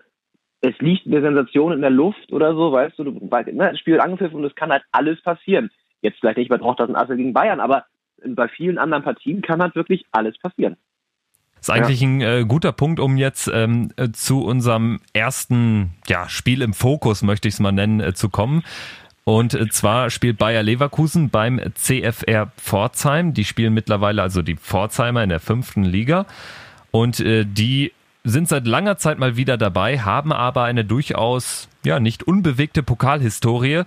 es 0.62 0.74
liegt 0.78 1.06
eine 1.06 1.20
Sensation 1.20 1.72
in 1.72 1.82
der 1.82 1.90
Luft 1.90 2.32
oder 2.32 2.54
so, 2.54 2.72
weißt 2.72 2.98
du, 2.98 3.04
du 3.04 3.10
ne, 3.10 3.52
das 3.70 3.78
Spiel 3.78 3.92
wird 3.92 4.02
angepfiffen 4.02 4.38
und 4.38 4.44
es 4.46 4.54
kann 4.54 4.70
halt 4.72 4.84
alles 4.90 5.20
passieren. 5.20 5.70
Jetzt 6.00 6.18
vielleicht 6.18 6.38
nicht 6.38 6.48
bei 6.48 6.56
Trochtersen 6.56 6.96
Assel 6.96 7.18
gegen 7.18 7.34
Bayern, 7.34 7.60
aber 7.60 7.84
bei 8.24 8.48
vielen 8.48 8.78
anderen 8.78 9.02
Partien 9.04 9.42
kann 9.42 9.60
halt 9.60 9.74
wirklich 9.74 10.06
alles 10.12 10.38
passieren. 10.38 10.78
Das 11.56 11.68
ist 11.68 11.70
eigentlich 11.70 12.00
ja. 12.00 12.08
ein 12.08 12.20
äh, 12.22 12.44
guter 12.48 12.72
Punkt, 12.72 13.00
um 13.00 13.18
jetzt 13.18 13.50
ähm, 13.52 13.90
äh, 13.98 14.08
zu 14.12 14.42
unserem 14.42 15.00
ersten 15.12 15.90
ja, 16.06 16.30
Spiel 16.30 16.62
im 16.62 16.72
Fokus, 16.72 17.22
möchte 17.22 17.48
ich 17.48 17.54
es 17.54 17.60
mal 17.60 17.70
nennen, 17.70 18.00
äh, 18.00 18.14
zu 18.14 18.30
kommen. 18.30 18.62
Und 19.24 19.52
äh, 19.52 19.68
zwar 19.68 20.08
spielt 20.08 20.38
Bayer 20.38 20.62
Leverkusen 20.62 21.28
beim 21.28 21.60
CFR 21.74 22.50
Pforzheim. 22.56 23.34
Die 23.34 23.44
spielen 23.44 23.74
mittlerweile 23.74 24.22
also 24.22 24.40
die 24.40 24.56
Pforzheimer 24.56 25.22
in 25.22 25.28
der 25.28 25.40
fünften 25.40 25.84
Liga. 25.84 26.24
Und 26.96 27.20
äh, 27.20 27.44
die 27.44 27.92
sind 28.24 28.48
seit 28.48 28.66
langer 28.66 28.96
Zeit 28.96 29.18
mal 29.18 29.36
wieder 29.36 29.58
dabei, 29.58 30.00
haben 30.00 30.32
aber 30.32 30.64
eine 30.64 30.82
durchaus 30.82 31.68
ja 31.84 32.00
nicht 32.00 32.22
unbewegte 32.22 32.82
Pokalhistorie. 32.82 33.82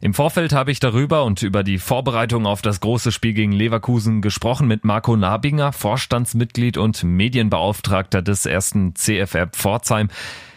Im 0.00 0.14
Vorfeld 0.14 0.52
habe 0.52 0.70
ich 0.70 0.78
darüber 0.78 1.24
und 1.24 1.42
über 1.42 1.64
die 1.64 1.78
Vorbereitung 1.78 2.46
auf 2.46 2.62
das 2.62 2.78
große 2.78 3.10
Spiel 3.10 3.32
gegen 3.32 3.50
Leverkusen 3.50 4.22
gesprochen 4.22 4.68
mit 4.68 4.84
Marco 4.84 5.16
Nabinger, 5.16 5.72
Vorstandsmitglied 5.72 6.76
und 6.76 7.02
Medienbeauftragter 7.02 8.22
des 8.22 8.46
ersten 8.46 8.94
CFR 8.94 9.48
Pforzheim. 9.48 10.08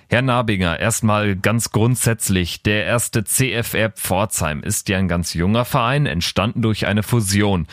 Herr 0.07 0.21
Nabinger, 0.21 0.79
erstmal 0.79 1.35
ganz 1.35 1.71
grundsätzlich, 1.71 2.61
der 2.61 2.85
erste 2.85 3.23
CFR 3.23 3.89
Pforzheim 3.89 4.61
ist 4.61 4.87
ja 4.87 4.99
ein 4.99 5.07
ganz 5.07 5.33
junger 5.33 5.65
Verein, 5.65 6.05
entstanden 6.05 6.61
durch 6.61 6.85
eine 6.85 7.01
Fusion. 7.01 7.65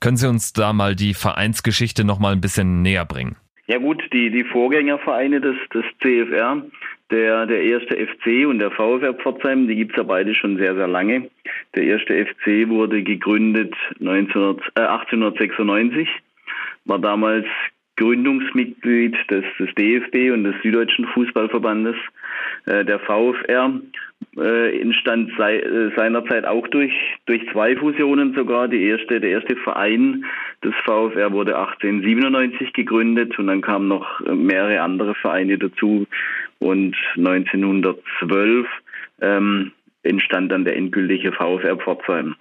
Können 0.00 0.16
Sie 0.16 0.28
uns 0.28 0.52
da 0.52 0.72
mal 0.72 0.96
die 0.96 1.14
Vereinsgeschichte 1.14 2.02
noch 2.02 2.18
mal 2.18 2.32
ein 2.32 2.40
bisschen 2.40 2.82
näher 2.82 3.04
bringen? 3.04 3.36
Ja 3.68 3.76
gut, 3.76 4.02
die, 4.14 4.30
die 4.30 4.44
Vorgängervereine 4.44 5.42
des, 5.42 5.56
des 5.74 5.84
CFR, 6.00 6.62
der, 7.10 7.46
der 7.46 7.62
erste 7.62 7.96
FC 7.96 8.46
und 8.46 8.60
der 8.60 8.70
VfR 8.70 9.12
Pforzheim, 9.12 9.68
die 9.68 9.76
gibt's 9.76 9.96
ja 9.96 10.04
beide 10.04 10.34
schon 10.34 10.56
sehr, 10.56 10.74
sehr 10.74 10.88
lange. 10.88 11.30
Der 11.74 11.84
erste 11.84 12.26
FC 12.26 12.68
wurde 12.68 13.02
gegründet 13.02 13.74
19, 13.98 14.58
äh, 14.74 14.80
1896, 14.80 16.08
war 16.86 16.98
damals 16.98 17.46
Gründungsmitglied 17.98 19.16
des, 19.28 19.44
des 19.58 19.74
DFB 19.74 20.32
und 20.32 20.44
des 20.44 20.54
Süddeutschen 20.62 21.06
Fußballverbandes. 21.08 21.96
Äh, 22.66 22.84
der 22.84 23.00
VfR 23.00 23.80
äh, 24.36 24.80
entstand 24.80 25.32
sei, 25.36 25.58
äh, 25.58 25.90
seinerzeit 25.96 26.44
auch 26.44 26.66
durch, 26.68 26.92
durch 27.26 27.42
zwei 27.52 27.76
Fusionen 27.76 28.34
sogar. 28.34 28.68
Die 28.68 28.84
erste, 28.84 29.20
der 29.20 29.30
erste 29.30 29.56
Verein 29.56 30.24
des 30.64 30.74
VfR 30.84 31.32
wurde 31.32 31.58
1897 31.58 32.72
gegründet 32.72 33.36
und 33.38 33.48
dann 33.48 33.60
kamen 33.60 33.88
noch 33.88 34.20
mehrere 34.20 34.80
andere 34.80 35.14
Vereine 35.16 35.58
dazu 35.58 36.06
und 36.60 36.96
1912 37.16 38.66
ähm, 39.20 39.72
entstand 40.04 40.52
dann 40.52 40.64
der 40.64 40.76
endgültige 40.76 41.32
VfR 41.32 41.76
Pforzheim. 41.76 42.36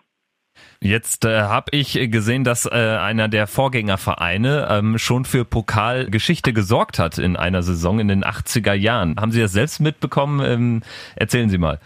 Jetzt 0.82 1.26
äh, 1.26 1.41
habe 1.41 1.72
ich 1.72 1.93
gesehen, 2.12 2.43
dass 2.43 2.65
äh, 2.65 2.76
einer 2.76 3.28
der 3.28 3.48
Vorgängervereine 3.48 4.67
ähm, 4.70 4.98
schon 4.98 5.26
für 5.26 5.43
Pokalgeschichte 5.46 6.54
gesorgt 6.54 7.00
hat 7.00 7.17
in 7.17 7.36
einer 7.36 7.63
Saison 7.63 8.00
in 8.00 8.08
den 8.08 8.24
80er 8.24 8.74
Jahren. 8.74 9.15
Haben 9.20 9.32
Sie 9.32 9.41
das 9.41 9.54
selbst 9.54 9.80
mitbekommen? 9.80 10.39
Ähm, 10.46 10.82
erzählen 11.15 11.50
Sie 11.50 11.58
mal. 11.58 11.80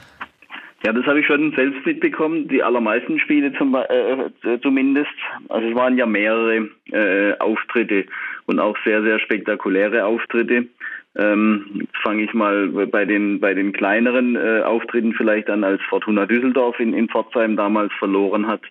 Ja, 0.83 0.93
das 0.93 1.05
habe 1.05 1.19
ich 1.19 1.27
schon 1.27 1.53
selbst 1.55 1.85
mitbekommen. 1.85 2.47
Die 2.47 2.63
allermeisten 2.63 3.19
Spiele 3.19 3.53
zum, 3.53 3.75
äh, 3.75 4.59
zumindest. 4.61 5.11
Also 5.49 5.69
es 5.69 5.75
waren 5.75 5.97
ja 5.97 6.07
mehrere 6.07 6.69
äh, 6.91 7.37
Auftritte 7.37 8.05
und 8.45 8.59
auch 8.59 8.75
sehr, 8.83 9.03
sehr 9.03 9.19
spektakuläre 9.19 10.05
Auftritte. 10.05 10.67
Ähm, 11.15 11.87
fange 12.03 12.23
ich 12.23 12.33
mal 12.33 12.69
bei 12.69 13.03
den 13.03 13.41
bei 13.41 13.53
den 13.53 13.73
kleineren 13.73 14.37
äh, 14.37 14.61
Auftritten 14.61 15.13
vielleicht 15.13 15.49
an, 15.49 15.63
als 15.65 15.81
Fortuna 15.89 16.25
Düsseldorf 16.25 16.79
in, 16.79 16.93
in 16.93 17.09
Pforzheim 17.09 17.57
damals 17.57 17.91
verloren 17.99 18.47
hat, 18.47 18.61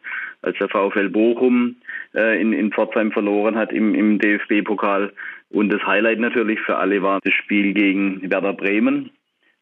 als 0.41 0.57
der 0.57 0.71
VfL 0.71 1.11
Bochum 1.11 1.77
äh, 2.15 2.41
in, 2.41 2.55
in 2.55 2.73
Pforzheim 2.73 3.13
verloren 3.13 3.57
hat 3.57 3.73
im, 3.73 3.95
im 3.95 4.19
DFB-Pokal. 4.19 5.13
Und 5.51 5.71
das 5.71 5.83
Highlight 5.83 6.21
natürlich 6.21 6.61
für 6.61 6.77
alle 6.77 7.03
war 7.03 7.21
das 7.23 7.35
Spiel 7.35 7.75
gegen 7.75 8.31
Werder 8.31 8.55
Bremen. 8.55 9.11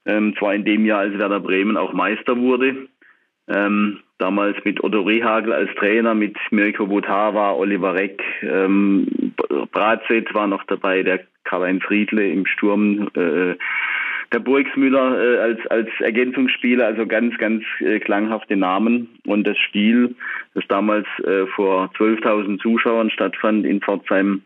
Ähm, 0.07 0.37
zwar 0.39 0.55
in 0.55 0.65
dem 0.65 0.87
Jahr, 0.87 1.01
als 1.01 1.19
Werder 1.19 1.41
Bremen 1.41 1.77
auch 1.77 1.93
Meister 1.93 2.37
wurde. 2.37 2.89
Ähm, 3.49 4.01
damals 4.19 4.57
mit 4.65 4.83
Otto 4.83 5.03
Rehagel 5.03 5.53
als 5.53 5.71
Trainer, 5.77 6.15
mit 6.15 6.37
Mirko 6.51 6.87
Botava, 6.87 7.53
Oliver 7.53 7.95
Reck, 7.95 8.23
ähm, 8.43 9.33
Brazet 9.73 10.35
war 10.35 10.47
noch 10.47 10.65
dabei, 10.65 11.03
der 11.03 11.21
Karl-Heinz 11.45 11.83
Friedle 11.85 12.29
im 12.29 12.47
Sturm, 12.47 13.09
äh, 13.15 13.55
der 14.33 14.41
Burgsmüller 14.41 15.19
äh, 15.19 15.39
als, 15.39 15.67
als 15.69 15.89
Ergänzungsspieler, 16.01 16.87
also 16.87 17.07
ganz, 17.07 17.37
ganz 17.39 17.65
äh, 17.81 17.99
klanghafte 17.99 18.57
Namen. 18.57 19.09
Und 19.27 19.47
das 19.47 19.57
Spiel, 19.59 20.15
das 20.55 20.65
damals 20.69 21.07
äh, 21.25 21.47
vor 21.47 21.91
12.000 21.97 22.61
Zuschauern 22.61 23.11
stattfand 23.11 23.65
in 23.65 23.81
Pforzheim, 23.81 24.43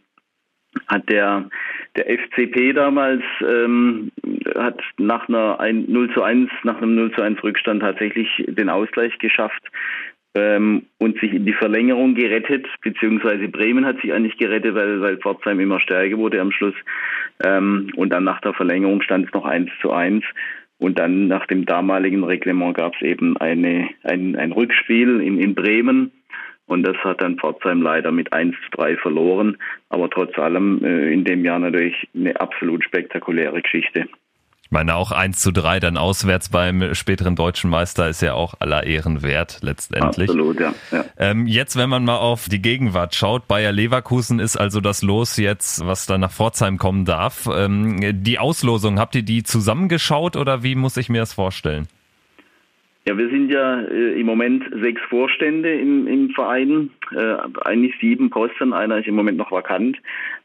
hat 0.87 1.08
der, 1.08 1.48
der 1.96 2.06
FCP 2.06 2.72
damals 2.72 3.22
ähm, 3.40 4.11
hat 4.56 4.80
nach 4.98 5.28
einer 5.28 5.61
ein 5.61 5.85
0 5.88 6.12
zu 6.14 6.22
1, 6.22 6.50
nach 6.64 6.78
einem 6.78 6.94
0 6.94 7.12
zu 7.12 7.22
1 7.22 7.42
Rückstand 7.42 7.82
tatsächlich 7.82 8.28
den 8.48 8.68
Ausgleich 8.68 9.18
geschafft 9.18 9.62
ähm, 10.35 10.87
und 10.98 11.18
sich 11.20 11.32
in 11.32 11.44
die 11.44 11.52
Verlängerung 11.52 12.14
gerettet, 12.14 12.66
beziehungsweise 12.82 13.48
Bremen 13.48 13.85
hat 13.85 14.00
sich 14.00 14.12
eigentlich 14.12 14.38
gerettet, 14.38 14.74
weil, 14.74 15.00
weil 15.00 15.18
Pforzheim 15.18 15.61
immer 15.61 15.80
stärker 15.80 16.16
wurde 16.16 16.40
am 16.40 16.52
Schluss. 16.52 16.74
Ähm, 17.44 17.90
und 17.96 18.11
dann 18.11 18.24
nach 18.24 18.40
der 18.40 18.54
Verlängerung 18.54 19.02
stand 19.02 19.26
es 19.26 19.32
noch 19.35 19.44
1 19.44 19.70
zu 19.80 19.92
1. 19.92 20.24
Und 20.78 20.98
dann 20.98 21.28
nach 21.28 21.46
dem 21.46 21.64
damaligen 21.64 22.24
Reglement 22.24 22.76
gab 22.76 22.94
es 22.96 23.02
eben 23.02 23.37
eine, 23.37 23.88
ein, 24.02 24.35
ein 24.35 24.50
Rückspiel 24.50 25.20
in, 25.20 25.38
in 25.38 25.54
Bremen. 25.54 26.11
Und 26.66 26.85
das 26.85 26.96
hat 26.98 27.20
dann 27.20 27.37
Pforzheim 27.37 27.83
leider 27.83 28.12
mit 28.12 28.33
1 28.33 28.55
zu 28.55 28.79
3 28.79 28.96
verloren. 28.96 29.59
Aber 29.88 30.09
trotz 30.09 30.38
allem 30.38 30.83
äh, 30.85 31.12
in 31.12 31.25
dem 31.25 31.44
Jahr 31.44 31.59
natürlich 31.59 32.09
eine 32.14 32.40
absolut 32.40 32.85
spektakuläre 32.85 33.61
Geschichte. 33.61 34.07
Ich 34.64 34.75
meine, 34.75 34.94
auch 34.94 35.12
1 35.12 35.38
zu 35.38 35.53
3 35.53 35.81
dann 35.81 35.98
auswärts 35.98 36.48
beim 36.48 36.94
späteren 36.94 37.37
deutschen 37.37 37.68
Meister 37.68 38.09
ist 38.09 38.22
ja 38.22 38.33
auch 38.33 38.55
aller 38.59 38.85
Ehren 38.85 39.22
wert, 39.22 39.59
letztendlich. 39.61 40.31
Absolut, 40.31 40.61
ja. 40.61 40.72
ja. 40.90 41.05
Ähm, 41.18 41.46
jetzt, 41.46 41.77
wenn 41.77 41.90
man 41.90 42.07
mal 42.07 42.16
auf 42.16 42.48
die 42.48 42.62
Gegenwart 42.62 43.14
schaut, 43.14 43.46
Bayer 43.48 43.70
Leverkusen 43.70 44.38
ist 44.38 44.57
also 44.57 44.81
das 44.81 45.03
Los 45.03 45.37
jetzt, 45.37 45.85
was 45.85 46.07
da 46.07 46.16
nach 46.16 46.33
Pforzheim 46.33 46.79
kommen 46.79 47.05
darf. 47.05 47.51
Ähm, 47.55 48.01
die 48.22 48.38
Auslosung, 48.38 48.98
habt 48.98 49.14
ihr 49.14 49.25
die 49.25 49.42
zusammengeschaut 49.42 50.37
oder 50.37 50.62
wie 50.62 50.75
muss 50.75 50.96
ich 50.96 51.11
mir 51.11 51.20
das 51.20 51.35
vorstellen? 51.35 51.87
Ja, 53.05 53.19
wir 53.19 53.29
sind 53.31 53.51
ja 53.51 53.81
äh, 53.81 54.21
im 54.21 54.27
Moment 54.27 54.65
sechs 54.81 55.03
Vorstände 55.03 55.73
im, 55.73 56.07
im 56.07 56.31
Verein, 56.31 56.91
äh, 57.11 57.37
eigentlich 57.65 57.95
sieben 58.01 58.31
Posten, 58.31 58.73
einer 58.73 58.99
ist 58.99 59.09
im 59.09 59.17
Moment 59.17 59.38
noch 59.38 59.51
vakant. 59.51 59.99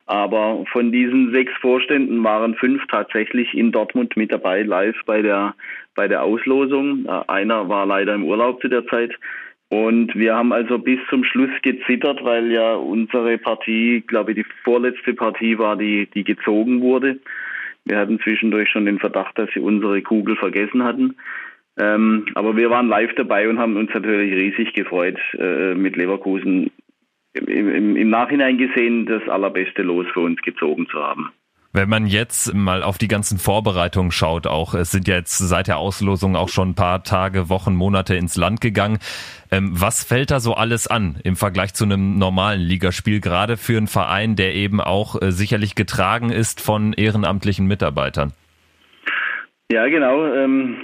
Aber 0.07 0.63
von 0.71 0.91
diesen 0.91 1.31
sechs 1.31 1.53
Vorständen 1.61 2.23
waren 2.23 2.55
fünf 2.55 2.81
tatsächlich 2.87 3.53
in 3.53 3.71
Dortmund 3.71 4.17
mit 4.17 4.31
dabei, 4.31 4.63
live 4.63 4.95
bei 5.05 5.21
der, 5.21 5.53
bei 5.95 6.07
der 6.07 6.23
Auslosung. 6.23 7.05
Äh, 7.05 7.21
einer 7.27 7.69
war 7.69 7.85
leider 7.85 8.15
im 8.15 8.23
Urlaub 8.23 8.59
zu 8.61 8.69
der 8.69 8.87
Zeit. 8.87 9.13
Und 9.69 10.15
wir 10.15 10.33
haben 10.33 10.53
also 10.53 10.79
bis 10.79 10.99
zum 11.09 11.25
Schluss 11.25 11.51
gezittert, 11.61 12.23
weil 12.23 12.51
ja 12.51 12.73
unsere 12.73 13.37
Partie, 13.37 14.01
glaube 14.07 14.31
ich, 14.31 14.37
die 14.37 14.45
vorletzte 14.63 15.13
Partie 15.13 15.59
war, 15.59 15.75
die, 15.75 16.07
die 16.07 16.23
gezogen 16.23 16.81
wurde. 16.81 17.19
Wir 17.85 17.97
hatten 17.99 18.19
zwischendurch 18.19 18.69
schon 18.69 18.85
den 18.85 18.99
Verdacht, 18.99 19.37
dass 19.37 19.49
sie 19.53 19.59
unsere 19.59 20.01
Kugel 20.01 20.35
vergessen 20.37 20.83
hatten. 20.83 21.15
Ähm, 21.77 22.25
aber 22.33 22.55
wir 22.55 22.69
waren 22.69 22.87
live 22.87 23.13
dabei 23.15 23.47
und 23.47 23.59
haben 23.59 23.77
uns 23.77 23.91
natürlich 23.93 24.33
riesig 24.33 24.73
gefreut, 24.73 25.19
äh, 25.37 25.75
mit 25.75 25.95
Leverkusen 25.95 26.71
im, 27.33 27.69
im, 27.69 27.95
im 27.95 28.09
Nachhinein 28.09 28.57
gesehen 28.57 29.05
das 29.05 29.27
allerbeste 29.29 29.83
Los 29.83 30.07
für 30.13 30.21
uns 30.21 30.41
gezogen 30.41 30.87
zu 30.89 30.99
haben. 30.99 31.31
Wenn 31.73 31.89
man 31.89 32.07
jetzt 32.07 32.55
mal 32.55 32.81
auf 32.81 32.97
die 32.97 33.07
ganzen 33.07 33.37
Vorbereitungen 33.37 34.11
schaut, 34.11 34.47
auch 34.47 34.73
es 34.73 34.89
sind 34.89 35.07
ja 35.07 35.15
jetzt 35.15 35.37
seit 35.37 35.67
der 35.67 35.77
Auslosung 35.77 36.35
auch 36.35 36.49
schon 36.49 36.69
ein 36.69 36.75
paar 36.75 37.03
Tage, 37.03 37.49
Wochen, 37.49 37.75
Monate 37.75 38.15
ins 38.15 38.35
Land 38.35 38.61
gegangen. 38.61 38.97
Ähm, 39.51 39.69
was 39.73 40.03
fällt 40.03 40.31
da 40.31 40.39
so 40.39 40.55
alles 40.55 40.87
an 40.87 41.19
im 41.23 41.35
Vergleich 41.35 41.75
zu 41.75 41.83
einem 41.83 42.17
normalen 42.17 42.61
Ligaspiel, 42.61 43.19
gerade 43.19 43.57
für 43.57 43.77
einen 43.77 43.87
Verein, 43.87 44.35
der 44.35 44.55
eben 44.55 44.81
auch 44.81 45.21
äh, 45.21 45.31
sicherlich 45.31 45.75
getragen 45.75 46.31
ist 46.31 46.61
von 46.61 46.93
ehrenamtlichen 46.93 47.67
Mitarbeitern? 47.67 48.33
Ja, 49.71 49.87
genau. 49.87 50.33
Ähm, 50.33 50.77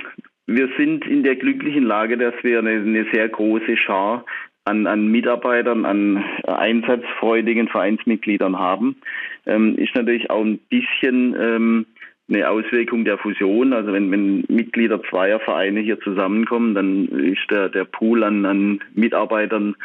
wir 0.47 0.69
sind 0.77 1.05
in 1.05 1.23
der 1.23 1.35
glücklichen 1.35 1.83
Lage, 1.83 2.17
dass 2.17 2.33
wir 2.43 2.59
eine, 2.59 2.71
eine 2.71 3.05
sehr 3.11 3.29
große 3.29 3.77
Schar 3.77 4.25
an, 4.65 4.87
an 4.87 5.07
Mitarbeitern, 5.07 5.85
an 5.85 6.23
einsatzfreudigen 6.45 7.67
Vereinsmitgliedern 7.67 8.57
haben, 8.57 8.97
ähm, 9.45 9.77
ist 9.77 9.95
natürlich 9.95 10.29
auch 10.29 10.43
ein 10.43 10.59
bisschen 10.69 11.35
ähm, 11.39 11.85
eine 12.29 12.49
Auswirkung 12.49 13.03
der 13.03 13.17
Fusion. 13.17 13.73
Also 13.73 13.91
wenn, 13.91 14.09
wenn 14.11 14.45
Mitglieder 14.47 15.01
zweier 15.03 15.39
Vereine 15.39 15.81
hier 15.81 15.99
zusammenkommen, 15.99 16.75
dann 16.75 17.07
ist 17.07 17.49
der, 17.49 17.69
der 17.69 17.83
Pool 17.83 18.23
an, 18.23 18.45
an 18.45 18.79
Mitarbeitern 18.93 19.75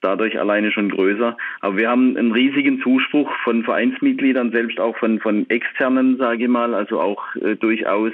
dadurch 0.00 0.38
alleine 0.38 0.72
schon 0.72 0.90
größer. 0.90 1.36
Aber 1.60 1.76
wir 1.76 1.88
haben 1.88 2.16
einen 2.16 2.32
riesigen 2.32 2.80
Zuspruch 2.82 3.30
von 3.44 3.62
Vereinsmitgliedern, 3.62 4.52
selbst 4.52 4.80
auch 4.80 4.96
von, 4.96 5.20
von 5.20 5.48
externen, 5.50 6.16
sage 6.16 6.44
ich 6.44 6.50
mal, 6.50 6.74
also 6.74 7.00
auch 7.00 7.34
äh, 7.36 7.56
durchaus 7.56 8.12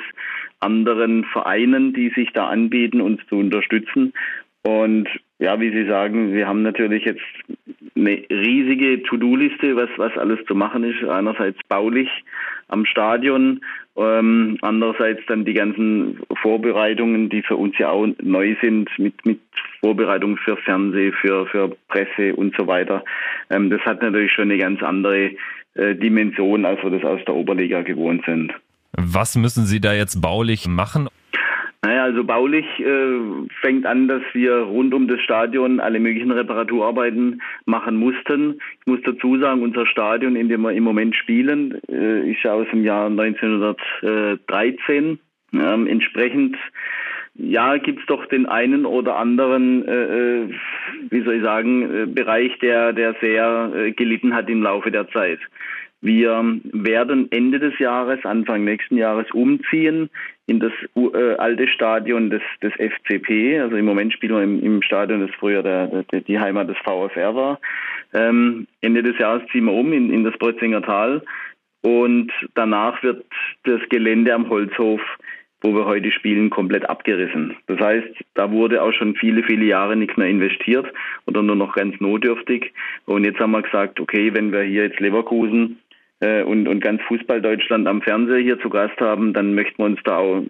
anderen 0.60 1.24
Vereinen, 1.24 1.92
die 1.92 2.10
sich 2.10 2.32
da 2.32 2.48
anbieten, 2.48 3.00
uns 3.00 3.20
zu 3.28 3.36
unterstützen. 3.36 4.12
Und 4.62 5.08
ja, 5.38 5.60
wie 5.60 5.70
Sie 5.70 5.86
sagen, 5.86 6.32
wir 6.32 6.46
haben 6.46 6.62
natürlich 6.62 7.04
jetzt 7.04 7.22
eine 7.94 8.22
riesige 8.30 9.02
To-Do-Liste, 9.02 9.76
was, 9.76 9.90
was 9.96 10.16
alles 10.16 10.38
zu 10.46 10.54
machen 10.54 10.84
ist. 10.84 11.06
Einerseits 11.08 11.58
baulich 11.68 12.08
am 12.68 12.84
Stadion, 12.84 13.60
ähm, 13.96 14.58
andererseits 14.62 15.20
dann 15.28 15.44
die 15.44 15.54
ganzen 15.54 16.20
Vorbereitungen, 16.42 17.28
die 17.28 17.42
für 17.42 17.56
uns 17.56 17.76
ja 17.78 17.90
auch 17.90 18.06
neu 18.22 18.56
sind, 18.62 18.90
mit, 18.98 19.24
mit 19.24 19.40
Vorbereitungen 19.80 20.36
für 20.38 20.56
Fernseh, 20.56 21.12
für, 21.12 21.46
für 21.46 21.76
Presse 21.88 22.34
und 22.34 22.54
so 22.56 22.66
weiter. 22.66 23.04
Ähm, 23.50 23.70
das 23.70 23.80
hat 23.82 24.02
natürlich 24.02 24.32
schon 24.32 24.50
eine 24.50 24.58
ganz 24.58 24.82
andere 24.82 25.32
äh, 25.74 25.94
Dimension, 25.94 26.64
als 26.64 26.82
wir 26.82 26.90
das 26.90 27.04
aus 27.04 27.20
der 27.26 27.34
Oberliga 27.34 27.82
gewohnt 27.82 28.24
sind. 28.26 28.52
Was 28.92 29.36
müssen 29.36 29.66
Sie 29.66 29.80
da 29.80 29.92
jetzt 29.92 30.20
baulich 30.20 30.66
machen? 30.66 31.08
Naja, 31.86 32.02
also 32.02 32.24
baulich 32.24 32.66
äh, 32.80 33.20
fängt 33.60 33.86
an, 33.86 34.08
dass 34.08 34.22
wir 34.32 34.56
rund 34.56 34.92
um 34.92 35.06
das 35.06 35.20
Stadion 35.20 35.78
alle 35.78 36.00
möglichen 36.00 36.32
Reparaturarbeiten 36.32 37.40
machen 37.64 37.94
mussten. 37.94 38.60
Ich 38.80 38.86
muss 38.86 38.98
dazu 39.04 39.38
sagen, 39.38 39.62
unser 39.62 39.86
Stadion, 39.86 40.34
in 40.34 40.48
dem 40.48 40.62
wir 40.62 40.72
im 40.72 40.82
Moment 40.82 41.14
spielen, 41.14 41.80
äh, 41.88 42.28
ist 42.28 42.42
ja 42.42 42.54
aus 42.54 42.66
dem 42.72 42.82
Jahr 42.82 43.08
1913. 43.08 45.20
Ähm, 45.54 45.86
entsprechend 45.86 46.56
ja, 47.36 47.76
gibt's 47.76 48.04
doch 48.06 48.26
den 48.26 48.46
einen 48.46 48.84
oder 48.84 49.14
anderen, 49.14 49.86
äh, 49.86 50.40
äh 50.40 50.48
wie 51.10 51.22
soll 51.22 51.34
ich 51.34 51.44
sagen, 51.44 51.82
äh, 51.82 52.06
Bereich, 52.06 52.58
der, 52.58 52.94
der 52.94 53.14
sehr 53.20 53.70
äh, 53.76 53.92
gelitten 53.92 54.34
hat 54.34 54.50
im 54.50 54.60
Laufe 54.60 54.90
der 54.90 55.08
Zeit. 55.10 55.38
Wir 56.06 56.60
werden 56.72 57.32
Ende 57.32 57.58
des 57.58 57.76
Jahres, 57.80 58.24
Anfang 58.24 58.62
nächsten 58.62 58.96
Jahres 58.96 59.28
umziehen 59.32 60.08
in 60.46 60.60
das 60.60 60.70
äh, 60.94 61.34
alte 61.34 61.66
Stadion 61.66 62.30
des, 62.30 62.42
des 62.62 62.72
FCP. 62.74 63.58
Also 63.58 63.74
im 63.74 63.86
Moment 63.86 64.12
spielen 64.12 64.36
wir 64.36 64.42
im, 64.44 64.62
im 64.62 64.82
Stadion, 64.82 65.26
das 65.26 65.34
früher 65.36 65.64
der, 65.64 66.04
der, 66.04 66.20
die 66.20 66.38
Heimat 66.38 66.68
des 66.68 66.76
VfR 66.84 67.34
war. 67.34 67.58
Ähm, 68.14 68.68
Ende 68.82 69.02
des 69.02 69.18
Jahres 69.18 69.42
ziehen 69.50 69.64
wir 69.64 69.72
um 69.72 69.92
in, 69.92 70.12
in 70.12 70.22
das 70.22 70.38
Brötzinger 70.38 70.80
Tal 70.80 71.22
und 71.82 72.30
danach 72.54 73.02
wird 73.02 73.24
das 73.64 73.80
Gelände 73.88 74.32
am 74.32 74.48
Holzhof 74.48 75.00
wo 75.62 75.74
wir 75.74 75.86
heute 75.86 76.12
spielen, 76.12 76.50
komplett 76.50 76.88
abgerissen. 76.88 77.56
Das 77.66 77.80
heißt, 77.80 78.06
da 78.34 78.52
wurde 78.52 78.82
auch 78.82 78.92
schon 78.92 79.16
viele, 79.16 79.42
viele 79.42 79.64
Jahre 79.64 79.96
nichts 79.96 80.16
mehr 80.16 80.28
investiert 80.28 80.86
oder 81.26 81.42
nur 81.42 81.56
noch 81.56 81.74
ganz 81.74 81.98
notdürftig. 81.98 82.72
Und 83.06 83.24
jetzt 83.24 83.40
haben 83.40 83.52
wir 83.52 83.62
gesagt, 83.62 83.98
okay, 83.98 84.32
wenn 84.34 84.52
wir 84.52 84.62
hier 84.62 84.84
jetzt 84.84 85.00
Leverkusen 85.00 85.80
und, 86.20 86.66
und 86.66 86.80
ganz 86.80 87.02
Fußball 87.02 87.42
Deutschland 87.42 87.86
am 87.86 88.00
Fernseher 88.00 88.38
hier 88.38 88.58
zu 88.60 88.70
Gast 88.70 88.98
haben, 89.00 89.34
dann 89.34 89.54
möchten 89.54 89.78
wir 89.78 89.86
uns 89.86 90.00
da 90.04 90.16
auch 90.16 90.42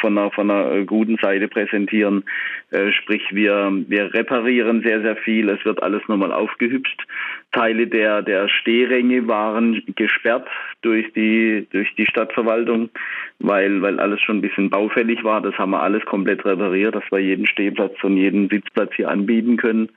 von 0.00 0.18
einer, 0.18 0.30
von 0.30 0.50
einer 0.50 0.84
guten 0.84 1.16
Seite 1.16 1.48
präsentieren. 1.48 2.24
Äh, 2.70 2.92
sprich, 2.92 3.22
wir, 3.30 3.72
wir 3.88 4.12
reparieren 4.12 4.82
sehr, 4.82 5.00
sehr 5.00 5.16
viel. 5.16 5.48
Es 5.48 5.64
wird 5.64 5.82
alles 5.82 6.02
nochmal 6.08 6.32
aufgehübscht. 6.32 7.06
Teile 7.52 7.86
der, 7.86 8.22
der 8.22 8.48
Stehränge 8.48 9.26
waren 9.28 9.82
gesperrt 9.96 10.48
durch 10.82 11.10
die, 11.12 11.66
durch 11.70 11.94
die 11.96 12.06
Stadtverwaltung, 12.06 12.90
weil, 13.38 13.80
weil 13.82 14.00
alles 14.00 14.20
schon 14.20 14.38
ein 14.38 14.42
bisschen 14.42 14.70
baufällig 14.70 15.22
war. 15.24 15.40
Das 15.40 15.56
haben 15.56 15.70
wir 15.70 15.82
alles 15.82 16.04
komplett 16.04 16.44
repariert, 16.44 16.94
dass 16.94 17.04
wir 17.10 17.18
jeden 17.18 17.46
Stehplatz 17.46 17.94
und 18.02 18.16
jeden 18.16 18.48
Sitzplatz 18.48 18.92
hier 18.94 19.10
anbieten 19.10 19.56
können. 19.56 19.88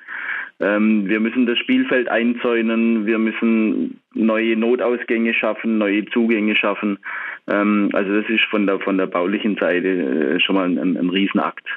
Ähm, 0.60 1.08
wir 1.08 1.20
müssen 1.20 1.46
das 1.46 1.58
Spielfeld 1.60 2.08
einzäunen, 2.10 3.06
wir 3.06 3.18
müssen 3.20 4.00
neue 4.14 4.56
Notausgänge 4.56 5.34
schaffen, 5.34 5.78
neue 5.78 6.06
Zugänge 6.06 6.56
schaffen. 6.56 7.00
Ähm, 7.48 7.90
also 7.94 8.22
das 8.22 8.30
ist 8.30 8.46
von 8.46 8.66
der 8.66 8.80
von 8.80 8.98
der 8.98 9.08
baulichen 9.08 9.58
Seite 9.58 9.88
äh, 9.88 10.40
schon 10.40 10.56
mal 10.56 10.70
ein, 10.70 10.98
ein 10.98 11.10
Riesenakt. 11.10 11.68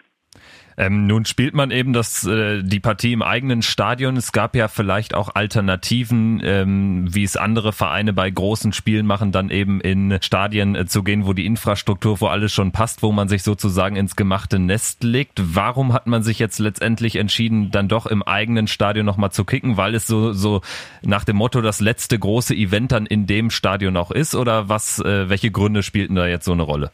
Ähm, 0.79 1.09
nun 1.09 1.25
spielt 1.25 1.55
man 1.55 1.73
eben 1.73 1.93
das, 1.93 2.25
äh, 2.25 2.63
die 2.63 2.79
Partie 2.79 3.13
im 3.13 3.21
eigenen 3.21 3.63
Stadion. 3.63 4.17
Es 4.17 4.31
gab 4.31 4.55
ja 4.55 4.69
vielleicht 4.69 5.13
auch 5.13 5.35
Alternativen, 5.35 6.41
ähm, 6.45 7.13
wie 7.13 7.25
es 7.25 7.37
andere 7.37 7.73
Vereine 7.73 8.13
bei 8.13 8.31
großen 8.31 8.73
Spielen 8.73 9.05
machen, 9.05 9.33
dann 9.33 9.51
eben 9.51 9.81
in 9.81 10.19
Stadien 10.23 10.77
äh, 10.77 10.87
zu 10.87 11.03
gehen, 11.03 11.27
wo 11.27 11.33
die 11.33 11.47
Infrastruktur, 11.47 12.21
wo 12.21 12.29
alles 12.29 12.53
schon 12.53 12.71
passt, 12.71 13.03
wo 13.03 13.11
man 13.11 13.29
sich 13.29 13.43
sozusagen 13.43 13.97
ins 13.97 14.15
gemachte 14.15 14.61
Nest 14.61 15.03
legt. 15.03 15.41
Warum 15.43 15.93
hat 15.93 16.07
man 16.07 16.23
sich 16.23 16.39
jetzt 16.39 16.61
letztendlich 16.61 17.17
entschieden, 17.17 17.73
dann 17.73 17.89
doch 17.89 18.07
im 18.07 18.23
eigenen 18.23 18.69
Stadion 18.69 19.05
nochmal 19.05 19.33
zu 19.33 19.45
kicken? 19.45 19.77
Weil 19.77 19.97
es 19.97 20.07
so, 20.07 20.33
so 20.33 20.61
nach 21.03 21.25
dem 21.25 21.39
Motto 21.39 21.61
das 21.61 21.81
letzte 21.81 22.21
große 22.21 22.55
Event 22.55 22.93
dann 22.93 23.07
in 23.07 23.27
dem 23.27 23.51
Stadion 23.51 23.97
auch 23.97 24.13
ist? 24.13 24.37
Oder 24.37 24.69
was, 24.69 25.01
äh, 25.01 25.29
welche 25.29 25.51
Gründe 25.51 25.83
spielten 25.83 26.15
da 26.15 26.29
jetzt 26.29 26.45
so 26.45 26.53
eine 26.53 26.63
Rolle? 26.63 26.93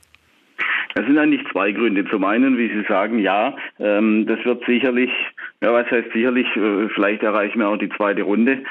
Es 0.97 1.05
sind 1.07 1.19
eigentlich 1.19 1.45
zwei 1.51 1.73
Gründe. 1.73 2.05
Zum 2.09 2.25
einen, 2.25 2.57
wie 2.57 2.69
Sie 2.69 2.85
sagen, 2.89 3.19
ja, 3.19 3.57
ähm, 3.81 4.27
das 4.27 4.45
wird 4.45 4.65
sicherlich, 4.65 5.11
ja, 5.61 5.73
was 5.73 5.91
heißt 5.91 6.13
sicherlich, 6.13 6.47
äh, 6.57 6.89
vielleicht 6.95 7.23
erreichen 7.23 7.59
wir 7.59 7.69
auch 7.69 7.77
die 7.77 7.89
zweite 7.89 8.23
Runde, 8.23 8.63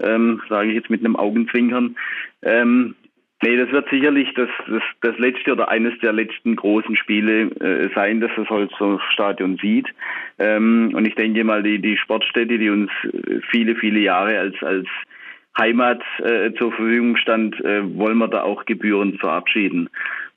ähm, 0.00 0.40
sage 0.48 0.68
ich 0.68 0.74
jetzt 0.74 0.90
mit 0.90 1.04
einem 1.04 1.16
Augenzwinkern. 1.16 1.96
Ähm, 2.42 2.94
nee, 3.42 3.56
das 3.56 3.72
wird 3.72 3.90
sicherlich 3.90 4.32
das, 4.34 4.48
das, 4.68 4.82
das 5.00 5.18
letzte 5.18 5.52
oder 5.52 5.68
eines 5.70 5.98
der 5.98 6.12
letzten 6.12 6.54
großen 6.54 6.94
Spiele 6.94 7.50
äh, 7.60 7.88
sein, 7.96 8.20
dass 8.20 8.30
das 8.36 8.48
Holzer 8.48 9.00
Stadion 9.10 9.58
sieht. 9.60 9.88
Ähm, 10.38 10.92
und 10.94 11.04
ich 11.04 11.16
denke 11.16 11.42
mal, 11.42 11.64
die, 11.64 11.80
die 11.80 11.96
Sportstätte, 11.96 12.58
die 12.58 12.70
uns 12.70 12.92
viele, 13.50 13.74
viele 13.74 13.98
Jahre 13.98 14.38
als, 14.38 14.62
als 14.62 14.86
Heimat 15.58 16.02
äh, 16.20 16.52
zur 16.54 16.72
Verfügung 16.72 17.16
stand, 17.16 17.60
äh, 17.64 17.82
wollen 17.96 18.18
wir 18.18 18.28
da 18.28 18.42
auch 18.42 18.64
gebührend 18.66 19.18
verabschieden. 19.18 19.90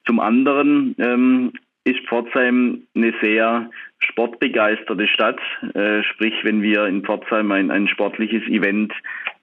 Zum 0.05 0.19
anderen 0.19 0.95
ähm, 0.99 1.53
ist 1.83 1.99
Pforzheim 2.07 2.83
eine 2.95 3.13
sehr 3.21 3.69
sportbegeisterte 3.99 5.07
Stadt. 5.07 5.39
Äh, 5.73 6.03
sprich, 6.03 6.33
wenn 6.43 6.61
wir 6.61 6.85
in 6.85 7.03
Pforzheim 7.03 7.51
ein, 7.51 7.71
ein 7.71 7.87
sportliches 7.87 8.43
Event 8.47 8.91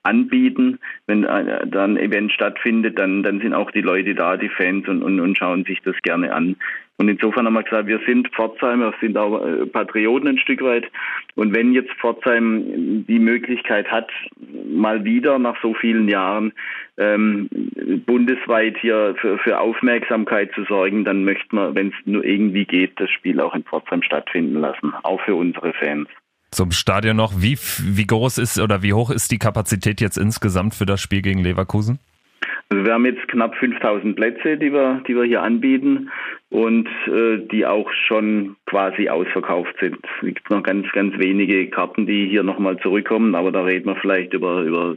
anbieten, 0.02 0.78
wenn 1.06 1.24
äh, 1.24 1.66
dann 1.66 1.96
ein 1.96 1.96
Event 1.96 2.32
stattfindet, 2.32 2.98
dann, 2.98 3.22
dann 3.22 3.40
sind 3.40 3.54
auch 3.54 3.70
die 3.70 3.80
Leute 3.80 4.14
da, 4.14 4.36
die 4.36 4.48
Fans 4.48 4.88
und, 4.88 5.02
und, 5.02 5.20
und 5.20 5.38
schauen 5.38 5.64
sich 5.64 5.80
das 5.82 5.96
gerne 6.02 6.32
an. 6.32 6.56
Und 6.98 7.08
insofern 7.08 7.46
haben 7.46 7.54
wir 7.54 7.62
gesagt, 7.62 7.88
wir 7.88 8.00
sind 8.06 8.28
Pforzheimer, 8.28 8.92
sind 9.00 9.16
auch 9.16 9.44
äh, 9.44 9.66
Patrioten 9.66 10.28
ein 10.28 10.38
Stück 10.38 10.62
weit. 10.62 10.84
Und 11.34 11.54
wenn 11.54 11.72
jetzt 11.72 11.92
Pforzheim 11.94 13.04
die 13.06 13.18
Möglichkeit 13.18 13.90
hat, 13.90 14.10
mal 14.68 15.04
wieder 15.04 15.38
nach 15.38 15.60
so 15.62 15.74
vielen 15.74 16.08
Jahren 16.08 16.52
ähm, 16.98 17.48
bundesweit 18.06 18.76
hier 18.78 19.14
für, 19.20 19.38
für 19.38 19.58
Aufmerksamkeit 19.58 20.52
zu 20.54 20.64
sorgen, 20.64 21.04
dann 21.04 21.24
möchten 21.24 21.56
wir, 21.56 21.74
wenn 21.74 21.88
es 21.88 21.94
nur 22.04 22.24
irgendwie 22.24 22.66
geht, 22.66 23.00
das 23.00 23.10
Spiel 23.10 23.40
auch 23.40 23.54
in 23.54 23.64
Pforzheim 23.64 24.02
stattfinden 24.02 24.60
lassen, 24.60 24.92
auch 25.02 25.20
für 25.22 25.34
unsere 25.34 25.72
Fans. 25.72 26.08
Zum 26.52 26.70
Stadion 26.70 27.16
noch, 27.16 27.32
wie, 27.36 27.56
wie 27.56 28.06
groß 28.06 28.36
ist 28.36 28.60
oder 28.60 28.82
wie 28.82 28.92
hoch 28.92 29.10
ist 29.10 29.32
die 29.32 29.38
Kapazität 29.38 30.02
jetzt 30.02 30.18
insgesamt 30.18 30.74
für 30.74 30.84
das 30.84 31.00
Spiel 31.00 31.22
gegen 31.22 31.42
Leverkusen? 31.42 31.98
Also 32.68 32.84
wir 32.84 32.92
haben 32.92 33.06
jetzt 33.06 33.26
knapp 33.28 33.54
5000 33.56 34.14
Plätze, 34.14 34.58
die 34.58 34.70
wir, 34.70 35.02
die 35.08 35.16
wir 35.16 35.24
hier 35.24 35.42
anbieten 35.42 36.10
und 36.50 36.88
äh, 37.06 37.38
die 37.50 37.64
auch 37.64 37.90
schon 38.06 38.56
quasi 38.66 39.08
ausverkauft 39.08 39.74
sind. 39.80 39.96
Es 40.20 40.26
gibt 40.26 40.50
noch 40.50 40.62
ganz, 40.62 40.86
ganz 40.92 41.16
wenige 41.18 41.70
Karten, 41.70 42.06
die 42.06 42.28
hier 42.28 42.42
nochmal 42.42 42.78
zurückkommen, 42.78 43.34
aber 43.34 43.50
da 43.50 43.62
reden 43.62 43.86
wir 43.86 43.96
vielleicht 43.96 44.34
über, 44.34 44.60
über 44.60 44.96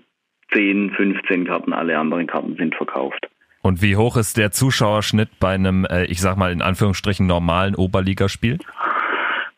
10, 0.54 0.92
15 0.92 1.46
Karten. 1.46 1.72
Alle 1.72 1.98
anderen 1.98 2.28
Karten 2.28 2.58
sind 2.58 2.76
verkauft. 2.76 3.30
Und 3.62 3.82
wie 3.82 3.96
hoch 3.96 4.18
ist 4.18 4.38
der 4.38 4.52
Zuschauerschnitt 4.52 5.40
bei 5.40 5.54
einem, 5.54 5.86
äh, 5.86 6.04
ich 6.06 6.20
sag 6.20 6.36
mal 6.36 6.52
in 6.52 6.62
Anführungsstrichen, 6.62 7.26
normalen 7.26 7.76
Oberligaspiel? 7.76 8.60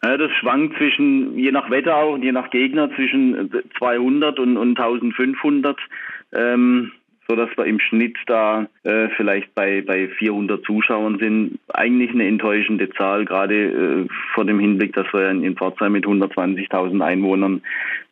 Ja, 0.03 0.17
das 0.17 0.31
schwankt 0.33 0.77
zwischen, 0.77 1.38
je 1.38 1.51
nach 1.51 1.69
Wetter 1.69 1.95
auch 1.95 2.13
und 2.13 2.23
je 2.23 2.31
nach 2.31 2.49
Gegner, 2.51 2.89
zwischen 2.95 3.51
200 3.77 4.39
und, 4.39 4.57
und 4.57 4.79
1500. 4.79 5.77
Ähm, 6.33 6.91
so 7.27 7.36
dass 7.36 7.49
wir 7.57 7.65
im 7.65 7.79
Schnitt 7.79 8.17
da 8.25 8.67
äh, 8.83 9.10
vielleicht 9.17 9.53
bei, 9.53 9.81
bei 9.81 10.07
400 10.07 10.63
Zuschauern 10.63 11.19
sind. 11.19 11.60
Eigentlich 11.73 12.12
eine 12.12 12.25
enttäuschende 12.25 12.89
Zahl, 12.91 13.25
gerade 13.25 13.55
äh, 13.55 14.07
vor 14.33 14.45
dem 14.45 14.60
Hinblick, 14.60 14.93
dass 14.93 15.12
wir 15.12 15.29
in, 15.29 15.43
in 15.43 15.57
Pforzheim 15.57 15.91
mit 15.91 16.05
120.000 16.05 17.03
Einwohnern 17.03 17.62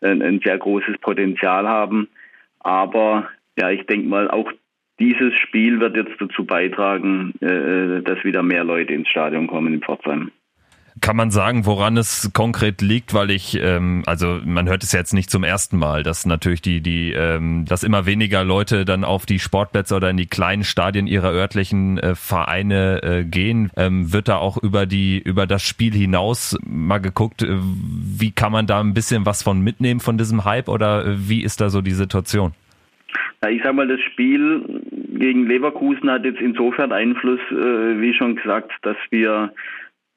äh, 0.01 0.09
ein 0.09 0.41
sehr 0.43 0.57
großes 0.57 0.97
Potenzial 0.99 1.67
haben. 1.67 2.09
Aber 2.59 3.29
ja, 3.57 3.69
ich 3.71 3.85
denke 3.85 4.07
mal, 4.07 4.29
auch 4.29 4.51
dieses 4.99 5.33
Spiel 5.35 5.79
wird 5.79 5.95
jetzt 5.95 6.19
dazu 6.19 6.45
beitragen, 6.45 7.33
äh, 7.39 8.01
dass 8.01 8.23
wieder 8.23 8.43
mehr 8.43 8.63
Leute 8.63 8.93
ins 8.93 9.07
Stadion 9.07 9.47
kommen 9.47 9.75
in 9.75 9.81
Pforzheim. 9.81 10.31
Kann 11.01 11.17
man 11.17 11.29
sagen, 11.29 11.65
woran 11.65 11.97
es 11.97 12.31
konkret 12.33 12.81
liegt, 12.81 13.13
weil 13.13 13.29
ich, 13.29 13.59
ähm, 13.61 14.03
also 14.05 14.39
man 14.45 14.69
hört 14.69 14.81
es 14.81 14.93
jetzt 14.93 15.13
nicht 15.13 15.29
zum 15.29 15.43
ersten 15.43 15.77
Mal, 15.77 16.03
dass 16.03 16.25
natürlich 16.25 16.61
die, 16.61 16.79
die, 16.79 17.11
ähm, 17.11 17.65
dass 17.65 17.83
immer 17.83 18.05
weniger 18.05 18.45
Leute 18.45 18.85
dann 18.85 19.03
auf 19.03 19.25
die 19.25 19.39
Sportplätze 19.39 19.95
oder 19.95 20.09
in 20.09 20.15
die 20.15 20.25
kleinen 20.25 20.63
Stadien 20.63 21.05
ihrer 21.05 21.33
örtlichen 21.33 21.97
äh, 21.97 22.15
Vereine 22.15 23.03
äh, 23.03 23.23
gehen. 23.25 23.71
Ähm, 23.75 24.13
wird 24.13 24.29
da 24.29 24.37
auch 24.37 24.57
über 24.57 24.85
die, 24.85 25.19
über 25.19 25.47
das 25.47 25.63
Spiel 25.63 25.93
hinaus 25.93 26.57
mal 26.65 26.99
geguckt, 26.99 27.43
äh, 27.43 27.57
wie 27.59 28.31
kann 28.31 28.53
man 28.53 28.65
da 28.65 28.79
ein 28.79 28.93
bisschen 28.93 29.25
was 29.25 29.43
von 29.43 29.59
mitnehmen 29.59 29.99
von 29.99 30.17
diesem 30.17 30.45
Hype 30.45 30.69
oder 30.69 31.05
äh, 31.05 31.29
wie 31.29 31.43
ist 31.43 31.59
da 31.59 31.69
so 31.69 31.81
die 31.81 31.91
Situation? 31.91 32.53
Ja, 33.43 33.49
ich 33.49 33.61
sag 33.63 33.75
mal, 33.75 33.87
das 33.87 33.99
Spiel 33.99 34.63
gegen 35.19 35.45
Leverkusen 35.45 36.09
hat 36.09 36.23
jetzt 36.23 36.41
insofern 36.41 36.91
Einfluss, 36.91 37.39
äh, 37.51 37.99
wie 37.99 38.13
schon 38.13 38.37
gesagt, 38.37 38.71
dass 38.81 38.97
wir 39.09 39.51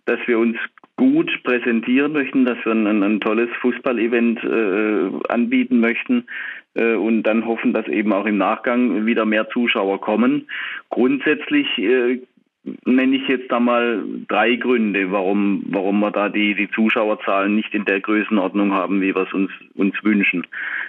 dass 0.08 0.18
wir 0.26 0.38
uns 0.38 0.56
gut 0.96 1.30
präsentieren 1.44 2.12
möchten, 2.12 2.44
dass 2.44 2.58
wir 2.64 2.72
ein, 2.72 3.02
ein 3.02 3.20
tolles 3.20 3.50
Fußballevent 3.60 4.42
äh, 4.42 5.10
anbieten 5.28 5.80
möchten 5.80 6.26
äh, 6.74 6.94
und 6.94 7.22
dann 7.22 7.46
hoffen, 7.46 7.72
dass 7.72 7.86
eben 7.86 8.12
auch 8.12 8.26
im 8.26 8.38
Nachgang 8.38 9.06
wieder 9.06 9.24
mehr 9.24 9.48
Zuschauer 9.50 10.00
kommen. 10.00 10.48
Grundsätzlich 10.88 11.66
äh, 11.78 12.20
nenne 12.84 13.16
ich 13.16 13.28
jetzt 13.28 13.52
da 13.52 13.60
mal 13.60 14.02
drei 14.28 14.56
Gründe, 14.56 15.12
warum, 15.12 15.62
warum 15.68 16.00
wir 16.00 16.10
da 16.10 16.28
die, 16.28 16.54
die 16.54 16.70
Zuschauerzahlen 16.70 17.54
nicht 17.54 17.74
in 17.74 17.84
der 17.84 18.00
Größenordnung 18.00 18.72
haben, 18.72 19.00
wie 19.00 19.14
wir 19.14 19.22
es 19.22 19.32
uns, 19.32 19.50
uns 19.74 19.94
wünschen. 20.02 20.46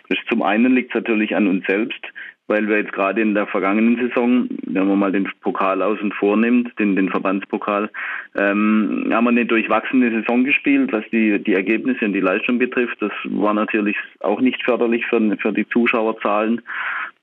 Das 0.08 0.18
zum 0.30 0.42
einen 0.42 0.74
liegt 0.74 0.90
es 0.90 0.96
natürlich 0.96 1.36
an 1.36 1.48
uns 1.48 1.66
selbst 1.68 2.02
weil 2.50 2.68
wir 2.68 2.78
jetzt 2.78 2.94
gerade 2.94 3.22
in 3.22 3.36
der 3.36 3.46
vergangenen 3.46 3.96
Saison, 3.96 4.50
wenn 4.66 4.88
man 4.88 4.98
mal 4.98 5.12
den 5.12 5.30
Pokal 5.42 5.84
außen 5.84 6.12
vornimmt, 6.14 6.78
den, 6.80 6.96
den 6.96 7.10
Verbandspokal, 7.10 7.92
ähm, 8.36 9.08
haben 9.12 9.26
wir 9.26 9.30
eine 9.30 9.46
durchwachsene 9.46 10.10
Saison 10.10 10.44
gespielt, 10.44 10.92
was 10.92 11.04
die, 11.12 11.42
die 11.44 11.54
Ergebnisse 11.54 12.06
und 12.06 12.14
die 12.14 12.20
Leistung 12.20 12.58
betrifft. 12.58 12.98
Das 13.02 13.12
war 13.26 13.54
natürlich 13.54 13.96
auch 14.22 14.42
nicht 14.42 14.64
förderlich 14.64 15.06
für, 15.06 15.38
für 15.38 15.54
die 15.54 15.70
Zuschauerzahlen. 15.70 16.62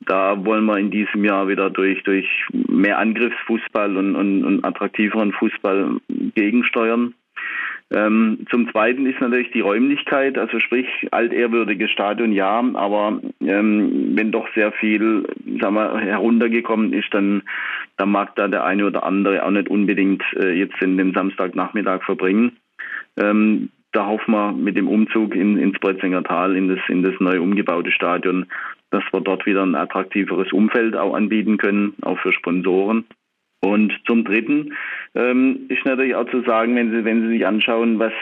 Da 0.00 0.44
wollen 0.44 0.64
wir 0.66 0.78
in 0.78 0.92
diesem 0.92 1.24
Jahr 1.24 1.48
wieder 1.48 1.70
durch, 1.70 2.02
durch 2.04 2.28
mehr 2.52 2.98
Angriffsfußball 2.98 3.96
und, 3.96 4.14
und, 4.14 4.44
und 4.44 4.64
attraktiveren 4.64 5.32
Fußball 5.32 5.96
gegensteuern. 6.36 7.14
Ähm, 7.92 8.46
zum 8.50 8.68
Zweiten 8.72 9.06
ist 9.06 9.20
natürlich 9.20 9.52
die 9.52 9.60
Räumlichkeit, 9.60 10.38
also 10.38 10.58
sprich 10.58 10.88
altehrwürdiges 11.12 11.90
Stadion 11.90 12.32
ja, 12.32 12.58
aber 12.74 13.20
ähm, 13.40 14.16
wenn 14.16 14.32
doch 14.32 14.48
sehr 14.54 14.72
viel 14.72 15.24
sagen 15.60 15.74
wir, 15.74 15.96
heruntergekommen 15.98 16.92
ist, 16.92 17.12
dann, 17.12 17.42
dann 17.96 18.10
mag 18.10 18.34
da 18.34 18.48
der 18.48 18.64
eine 18.64 18.86
oder 18.86 19.04
andere 19.04 19.44
auch 19.44 19.50
nicht 19.50 19.68
unbedingt 19.68 20.24
äh, 20.34 20.50
jetzt 20.50 20.82
in 20.82 20.98
dem 20.98 21.12
Samstagnachmittag 21.12 22.02
verbringen. 22.02 22.56
Ähm, 23.16 23.70
da 23.92 24.06
hoffen 24.06 24.32
wir 24.32 24.52
mit 24.52 24.76
dem 24.76 24.88
Umzug 24.88 25.34
in, 25.34 25.56
ins 25.56 25.78
Bretzinger 25.78 26.24
Tal, 26.24 26.56
in 26.56 26.68
das, 26.68 26.80
in 26.88 27.04
das 27.04 27.14
neu 27.20 27.40
umgebaute 27.40 27.92
Stadion, 27.92 28.46
dass 28.90 29.04
wir 29.12 29.20
dort 29.20 29.46
wieder 29.46 29.62
ein 29.62 29.76
attraktiveres 29.76 30.52
Umfeld 30.52 30.96
auch 30.96 31.14
anbieten 31.14 31.56
können, 31.56 31.94
auch 32.02 32.18
für 32.18 32.32
Sponsoren. 32.32 33.04
Und 33.60 33.92
zum 34.06 34.24
Dritten 34.24 34.74
ähm, 35.14 35.66
ist 35.68 35.84
natürlich 35.84 36.14
auch 36.14 36.30
zu 36.30 36.42
sagen, 36.42 36.76
wenn 36.76 36.90
Sie, 36.90 37.04
wenn 37.04 37.22
Sie 37.22 37.28
sich 37.28 37.46
anschauen, 37.46 37.98
was, 37.98 38.12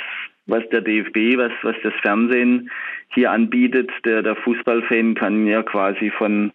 was 0.46 0.62
der 0.70 0.80
DFB, 0.80 1.36
was, 1.36 1.52
was 1.62 1.76
das 1.82 1.92
Fernsehen 2.02 2.70
hier 3.12 3.30
anbietet, 3.30 3.90
der, 4.04 4.22
der 4.22 4.36
Fußballfan 4.36 5.14
kann 5.14 5.46
ja 5.46 5.62
quasi 5.62 6.10
von, 6.10 6.52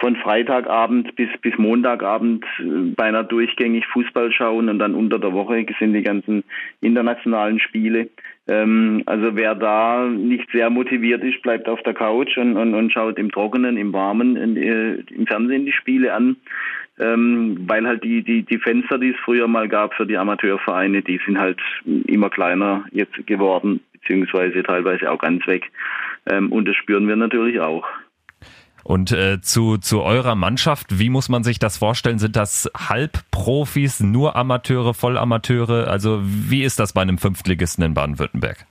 von 0.00 0.16
Freitagabend 0.16 1.14
bis, 1.14 1.28
bis 1.42 1.56
Montagabend 1.58 2.44
äh, 2.58 2.92
beinahe 2.96 3.24
durchgängig 3.24 3.86
Fußball 3.86 4.32
schauen 4.32 4.68
und 4.68 4.78
dann 4.78 4.94
unter 4.94 5.18
der 5.18 5.32
Woche 5.32 5.64
sind 5.78 5.92
die 5.92 6.02
ganzen 6.02 6.42
internationalen 6.80 7.60
Spiele. 7.60 8.08
Ähm, 8.48 9.02
also 9.06 9.36
wer 9.36 9.54
da 9.54 10.06
nicht 10.06 10.50
sehr 10.52 10.70
motiviert 10.70 11.22
ist, 11.22 11.42
bleibt 11.42 11.68
auf 11.68 11.82
der 11.82 11.94
Couch 11.94 12.36
und, 12.38 12.56
und, 12.56 12.74
und 12.74 12.92
schaut 12.92 13.18
im 13.18 13.30
Trockenen, 13.30 13.76
im 13.76 13.92
Warmen 13.92 14.36
in, 14.36 14.56
äh, 14.56 14.94
im 15.14 15.26
Fernsehen 15.26 15.66
die 15.66 15.72
Spiele 15.72 16.12
an 16.14 16.36
ähm, 17.00 17.64
weil 17.66 17.86
halt 17.86 18.04
die, 18.04 18.22
die, 18.22 18.42
die 18.42 18.58
Fenster, 18.58 18.98
die 18.98 19.10
es 19.10 19.16
früher 19.24 19.48
mal 19.48 19.68
gab 19.68 19.94
für 19.94 20.06
die 20.06 20.18
Amateurvereine, 20.18 21.02
die 21.02 21.18
sind 21.24 21.38
halt 21.38 21.58
immer 21.84 22.28
kleiner 22.28 22.84
jetzt 22.92 23.26
geworden, 23.26 23.80
beziehungsweise 23.92 24.62
teilweise 24.62 25.10
auch 25.10 25.18
ganz 25.18 25.46
weg. 25.46 25.70
Ähm, 26.26 26.52
und 26.52 26.68
das 26.68 26.76
spüren 26.76 27.08
wir 27.08 27.16
natürlich 27.16 27.58
auch. 27.60 27.86
Und 28.84 29.12
äh, 29.12 29.40
zu, 29.40 29.78
zu 29.78 30.02
eurer 30.02 30.34
Mannschaft, 30.34 30.98
wie 30.98 31.10
muss 31.10 31.28
man 31.28 31.44
sich 31.44 31.58
das 31.58 31.78
vorstellen? 31.78 32.18
Sind 32.18 32.36
das 32.36 32.70
Halbprofis, 32.76 34.00
nur 34.00 34.36
Amateure, 34.36 34.94
Vollamateure? 34.94 35.88
Also 35.88 36.20
wie 36.22 36.62
ist 36.62 36.80
das 36.80 36.92
bei 36.92 37.02
einem 37.02 37.18
Fünftligisten 37.18 37.84
in 37.84 37.94
Baden-Württemberg? 37.94 38.66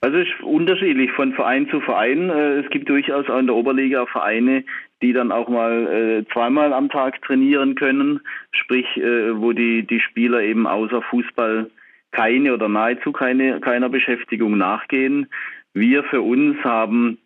Also 0.00 0.18
es 0.18 0.26
ist 0.26 0.42
unterschiedlich 0.42 1.12
von 1.12 1.32
Verein 1.32 1.68
zu 1.70 1.80
Verein. 1.80 2.28
Äh, 2.28 2.58
es 2.58 2.70
gibt 2.70 2.88
durchaus 2.88 3.30
auch 3.30 3.38
in 3.38 3.46
der 3.46 3.54
Oberliga 3.54 4.04
Vereine, 4.06 4.64
die 5.00 5.12
dann 5.12 5.30
auch 5.30 5.48
mal 5.48 5.86
äh, 5.86 6.32
zweimal 6.32 6.72
am 6.72 6.88
Tag 6.88 7.22
trainieren 7.22 7.76
können, 7.76 8.20
sprich, 8.50 8.86
äh, 8.96 9.40
wo 9.40 9.52
die, 9.52 9.86
die 9.86 10.00
Spieler 10.00 10.40
eben 10.40 10.66
außer 10.66 11.02
Fußball 11.02 11.70
keine 12.10 12.52
oder 12.52 12.68
nahezu 12.68 13.12
keine, 13.12 13.60
keiner 13.60 13.88
Beschäftigung 13.88 14.58
nachgehen. 14.58 15.28
Wir 15.72 16.02
für 16.04 16.20
uns 16.20 16.56
haben 16.64 17.18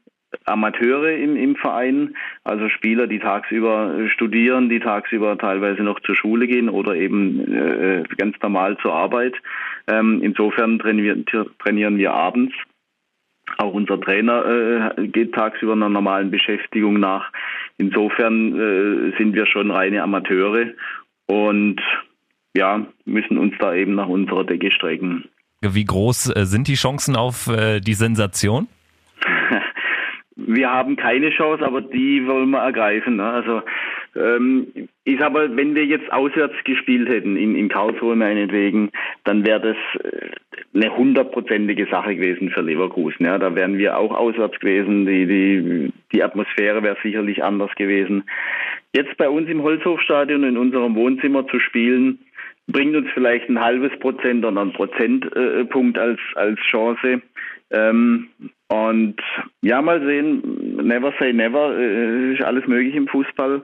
Amateure 0.44 1.16
im, 1.16 1.36
im 1.36 1.56
Verein, 1.56 2.16
also 2.44 2.68
Spieler, 2.68 3.06
die 3.06 3.18
tagsüber 3.18 4.08
studieren, 4.08 4.68
die 4.68 4.80
tagsüber 4.80 5.38
teilweise 5.38 5.82
noch 5.82 6.00
zur 6.00 6.16
Schule 6.16 6.46
gehen 6.46 6.68
oder 6.68 6.94
eben 6.94 7.52
äh, 7.52 8.04
ganz 8.16 8.36
normal 8.42 8.76
zur 8.78 8.92
Arbeit. 8.92 9.34
Ähm, 9.86 10.20
insofern 10.22 10.78
trainieren, 10.78 11.24
trainieren 11.58 11.96
wir 11.96 12.12
abends. 12.12 12.54
Auch 13.58 13.72
unser 13.72 14.00
Trainer 14.00 14.92
äh, 14.98 15.06
geht 15.06 15.32
tagsüber 15.32 15.72
einer 15.72 15.88
normalen 15.88 16.30
Beschäftigung 16.30 16.98
nach. 16.98 17.32
Insofern 17.78 18.54
äh, 18.54 19.16
sind 19.18 19.34
wir 19.34 19.46
schon 19.46 19.70
reine 19.70 20.02
Amateure 20.02 20.72
und 21.26 21.80
ja, 22.56 22.86
müssen 23.04 23.38
uns 23.38 23.54
da 23.58 23.74
eben 23.74 23.94
nach 23.94 24.08
unserer 24.08 24.44
Decke 24.44 24.70
strecken. 24.72 25.24
Wie 25.62 25.84
groß 25.84 26.34
äh, 26.34 26.44
sind 26.44 26.68
die 26.68 26.74
Chancen 26.74 27.16
auf 27.16 27.48
äh, 27.48 27.80
die 27.80 27.94
Sensation? 27.94 28.68
Wir 30.37 30.70
haben 30.70 30.96
keine 30.96 31.31
Chance, 31.31 31.64
aber 31.64 31.81
die 31.81 32.27
wollen 32.27 32.51
wir 32.51 32.59
ergreifen. 32.59 33.16
Ne? 33.16 33.25
Also 33.25 33.62
ähm, 34.14 34.88
ich 35.05 35.18
sage 35.18 35.51
wenn 35.55 35.75
wir 35.75 35.85
jetzt 35.87 36.12
auswärts 36.12 36.55
gespielt 36.64 37.09
hätten, 37.09 37.37
in, 37.37 37.57
in 37.57 37.68
Karlsruhe 37.68 38.16
meinetwegen, 38.16 38.90
dann 39.25 39.46
wäre 39.46 39.61
das 39.61 40.05
äh, 40.05 40.31
eine 40.75 40.94
hundertprozentige 40.94 41.87
Sache 41.87 42.16
gewesen 42.16 42.51
für 42.51 42.61
Leverkusen. 42.61 43.25
Ja, 43.25 43.38
da 43.38 43.55
wären 43.55 43.79
wir 43.79 43.96
auch 43.99 44.14
auswärts 44.14 44.59
gewesen. 44.61 45.07
Die, 45.07 45.27
die, 45.27 45.92
die 46.12 46.22
Atmosphäre 46.22 46.83
wäre 46.83 46.99
sicherlich 47.03 47.42
anders 47.42 47.75
gewesen. 47.77 48.25
Jetzt 48.94 49.16
bei 49.16 49.29
uns 49.29 49.49
im 49.49 49.62
Holzhofstadion 49.62 50.44
in 50.44 50.59
unserem 50.59 50.94
Wohnzimmer 50.96 51.46
zu 51.49 51.59
spielen, 51.61 52.18
bringt 52.68 52.96
uns 52.96 53.09
vielleicht 53.14 53.49
ein 53.49 53.61
halbes 53.61 53.96
Prozent 54.01 54.44
oder 54.44 54.61
ein 54.61 54.72
Prozentpunkt 54.72 55.99
als, 55.99 56.18
als 56.35 56.59
Chance. 56.61 57.22
Ähm, 57.70 58.29
und 58.68 59.16
ja, 59.62 59.81
mal 59.83 60.00
sehen, 60.05 60.76
never 60.76 61.12
say 61.18 61.33
never, 61.33 61.76
äh, 61.79 62.35
ist 62.35 62.42
alles 62.42 62.66
möglich 62.66 62.94
im 62.94 63.09
Fußball. 63.09 63.62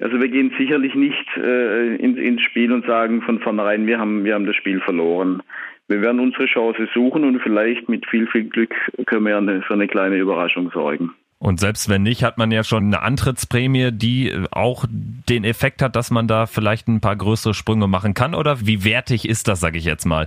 Also 0.00 0.20
wir 0.20 0.28
gehen 0.28 0.52
sicherlich 0.58 0.94
nicht 0.94 1.26
äh, 1.36 1.96
ins, 1.96 2.18
ins 2.18 2.42
Spiel 2.42 2.72
und 2.72 2.86
sagen 2.86 3.20
von 3.22 3.38
vornherein, 3.40 3.86
wir 3.86 3.98
haben, 3.98 4.24
wir 4.24 4.34
haben 4.34 4.46
das 4.46 4.56
Spiel 4.56 4.80
verloren. 4.80 5.42
Wir 5.88 6.00
werden 6.00 6.20
unsere 6.20 6.46
Chance 6.46 6.88
suchen 6.94 7.24
und 7.24 7.40
vielleicht 7.40 7.88
mit 7.88 8.06
viel, 8.06 8.26
viel 8.28 8.44
Glück 8.44 8.74
können 9.06 9.26
wir 9.26 9.36
eine, 9.36 9.60
für 9.62 9.74
eine 9.74 9.88
kleine 9.88 10.16
Überraschung 10.16 10.70
sorgen. 10.70 11.12
Und 11.42 11.58
selbst 11.58 11.88
wenn 11.88 12.02
nicht, 12.02 12.22
hat 12.22 12.36
man 12.36 12.50
ja 12.50 12.62
schon 12.62 12.84
eine 12.84 13.02
Antrittsprämie, 13.02 13.90
die 13.92 14.32
auch 14.50 14.84
den 14.90 15.44
Effekt 15.44 15.80
hat, 15.80 15.96
dass 15.96 16.10
man 16.10 16.28
da 16.28 16.46
vielleicht 16.46 16.86
ein 16.86 17.00
paar 17.00 17.16
größere 17.16 17.54
Sprünge 17.54 17.86
machen 17.86 18.12
kann. 18.12 18.34
Oder 18.34 18.66
wie 18.66 18.84
wertig 18.84 19.26
ist 19.26 19.48
das, 19.48 19.60
sage 19.60 19.78
ich 19.78 19.84
jetzt 19.84 20.04
mal? 20.04 20.26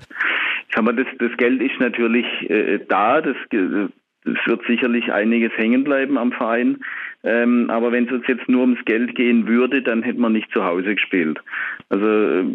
Aber 0.75 0.93
das, 0.93 1.07
das 1.19 1.36
Geld 1.38 1.62
ist 1.62 1.79
natürlich 1.79 2.25
äh, 2.49 2.79
da. 2.88 3.21
Das, 3.21 3.36
es 3.51 4.47
wird 4.47 4.65
sicherlich 4.67 5.12
einiges 5.12 5.51
hängen 5.57 5.83
bleiben 5.83 6.17
am 6.17 6.31
Verein. 6.31 6.79
Ähm, 7.23 7.69
aber 7.69 7.91
wenn 7.91 8.05
es 8.05 8.12
uns 8.12 8.27
jetzt 8.27 8.49
nur 8.49 8.62
ums 8.62 8.83
Geld 8.86 9.15
gehen 9.15 9.47
würde, 9.47 9.81
dann 9.81 10.03
hätte 10.03 10.19
man 10.19 10.33
nicht 10.33 10.51
zu 10.51 10.63
Hause 10.63 10.95
gespielt. 10.95 11.39
Also 11.89 12.05
äh, 12.05 12.45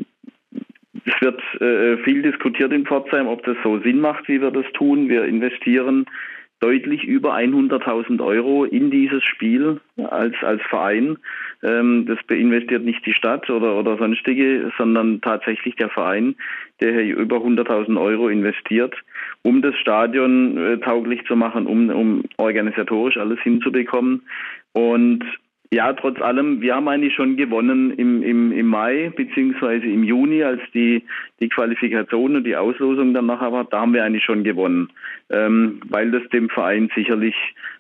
es 1.05 1.21
wird 1.21 1.41
äh, 1.61 2.03
viel 2.05 2.23
diskutiert 2.23 2.73
in 2.73 2.85
Pforzheim, 2.85 3.27
ob 3.27 3.45
das 3.45 3.57
so 3.63 3.79
Sinn 3.81 4.01
macht, 4.01 4.29
wie 4.29 4.41
wir 4.41 4.51
das 4.51 4.67
tun. 4.73 5.09
Wir 5.09 5.25
investieren 5.25 6.07
deutlich 6.61 7.05
über 7.05 7.35
100.000 7.35 8.25
Euro 8.25 8.65
in 8.65 8.91
dieses 8.91 9.23
Spiel 9.25 9.81
als, 9.97 10.35
als 10.43 10.61
Verein. 10.63 11.19
Ähm, 11.63 12.07
das 12.07 12.19
beinvestiert 12.27 12.85
nicht 12.85 13.05
die 13.07 13.13
Stadt 13.13 13.49
oder, 13.51 13.77
oder 13.77 13.97
sonstige, 13.97 14.73
sondern 14.77 15.21
tatsächlich 15.21 15.77
der 15.77 15.89
Verein, 15.89 16.37
der 16.81 16.93
hier 17.03 17.17
über 17.17 17.37
100.000 17.37 18.01
Euro 18.01 18.29
investiert, 18.29 18.95
um 19.43 19.63
das 19.63 19.77
Stadion 19.77 20.57
äh, 20.57 20.79
tauglich 20.79 21.25
zu 21.27 21.37
machen, 21.37 21.67
um, 21.67 21.91
um 21.91 22.25
organisatorisch 22.37 23.17
alles 23.17 23.41
hinzubekommen. 23.41 24.23
Und 24.73 25.25
ja, 25.71 25.93
trotz 25.93 26.21
allem, 26.21 26.61
wir 26.63 26.75
haben 26.75 26.89
eigentlich 26.89 27.15
schon 27.15 27.37
gewonnen 27.37 27.93
im, 27.93 28.23
im, 28.23 28.53
im 28.53 28.67
Mai 28.67 29.13
beziehungsweise 29.15 29.87
im 29.87 30.03
Juni, 30.03 30.43
als 30.43 30.63
die, 30.73 31.05
die 31.41 31.49
Qualifikation 31.49 32.37
und 32.37 32.45
die 32.45 32.57
Auslosung 32.57 33.13
dann 33.13 33.27
nachher 33.27 33.53
war, 33.53 33.65
da 33.65 33.81
haben 33.81 33.93
wir 33.93 34.03
eigentlich 34.03 34.25
schon 34.25 34.45
gewonnen, 34.45 34.91
ähm, 35.29 35.81
weil 35.89 36.11
das 36.11 36.27
dem 36.31 36.49
Verein 36.49 36.91
sicherlich 36.95 37.35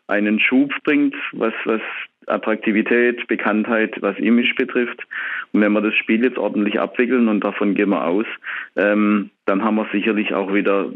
einen 0.07 0.39
Schub 0.39 0.71
bringt, 0.85 1.15
was, 1.33 1.55
was 1.65 1.81
Attraktivität, 2.27 3.27
Bekanntheit, 3.27 3.97
was 4.03 4.19
Image 4.19 4.55
betrifft. 4.57 5.07
Und 5.53 5.63
wenn 5.63 5.73
wir 5.73 5.81
das 5.81 5.95
Spiel 5.95 6.23
jetzt 6.23 6.39
ordentlich 6.39 6.79
abwickeln 6.79 7.29
und 7.29 7.43
davon 7.43 7.75
gehen 7.75 7.89
wir 7.91 8.05
aus, 8.05 8.27
ähm, 8.77 9.31
dann 9.47 9.65
haben 9.65 9.77
wir 9.77 9.89
sicherlich 9.93 10.35
auch 10.35 10.53
wieder 10.53 10.91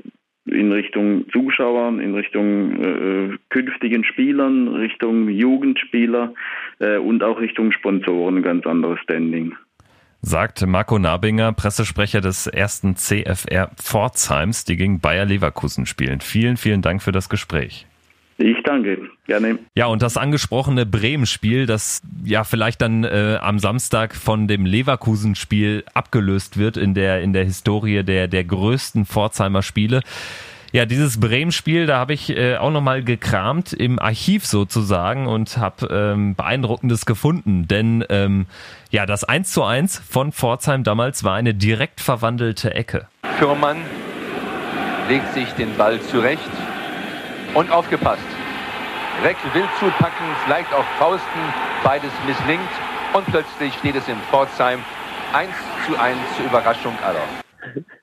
in 0.46 0.72
Richtung 0.72 1.28
Zuschauern, 1.30 2.00
in 2.00 2.14
Richtung 2.14 2.82
äh, 2.82 3.38
künftigen 3.50 4.04
Spielern, 4.04 4.68
Richtung 4.68 5.28
Jugendspieler 5.28 6.34
äh, 6.80 6.98
und 6.98 7.22
auch 7.22 7.40
Richtung 7.40 7.72
Sponsoren 7.72 8.42
ganz 8.42 8.66
anderes 8.66 8.98
Standing. 9.00 9.54
Sagt 10.20 10.64
Marco 10.66 10.98
Nabinger, 10.98 11.52
Pressesprecher 11.52 12.20
des 12.20 12.46
ersten 12.46 12.94
CFR 12.96 13.70
Pforzheims, 13.76 14.64
die 14.64 14.76
gegen 14.76 15.00
Bayer 15.00 15.24
Leverkusen 15.24 15.84
spielen. 15.84 16.20
Vielen, 16.20 16.56
vielen 16.56 16.80
Dank 16.80 17.02
für 17.02 17.12
das 17.12 17.28
Gespräch. 17.28 17.86
Ich 18.38 18.56
danke, 18.64 19.10
gerne. 19.26 19.58
Ja, 19.74 19.86
und 19.86 20.02
das 20.02 20.16
angesprochene 20.16 20.86
Bremen-Spiel, 20.86 21.66
das 21.66 22.02
ja 22.24 22.44
vielleicht 22.44 22.82
dann 22.82 23.04
äh, 23.04 23.38
am 23.40 23.58
Samstag 23.58 24.14
von 24.14 24.48
dem 24.48 24.66
Leverkusen-Spiel 24.66 25.84
abgelöst 25.94 26.58
wird 26.58 26.76
in 26.76 26.94
der, 26.94 27.20
in 27.20 27.32
der 27.32 27.44
Historie 27.44 28.02
der, 28.02 28.28
der 28.28 28.44
größten 28.44 29.06
Pforzheimer 29.06 29.62
Spiele. 29.62 30.02
Ja, 30.72 30.86
dieses 30.86 31.20
Bremen-Spiel, 31.20 31.84
da 31.84 31.98
habe 31.98 32.14
ich 32.14 32.34
äh, 32.34 32.56
auch 32.56 32.70
nochmal 32.70 33.04
gekramt 33.04 33.74
im 33.74 33.98
Archiv 33.98 34.46
sozusagen 34.46 35.26
und 35.26 35.58
habe 35.58 35.86
ähm, 35.90 36.34
beeindruckendes 36.34 37.04
gefunden, 37.04 37.68
denn 37.68 38.02
ähm, 38.08 38.46
ja, 38.90 39.04
das 39.04 39.22
1 39.22 39.52
zu 39.52 39.64
1 39.64 39.98
von 39.98 40.32
Pforzheim 40.32 40.82
damals 40.82 41.24
war 41.24 41.34
eine 41.34 41.52
direkt 41.52 42.00
verwandelte 42.00 42.74
Ecke. 42.74 43.06
Fürmann 43.38 43.76
legt 45.10 45.34
sich 45.34 45.50
den 45.52 45.76
Ball 45.76 46.00
zurecht 46.00 46.40
und 47.54 47.70
aufgepasst. 47.70 48.22
Reck 49.22 49.36
will 49.54 49.68
zupacken, 49.78 50.26
vielleicht 50.44 50.72
auch 50.72 50.84
Fausten, 50.98 51.40
beides 51.84 52.12
misslingt 52.26 52.60
und 53.12 53.26
plötzlich 53.26 53.74
steht 53.74 53.96
es 53.96 54.08
in 54.08 54.16
Pforzheim 54.30 54.80
1 55.32 55.50
zu 55.86 55.98
1 55.98 56.16
zur 56.36 56.46
Überraschung 56.46 56.94
aller. 57.04 57.24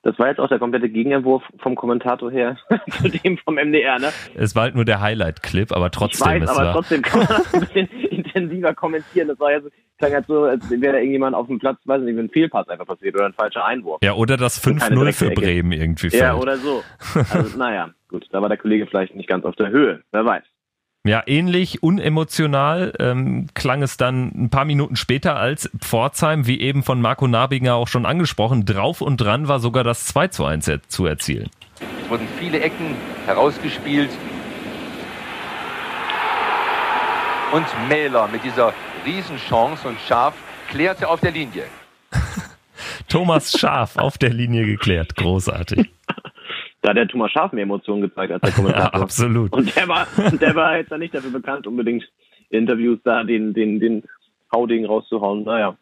Das 0.03 0.17
war 0.17 0.27
jetzt 0.27 0.39
auch 0.39 0.47
der 0.47 0.59
komplette 0.59 0.89
Gegenentwurf 0.89 1.43
vom 1.59 1.75
Kommentator 1.75 2.31
her 2.31 2.57
zu 2.89 3.09
dem 3.09 3.37
vom 3.37 3.55
MDR, 3.55 3.99
ne? 3.99 4.11
Es 4.35 4.55
war 4.55 4.63
halt 4.63 4.75
nur 4.75 4.85
der 4.85 5.01
Highlight-Clip, 5.01 5.71
aber 5.73 5.91
trotzdem. 5.91 6.37
Ich 6.37 6.41
weiß, 6.43 6.57
aber 6.57 6.71
trotzdem 6.71 7.01
kann 7.01 7.19
man 7.19 7.27
das 7.27 7.53
ein 7.53 7.59
bisschen 7.59 7.89
intensiver 8.35 8.73
kommentieren. 8.73 9.27
Das 9.27 9.39
war 9.39 9.51
ja 9.51 9.61
so, 9.61 9.69
klang 9.97 10.13
halt 10.13 10.27
so, 10.27 10.43
als 10.43 10.69
wäre 10.69 10.93
da 10.93 10.99
irgendjemand 10.99 11.35
auf 11.35 11.47
dem 11.47 11.59
Platz, 11.59 11.79
weiß 11.85 12.01
nicht, 12.01 12.17
ein 12.17 12.29
Fehlpass 12.29 12.67
einfach 12.69 12.85
passiert 12.85 13.15
oder 13.15 13.25
ein 13.25 13.33
falscher 13.33 13.65
Einwurf. 13.65 13.99
Ja, 14.01 14.13
oder 14.13 14.37
das 14.37 14.63
5-0 14.63 15.13
für 15.13 15.31
Bremen 15.31 15.71
irgendwie 15.71 16.09
fällt. 16.09 16.21
Ja, 16.21 16.35
oder 16.35 16.57
so. 16.57 16.83
Also, 17.29 17.57
naja, 17.57 17.91
gut, 18.07 18.27
da 18.31 18.41
war 18.41 18.49
der 18.49 18.57
Kollege 18.57 18.87
vielleicht 18.87 19.15
nicht 19.15 19.27
ganz 19.27 19.45
auf 19.45 19.55
der 19.55 19.69
Höhe, 19.69 20.01
wer 20.11 20.25
weiß. 20.25 20.43
Ja, 21.05 21.23
ähnlich 21.25 21.81
unemotional 21.81 22.93
ähm, 22.99 23.47
klang 23.53 23.81
es 23.81 23.95
dann 23.95 24.31
ein 24.35 24.49
paar 24.49 24.65
Minuten 24.65 24.97
später, 24.97 25.37
als 25.37 25.69
Pforzheim, 25.79 26.45
wie 26.45 26.59
eben 26.59 26.83
von 26.83 26.99
Marco 26.99 27.25
Nabinger 27.27 27.75
auch 27.75 27.87
schon 27.87 28.05
angesprochen, 28.05 28.65
drauf 28.65 28.99
und 28.99 29.17
dran 29.17 29.47
war, 29.47 29.59
sogar 29.59 29.85
das 29.85 30.05
2 30.07 30.27
zu 30.27 30.43
1 30.43 30.71
zu 30.87 31.05
erzielen. 31.05 31.49
Es 32.03 32.09
wurden 32.09 32.27
viele 32.37 32.59
Ecken 32.59 32.95
herausgespielt. 33.25 34.09
Und 37.51 37.65
Mähler 37.87 38.27
mit 38.27 38.43
dieser 38.43 38.73
Riesenchance 39.05 39.87
und 39.87 39.99
Schaf 40.07 40.35
klärte 40.69 41.07
auf 41.07 41.19
der 41.19 41.31
Linie. 41.31 41.63
Thomas 43.09 43.51
Schaf 43.57 43.97
auf 43.97 44.19
der 44.19 44.29
Linie 44.29 44.65
geklärt. 44.65 45.15
Großartig 45.15 45.89
da 46.81 46.89
hat 46.89 46.97
der 46.97 47.07
Thomas 47.07 47.31
Schaf 47.31 47.51
mehr 47.51 47.63
Emotionen 47.63 48.01
gezeigt 48.01 48.33
als 48.33 48.41
der 48.41 48.51
Kommentator. 48.51 48.91
Ja, 48.93 49.01
absolut. 49.01 49.51
Und 49.51 49.75
der 49.75 49.87
war, 49.87 50.05
der 50.39 50.53
war 50.53 50.77
jetzt 50.77 50.91
nicht 50.91 51.15
dafür 51.15 51.31
bekannt, 51.31 51.65
unbedingt 51.65 52.07
Interviews 52.51 52.99
da 53.03 53.23
den, 53.23 53.55
den, 53.55 53.79
den 53.79 54.03
Hauding 54.53 54.85
rauszuhauen. 54.85 55.43
Naja. 55.43 55.75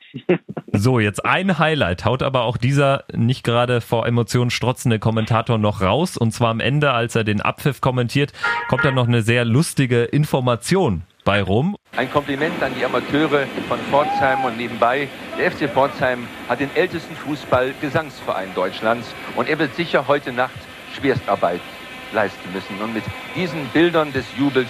So, 0.71 0.99
jetzt 0.99 1.25
ein 1.25 1.59
Highlight 1.59 2.05
haut 2.05 2.23
aber 2.23 2.43
auch 2.43 2.55
dieser 2.55 3.03
nicht 3.13 3.43
gerade 3.43 3.81
vor 3.81 4.07
Emotionen 4.07 4.51
strotzende 4.51 4.99
Kommentator 4.99 5.57
noch 5.57 5.81
raus. 5.81 6.15
Und 6.15 6.31
zwar 6.31 6.49
am 6.49 6.61
Ende, 6.61 6.91
als 6.91 7.15
er 7.15 7.25
den 7.25 7.41
Abpfiff 7.41 7.81
kommentiert, 7.81 8.31
kommt 8.69 8.85
dann 8.85 8.95
noch 8.95 9.07
eine 9.07 9.21
sehr 9.21 9.43
lustige 9.43 10.03
Information 10.03 11.03
bei 11.27 11.43
rum. 11.43 11.75
Ein 11.97 12.09
Kompliment 12.09 12.63
an 12.63 12.71
die 12.73 12.85
Amateure 12.85 13.47
von 13.67 13.77
Pforzheim 13.91 14.45
und 14.45 14.55
nebenbei. 14.55 15.09
Der 15.37 15.51
FC 15.51 15.69
Pforzheim 15.69 16.25
hat 16.47 16.61
den 16.61 16.73
ältesten 16.73 17.17
Fußball-Gesangsverein 17.17 18.53
Deutschlands 18.55 19.13
und 19.35 19.49
er 19.49 19.59
wird 19.59 19.75
sicher 19.75 20.07
heute 20.07 20.31
Nacht 20.31 20.55
Schwerstarbeit 20.95 21.59
leisten 22.13 22.53
müssen. 22.53 22.81
Und 22.81 22.93
mit 22.93 23.03
diesen 23.35 23.67
Bildern 23.73 24.13
des 24.13 24.23
Jubels 24.37 24.69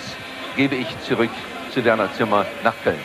gebe 0.55 0.73
ich 0.73 0.87
zurück 1.01 1.29
zu 1.71 1.85
Werner 1.85 2.11
Zimmer 2.13 2.47
nach 2.63 2.73
Köln. 2.83 2.97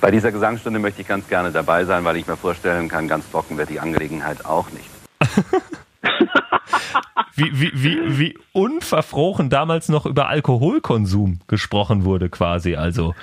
Bei 0.00 0.10
dieser 0.10 0.32
Gesangsstunde 0.32 0.80
möchte 0.80 1.02
ich 1.02 1.06
ganz 1.06 1.28
gerne 1.28 1.52
dabei 1.52 1.84
sein, 1.84 2.04
weil 2.04 2.16
ich 2.16 2.26
mir 2.26 2.36
vorstellen 2.36 2.88
kann, 2.88 3.06
ganz 3.06 3.30
trocken 3.30 3.56
wird 3.56 3.70
die 3.70 3.78
Angelegenheit 3.78 4.44
auch 4.44 4.66
nicht. 4.70 4.90
wie, 7.34 7.50
wie, 7.52 7.72
wie, 7.74 8.18
wie 8.18 8.38
unverfrochen 8.52 9.50
damals 9.50 9.88
noch 9.88 10.06
über 10.06 10.28
Alkoholkonsum 10.28 11.40
gesprochen 11.46 12.04
wurde, 12.04 12.28
quasi. 12.28 12.76
Also, 12.76 13.14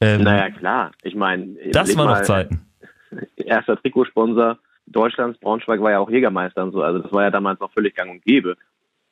ähm, 0.00 0.22
naja, 0.22 0.50
klar. 0.50 0.92
Ich 1.02 1.14
meine, 1.14 1.54
das 1.72 1.96
waren 1.96 2.08
noch 2.08 2.22
Zeiten. 2.22 2.66
Erster 3.36 3.76
Trikotsponsor 3.80 4.58
Deutschlands, 4.86 5.38
Braunschweig 5.38 5.80
war 5.80 5.92
ja 5.92 5.98
auch 5.98 6.10
Jägermeister 6.10 6.62
und 6.62 6.72
so, 6.72 6.82
also 6.82 6.98
das 6.98 7.12
war 7.12 7.22
ja 7.22 7.30
damals 7.30 7.60
noch 7.60 7.72
völlig 7.72 7.94
gang 7.94 8.10
und 8.10 8.24
gäbe. 8.24 8.56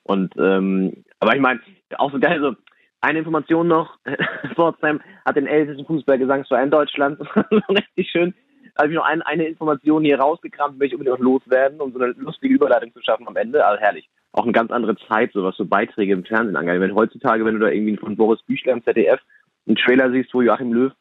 Und 0.03 0.35
ähm, 0.37 1.05
aber 1.21 1.35
ich 1.35 1.41
meine, 1.41 1.61
auch 1.97 2.13
so 2.13 2.19
geil, 2.19 2.41
so 2.41 2.55
eine 3.01 3.21
Information 3.21 3.69
noch, 3.69 3.99
Pforzheim 4.55 5.01
hat 5.25 5.37
den 5.37 5.47
ältesten 5.47 5.87
Fußballgesangsverein 5.87 6.71
Deutschlands. 6.71 7.23
richtig 7.69 8.11
schön. 8.11 8.35
Habe 8.79 8.89
ich 8.89 8.95
noch 8.95 9.05
ein, 9.05 9.23
eine 9.23 9.47
Information 9.47 10.05
hier 10.05 10.19
rausgekramt, 10.19 10.79
möchte 10.79 10.95
ich 10.95 11.01
unbedingt 11.01 11.19
noch 11.19 11.25
loswerden, 11.25 11.81
um 11.81 11.93
so 11.93 11.99
eine 11.99 12.13
lustige 12.13 12.55
Überleitung 12.55 12.93
zu 12.93 13.03
schaffen 13.03 13.29
am 13.29 13.37
Ende. 13.37 13.65
Also 13.65 13.81
herrlich. 13.81 14.09
Auch 14.33 14.45
eine 14.45 14.53
ganz 14.53 14.71
andere 14.71 14.97
Zeit, 15.09 15.33
so 15.33 15.45
was 15.45 15.57
so 15.57 15.67
Beiträge 15.67 16.13
im 16.13 16.25
Fernsehen 16.25 16.57
angeht. 16.57 16.81
Wenn 16.81 16.95
heutzutage, 16.95 17.45
wenn 17.45 17.55
du 17.55 17.61
da 17.61 17.69
irgendwie 17.69 17.99
von 17.99 18.17
Boris 18.17 18.43
Büchler 18.43 18.73
im 18.73 18.83
ZDF 18.83 19.21
einen 19.67 19.77
Trailer 19.77 20.11
siehst, 20.11 20.33
wo 20.33 20.41
Joachim 20.41 20.73
Löw 20.73 20.93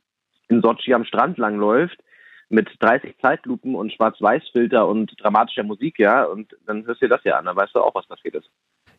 in 0.49 0.61
Sochi 0.61 0.93
am 0.93 1.05
Strand 1.05 1.37
langläuft, 1.37 1.97
mit 2.49 2.69
30 2.79 3.15
Zeitlupen 3.21 3.75
und 3.75 3.93
Schwarz-Weiß-Filter 3.93 4.87
und 4.87 5.13
dramatischer 5.21 5.63
Musik, 5.63 5.97
ja, 5.97 6.25
und 6.25 6.55
dann 6.65 6.85
hörst 6.85 7.01
du 7.01 7.07
dir 7.07 7.15
das 7.15 7.23
ja 7.23 7.37
an, 7.37 7.45
dann 7.45 7.55
weißt 7.55 7.73
du 7.73 7.79
auch, 7.79 7.95
was 7.95 8.05
passiert 8.05 8.35
ist. 8.35 8.49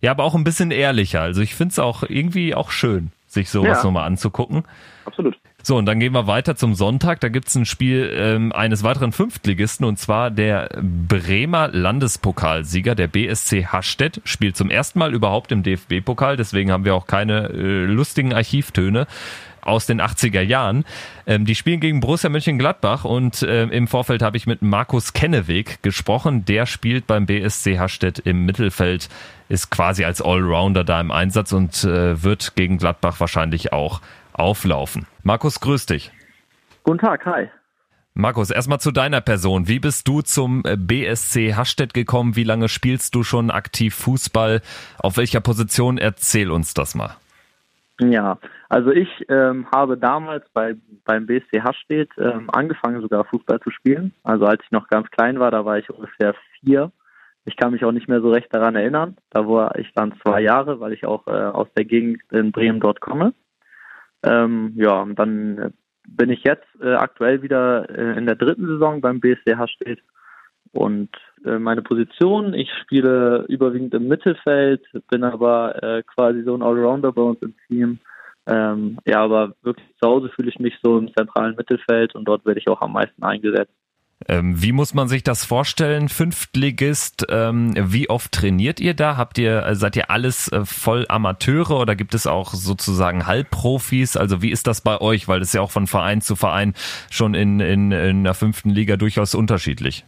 Ja, 0.00 0.11
aber 0.11 0.24
auch 0.24 0.35
ein 0.35 0.44
bisschen 0.44 0.70
ehrlicher. 0.70 1.20
Also 1.20 1.42
ich 1.42 1.54
finde 1.54 1.72
es 1.72 1.78
auch 1.78 2.02
irgendwie 2.02 2.54
auch 2.54 2.70
schön, 2.70 3.12
sich 3.26 3.50
sowas 3.50 3.82
ja. 3.82 3.85
nochmal 3.85 4.06
anzugucken. 4.06 4.64
Absolut. 5.04 5.37
So, 5.63 5.77
und 5.77 5.87
dann 5.87 6.00
gehen 6.00 6.13
wir 6.13 6.27
weiter 6.27 6.56
zum 6.56 6.75
Sonntag. 6.75 7.21
Da 7.21 7.29
gibt's 7.29 7.54
ein 7.54 7.67
Spiel 7.67 8.13
ähm, 8.17 8.52
eines 8.52 8.83
weiteren 8.83 9.13
Fünftligisten 9.13 9.87
und 9.87 9.98
zwar 9.98 10.31
der 10.31 10.71
Bremer 10.83 11.69
Landespokalsieger, 11.69 12.94
der 12.94 13.06
BSC 13.06 13.67
Hastedt, 13.67 14.21
spielt 14.25 14.56
zum 14.56 14.71
ersten 14.71 14.98
Mal 14.98 15.15
überhaupt 15.15 15.52
im 15.52 15.63
DFB-Pokal. 15.63 16.37
Deswegen 16.37 16.73
haben 16.73 16.85
wir 16.85 16.94
auch 16.94 17.06
keine 17.06 17.48
äh, 17.50 17.85
lustigen 17.85 18.33
Archivtöne 18.33 19.06
aus 19.63 19.87
den 19.87 20.00
80er 20.00 20.40
Jahren. 20.40 20.85
Ähm, 21.27 21.44
die 21.44 21.54
spielen 21.54 21.81
gegen 21.81 22.00
Borussia 22.00 22.29
Mönchengladbach 22.29 23.04
und 23.04 23.42
äh, 23.42 23.65
im 23.65 23.87
Vorfeld 23.87 24.23
habe 24.23 24.37
ich 24.37 24.46
mit 24.46 24.63
Markus 24.63 25.13
Kenneweg 25.13 25.83
gesprochen. 25.83 26.44
Der 26.44 26.67
spielt 26.67 27.06
beim 27.06 27.27
BSC 27.27 27.79
Hastedt 27.79 28.19
im 28.19 28.44
Mittelfeld, 28.44 29.08
ist 29.48 29.71
quasi 29.71 30.04
als 30.04 30.21
Allrounder 30.21 30.85
da 30.85 31.00
im 31.00 31.10
Einsatz 31.10 31.52
und 31.52 31.85
äh, 31.85 32.23
wird 32.23 32.56
gegen 32.56 32.79
Gladbach 32.79 33.21
wahrscheinlich 33.21 33.73
auch 33.73 34.00
auflaufen. 34.33 35.06
Markus, 35.22 35.60
grüß 35.60 35.87
dich. 35.87 36.12
Guten 36.85 36.98
Tag, 36.98 37.24
hi. 37.26 37.48
Markus, 38.14 38.50
erstmal 38.50 38.78
zu 38.78 38.90
deiner 38.90 39.22
Person. 39.22 39.68
Wie 39.68 39.78
bist 39.78 40.06
du 40.06 40.20
zum 40.20 40.62
äh, 40.66 40.76
BSC 40.76 41.54
Hastedt 41.54 41.94
gekommen? 41.94 42.37
Wie 42.37 42.44
lange 42.44 42.68
spielst 42.68 43.14
du 43.14 43.22
schon 43.22 43.50
aktiv 43.50 43.94
Fußball? 43.94 44.60
Auf 44.98 45.16
welcher 45.16 45.40
Position? 45.40 45.96
Erzähl 45.96 46.50
uns 46.50 46.74
das 46.74 46.94
mal. 46.94 47.16
Ja, 48.00 48.38
also 48.68 48.90
ich 48.90 49.08
ähm, 49.28 49.66
habe 49.74 49.96
damals 49.96 50.44
bei, 50.52 50.74
beim 51.04 51.26
BSC 51.26 51.62
Hastedt 51.62 52.10
ähm, 52.18 52.50
angefangen 52.50 53.00
sogar 53.00 53.24
Fußball 53.24 53.60
zu 53.60 53.70
spielen. 53.70 54.12
Also 54.24 54.44
als 54.44 54.62
ich 54.62 54.70
noch 54.72 54.88
ganz 54.88 55.10
klein 55.10 55.38
war, 55.40 55.50
da 55.50 55.64
war 55.64 55.78
ich 55.78 55.88
ungefähr 55.88 56.35
vier. 56.60 56.92
Ich 57.44 57.56
kann 57.56 57.72
mich 57.72 57.85
auch 57.85 57.92
nicht 57.92 58.08
mehr 58.08 58.20
so 58.20 58.30
recht 58.30 58.54
daran 58.54 58.76
erinnern. 58.76 59.16
Da 59.30 59.48
war 59.48 59.78
ich 59.78 59.90
dann 59.94 60.14
zwei 60.22 60.42
Jahre, 60.42 60.80
weil 60.80 60.92
ich 60.92 61.06
auch 61.06 61.26
äh, 61.26 61.30
aus 61.30 61.68
der 61.76 61.85
Gegend 61.85 62.22
in 62.30 62.52
Bremen 62.52 62.80
dort 62.80 63.00
komme. 63.00 63.33
Ähm, 64.25 64.73
ja, 64.77 65.00
und 65.00 65.18
dann 65.18 65.73
bin 66.06 66.31
ich 66.31 66.44
jetzt 66.44 66.66
äh, 66.81 66.94
aktuell 66.94 67.42
wieder 67.42 67.88
äh, 67.90 68.18
in 68.18 68.27
der 68.27 68.37
dritten 68.37 68.66
Saison 68.66 69.00
beim 69.00 69.20
BSC 69.20 69.56
Hastedt 69.56 70.00
und 70.73 71.10
äh, 71.44 71.58
meine 71.58 71.83
Position, 71.83 72.54
ich 72.54 72.70
spiele 72.83 73.44
überwiegend 73.48 73.94
im 73.94 74.08
Mittelfeld, 74.08 74.85
bin 75.10 75.23
aber 75.23 75.83
äh, 75.83 76.02
quasi 76.02 76.42
so 76.42 76.54
ein 76.54 76.62
Allrounder 76.62 77.12
bei 77.12 77.23
uns 77.23 77.42
im 77.42 77.54
Team. 77.68 77.98
Ähm, 78.46 78.98
ja, 79.04 79.23
aber 79.23 79.54
wirklich 79.62 79.87
zu 80.00 80.08
Hause 80.08 80.31
fühle 80.31 80.48
ich 80.48 80.58
mich 80.58 80.75
so 80.83 80.98
im 80.98 81.14
zentralen 81.14 81.56
Mittelfeld 81.56 82.14
und 82.14 82.25
dort 82.25 82.44
werde 82.44 82.58
ich 82.58 82.68
auch 82.68 82.81
am 82.81 82.94
meisten 82.94 83.23
eingesetzt. 83.23 83.73
Ähm, 84.29 84.62
wie 84.62 84.73
muss 84.73 84.94
man 84.94 85.08
sich 85.08 85.23
das 85.23 85.44
vorstellen, 85.44 86.08
Fünftligist? 86.08 87.27
Ähm, 87.29 87.75
wie 87.77 88.08
oft 88.10 88.33
trainiert 88.33 88.81
ihr 88.81 88.94
da? 88.94 89.16
Habt 89.16 89.38
ihr, 89.38 89.64
äh, 89.64 89.75
seid 89.75 89.96
ihr 89.96 90.10
alles 90.10 90.50
äh, 90.52 90.64
voll 90.64 91.06
Amateure 91.08 91.81
oder 91.81 91.96
gibt 91.96 92.14
es 92.14 92.27
auch 92.27 92.54
sozusagen 92.54 93.27
Halbprofis? 93.27 94.16
Also 94.16 94.42
wie 94.42 94.50
ist 94.50 94.66
das 94.66 94.81
bei 94.81 95.00
euch? 95.00 95.29
Weil 95.29 95.40
es 95.40 95.52
ja 95.52 95.60
auch 95.60 95.70
von 95.70 95.87
Verein 95.87 96.20
zu 96.20 96.37
Verein 96.37 96.75
schon 97.10 97.35
in, 97.35 97.60
in, 97.60 97.92
in 97.92 98.25
der 98.25 98.35
fünften 98.35 98.70
Liga 98.70 98.96
durchaus 98.96 99.35
unterschiedlich. 99.35 100.04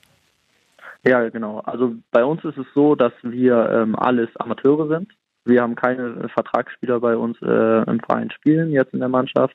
Ja, 1.04 1.28
genau. 1.28 1.60
Also 1.60 1.94
bei 2.10 2.24
uns 2.24 2.44
ist 2.44 2.56
es 2.56 2.66
so, 2.74 2.94
dass 2.94 3.12
wir 3.22 3.68
ähm, 3.70 3.94
alles 3.96 4.30
Amateure 4.36 4.88
sind. 4.88 5.12
Wir 5.44 5.60
haben 5.60 5.74
keine 5.74 6.28
Vertragsspieler 6.30 7.00
bei 7.00 7.16
uns 7.16 7.36
äh, 7.42 7.82
im 7.90 8.00
Verein 8.00 8.30
spielen, 8.30 8.70
jetzt 8.70 8.94
in 8.94 9.00
der 9.00 9.10
Mannschaft. 9.10 9.54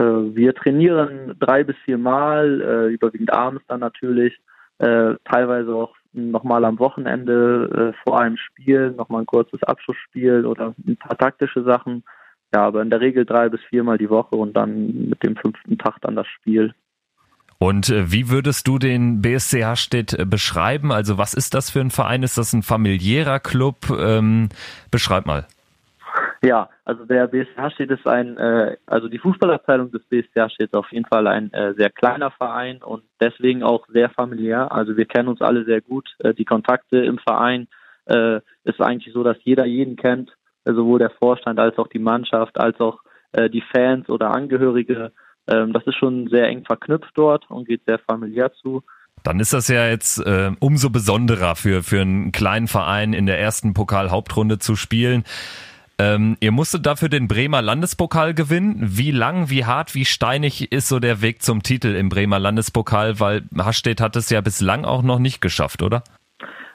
Äh, 0.00 0.34
wir 0.34 0.54
trainieren 0.54 1.36
drei 1.38 1.62
bis 1.62 1.76
vier 1.84 1.98
Mal, 1.98 2.60
äh, 2.60 2.92
überwiegend 2.92 3.32
abends 3.32 3.62
dann 3.68 3.80
natürlich, 3.80 4.40
äh, 4.78 5.14
teilweise 5.24 5.74
auch 5.74 5.94
nochmal 6.12 6.64
am 6.64 6.80
Wochenende 6.80 7.94
vor 8.02 8.20
einem 8.20 8.36
Spiel, 8.36 8.90
nochmal 8.90 9.22
ein 9.22 9.26
kurzes 9.26 9.62
Abschlussspiel 9.62 10.44
oder 10.44 10.74
ein 10.84 10.96
paar 10.96 11.16
taktische 11.16 11.62
Sachen. 11.62 12.02
Ja, 12.52 12.66
aber 12.66 12.82
in 12.82 12.90
der 12.90 13.00
Regel 13.00 13.24
drei 13.24 13.48
bis 13.48 13.60
viermal 13.68 13.96
die 13.96 14.10
Woche 14.10 14.34
und 14.34 14.54
dann 14.54 15.08
mit 15.10 15.22
dem 15.22 15.36
fünften 15.36 15.78
Tag 15.78 15.98
dann 16.00 16.16
das 16.16 16.26
Spiel. 16.26 16.74
Und 17.58 17.92
wie 17.94 18.28
würdest 18.28 18.66
du 18.66 18.80
den 18.80 19.22
BSC 19.22 19.64
Hastedt 19.64 20.28
beschreiben? 20.28 20.90
Also 20.90 21.16
was 21.16 21.32
ist 21.32 21.54
das 21.54 21.70
für 21.70 21.80
ein 21.80 21.92
Verein? 21.92 22.24
Ist 22.24 22.38
das 22.38 22.52
ein 22.54 22.64
familiärer 22.64 23.38
Club? 23.38 23.88
Ähm, 23.96 24.48
beschreib 24.90 25.26
mal. 25.26 25.46
Ja, 26.42 26.70
also 26.84 27.04
der 27.04 27.26
BSC 27.26 27.54
Hastedt 27.56 27.90
ist 27.90 28.06
ein, 28.06 28.38
äh, 28.38 28.76
also 28.86 29.08
die 29.08 29.18
Fußballabteilung 29.18 29.90
des 29.90 30.02
Hastedt 30.36 30.68
ist 30.68 30.74
auf 30.74 30.90
jeden 30.90 31.04
Fall 31.04 31.26
ein 31.26 31.52
äh, 31.52 31.74
sehr 31.74 31.90
kleiner 31.90 32.30
Verein 32.30 32.82
und 32.82 33.02
deswegen 33.20 33.62
auch 33.62 33.86
sehr 33.88 34.08
familiär. 34.08 34.72
Also 34.72 34.96
wir 34.96 35.04
kennen 35.04 35.28
uns 35.28 35.42
alle 35.42 35.64
sehr 35.64 35.82
gut. 35.82 36.08
Äh, 36.18 36.32
die 36.32 36.46
Kontakte 36.46 36.98
im 36.98 37.18
Verein 37.18 37.68
äh, 38.06 38.40
ist 38.64 38.80
eigentlich 38.80 39.12
so, 39.12 39.22
dass 39.22 39.36
jeder 39.42 39.66
jeden 39.66 39.96
kennt, 39.96 40.34
sowohl 40.64 40.98
der 40.98 41.10
Vorstand 41.10 41.58
als 41.58 41.76
auch 41.76 41.88
die 41.88 41.98
Mannschaft, 41.98 42.58
als 42.58 42.80
auch 42.80 43.00
äh, 43.32 43.50
die 43.50 43.62
Fans 43.72 44.08
oder 44.08 44.30
Angehörige 44.30 45.12
ähm, 45.50 45.72
das 45.72 45.84
ist 45.86 45.96
schon 45.96 46.28
sehr 46.28 46.48
eng 46.48 46.64
verknüpft 46.64 47.10
dort 47.14 47.50
und 47.50 47.66
geht 47.66 47.82
sehr 47.86 47.98
familiär 47.98 48.52
zu. 48.52 48.82
Dann 49.22 49.40
ist 49.40 49.52
das 49.52 49.68
ja 49.68 49.86
jetzt 49.86 50.18
äh, 50.18 50.52
umso 50.60 50.88
besonderer 50.88 51.54
für, 51.54 51.82
für 51.82 52.00
einen 52.00 52.32
kleinen 52.32 52.68
Verein 52.68 53.12
in 53.12 53.26
der 53.26 53.38
ersten 53.38 53.74
Pokal-Hauptrunde 53.74 54.58
zu 54.58 54.76
spielen. 54.76 55.24
Ähm, 56.00 56.38
ihr 56.40 56.50
musstet 56.50 56.86
dafür 56.86 57.10
den 57.10 57.28
Bremer 57.28 57.60
Landespokal 57.60 58.32
gewinnen. 58.32 58.78
Wie 58.80 59.10
lang, 59.10 59.50
wie 59.50 59.66
hart, 59.66 59.94
wie 59.94 60.06
steinig 60.06 60.72
ist 60.72 60.88
so 60.88 60.98
der 60.98 61.20
Weg 61.20 61.42
zum 61.42 61.62
Titel 61.62 61.94
im 61.94 62.08
Bremer 62.08 62.38
Landespokal? 62.38 63.20
Weil 63.20 63.42
Hastedt 63.58 64.00
hat 64.00 64.16
es 64.16 64.30
ja 64.30 64.40
bislang 64.40 64.86
auch 64.86 65.02
noch 65.02 65.18
nicht 65.18 65.42
geschafft, 65.42 65.82
oder? 65.82 66.02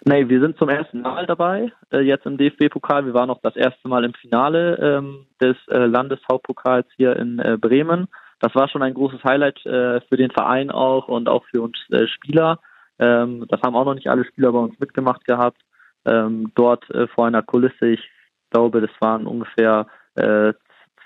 Nee, 0.07 0.30
wir 0.30 0.39
sind 0.39 0.57
zum 0.59 0.69
ersten 0.69 1.01
Mal 1.01 1.26
dabei, 1.26 1.71
äh, 1.91 2.01
jetzt 2.01 2.28
im 2.28 2.38
DFB-Pokal. 2.38 3.07
Wir 3.07 3.15
waren 3.15 3.32
auch 3.32 3.41
das 3.41 3.55
erste 3.55 3.88
Mal 3.88 4.03
im 4.03 4.13
Finale 4.13 4.78
ähm, 4.99 5.26
des 5.41 5.57
äh, 5.69 5.86
Landeshauptpokals 5.86 6.86
hier 6.95 7.15
in 7.15 7.39
äh, 7.39 7.57
Bremen 7.59 8.07
das 8.39 8.53
war 8.55 8.69
schon 8.69 8.84
ein 8.84 8.93
großes 8.93 9.23
Highlight 9.23 9.65
äh, 9.65 10.01
für 10.01 10.17
den 10.17 10.32
Verein 10.32 10.69
auch 10.69 11.07
und 11.07 11.30
auch 11.30 11.45
für 11.45 11.61
uns 11.61 11.78
äh, 11.89 12.07
Spieler. 12.07 12.59
Ähm, 12.99 13.45
das 13.49 13.61
haben 13.61 13.76
auch 13.76 13.86
noch 13.86 13.95
nicht 13.95 14.09
alle 14.09 14.26
Spieler 14.26 14.51
bei 14.51 14.59
uns 14.59 14.80
mitgemacht 14.80 15.26
gehabt. 15.26 15.61
Ähm, 16.05 16.51
dort 16.55 16.89
äh, 16.91 17.07
vor 17.07 17.26
einer 17.26 17.41
Kulisse, 17.41 17.88
ich 17.88 18.07
glaube, 18.56 18.80
das 18.80 18.91
waren 19.01 19.28
ungefähr 19.28 19.88
äh, 20.16 20.53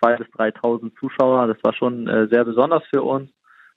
2.000 0.02 0.18
bis 0.18 0.28
3.000 0.28 1.00
Zuschauer. 1.00 1.47
Das 1.47 1.58
war 1.64 1.74
schon 1.74 2.08
äh, 2.08 2.28
sehr 2.28 2.45
besonders 2.45 2.84
für 2.89 3.02
uns. 3.02 3.32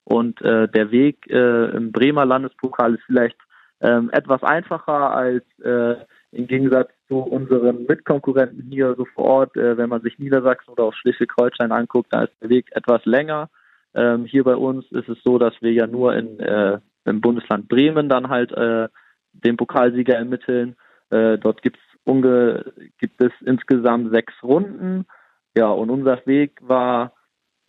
Und 0.04 0.42
äh, 0.42 0.68
der 0.68 0.90
Weg 0.90 1.26
äh, 1.30 1.70
im 1.70 1.90
Bremer 1.90 2.26
Landespokal 2.26 2.94
ist 2.94 3.04
vielleicht 3.06 3.36
ähm, 3.80 4.10
etwas 4.12 4.42
einfacher 4.42 5.14
als 5.14 5.44
äh, 5.60 5.96
im 6.32 6.46
Gegensatz 6.46 6.90
zu 7.08 7.18
unseren 7.18 7.86
Mitkonkurrenten 7.86 8.70
hier 8.70 8.94
so 8.96 9.06
vor 9.06 9.24
Ort, 9.24 9.56
äh, 9.56 9.76
wenn 9.76 9.88
man 9.88 10.02
sich 10.02 10.18
Niedersachsen 10.18 10.72
oder 10.72 10.84
auch 10.84 10.94
Schleswig-Holstein 10.94 11.72
anguckt, 11.72 12.08
da 12.12 12.24
ist 12.24 12.32
der 12.42 12.50
Weg 12.50 12.66
etwas 12.72 13.04
länger. 13.04 13.48
Ähm, 13.94 14.24
hier 14.24 14.44
bei 14.44 14.56
uns 14.56 14.84
ist 14.92 15.08
es 15.08 15.18
so, 15.24 15.38
dass 15.38 15.54
wir 15.60 15.72
ja 15.72 15.86
nur 15.86 16.14
in, 16.14 16.38
äh, 16.40 16.78
im 17.04 17.20
Bundesland 17.20 17.68
Bremen 17.68 18.08
dann 18.08 18.28
halt 18.28 18.52
äh, 18.52 18.88
den 19.32 19.56
Pokalsieger 19.56 20.14
ermitteln. 20.14 20.76
Äh, 21.10 21.38
dort 21.38 21.62
gibt's 21.62 21.80
unge 22.04 22.72
gibt 22.98 23.22
es 23.22 23.32
insgesamt 23.44 24.10
sechs 24.12 24.34
Runden. 24.42 25.06
Ja, 25.56 25.68
und 25.68 25.90
unser 25.90 26.24
Weg 26.26 26.58
war 26.62 27.12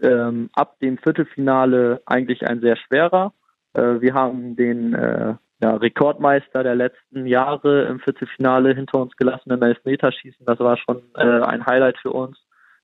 ähm, 0.02 0.50
ab 0.54 0.80
dem 0.80 0.98
Viertelfinale 0.98 2.02
eigentlich 2.06 2.46
ein 2.48 2.62
sehr 2.62 2.78
schwerer. 2.78 3.34
Äh, 3.74 4.02
wir 4.02 4.14
haben 4.14 4.56
den 4.56 4.94
äh, 4.94 5.36
ja, 5.62 5.76
Rekordmeister 5.76 6.64
der 6.64 6.76
letzten 6.76 7.26
Jahre 7.26 7.84
im 7.86 8.00
Viertelfinale 8.00 8.74
hinter 8.76 9.00
uns 9.00 9.16
gelassen 9.16 9.52
im 9.52 9.62
Elfmeterschießen. 9.62 10.46
Das 10.46 10.60
war 10.60 10.78
schon 10.78 11.02
äh, 11.16 11.42
ein 11.42 11.66
Highlight 11.66 11.98
für 12.00 12.12
uns. 12.12 12.38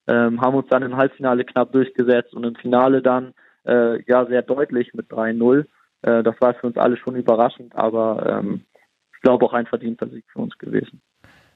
Ähm, 0.08 0.42
haben 0.42 0.56
uns 0.56 0.68
dann 0.70 0.84
im 0.84 0.96
Halbfinale 0.96 1.44
knapp 1.44 1.72
durchgesetzt 1.72 2.34
und 2.34 2.46
im 2.46 2.56
Finale 2.56 3.02
dann 3.02 3.34
äh, 3.68 4.02
ja 4.04 4.26
sehr 4.26 4.42
deutlich 4.42 4.94
mit 4.94 5.12
3-0. 5.12 5.66
Äh, 6.02 6.24
das 6.24 6.36
war 6.40 6.54
für 6.54 6.68
uns 6.68 6.78
alle 6.78 6.98
schon 6.98 7.16
überraschend, 7.16 7.76
aber 7.76 8.26
ähm, 8.26 8.66
ich 9.14 9.22
glaube 9.22 9.46
auch 9.46 9.54
ein 9.54 9.68
verdienter 9.68 10.08
Sieg 10.08 10.26
für 10.32 10.40
uns 10.40 10.58
gewesen. 10.58 11.02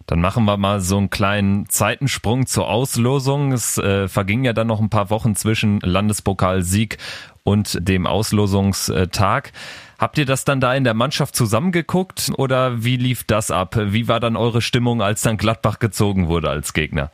Dann 0.06 0.22
machen 0.22 0.46
wir 0.46 0.58
mal 0.58 0.82
so 0.82 0.98
einen 0.98 1.10
kleinen 1.10 1.70
Zeitensprung 1.70 2.46
zur 2.46 2.68
Auslosung. 2.70 3.52
Es 3.52 3.78
äh, 3.78 4.08
verging 4.08 4.44
ja 4.44 4.54
dann 4.54 4.68
noch 4.68 4.82
ein 4.82 4.90
paar 4.90 5.10
Wochen 5.10 5.36
zwischen 5.36 5.80
Landespokalsieg 5.80 6.98
und 7.44 7.88
dem 7.88 8.06
Auslosungstag. 8.06 9.54
Habt 10.00 10.18
ihr 10.18 10.26
das 10.26 10.44
dann 10.44 10.60
da 10.60 10.74
in 10.76 10.84
der 10.84 10.94
Mannschaft 10.94 11.36
zusammengeguckt 11.36 12.32
oder 12.38 12.84
wie 12.84 12.98
lief 12.98 13.24
das 13.24 13.52
ab? 13.52 13.76
Wie 13.78 14.08
war 14.08 14.20
dann 14.20 14.36
eure 14.36 14.62
Stimmung, 14.62 15.02
als 15.02 15.22
dann 15.22 15.38
Gladbach 15.38 15.80
gezogen 15.80 16.28
wurde 16.28 16.50
als 16.50 16.74
Gegner? 16.74 17.10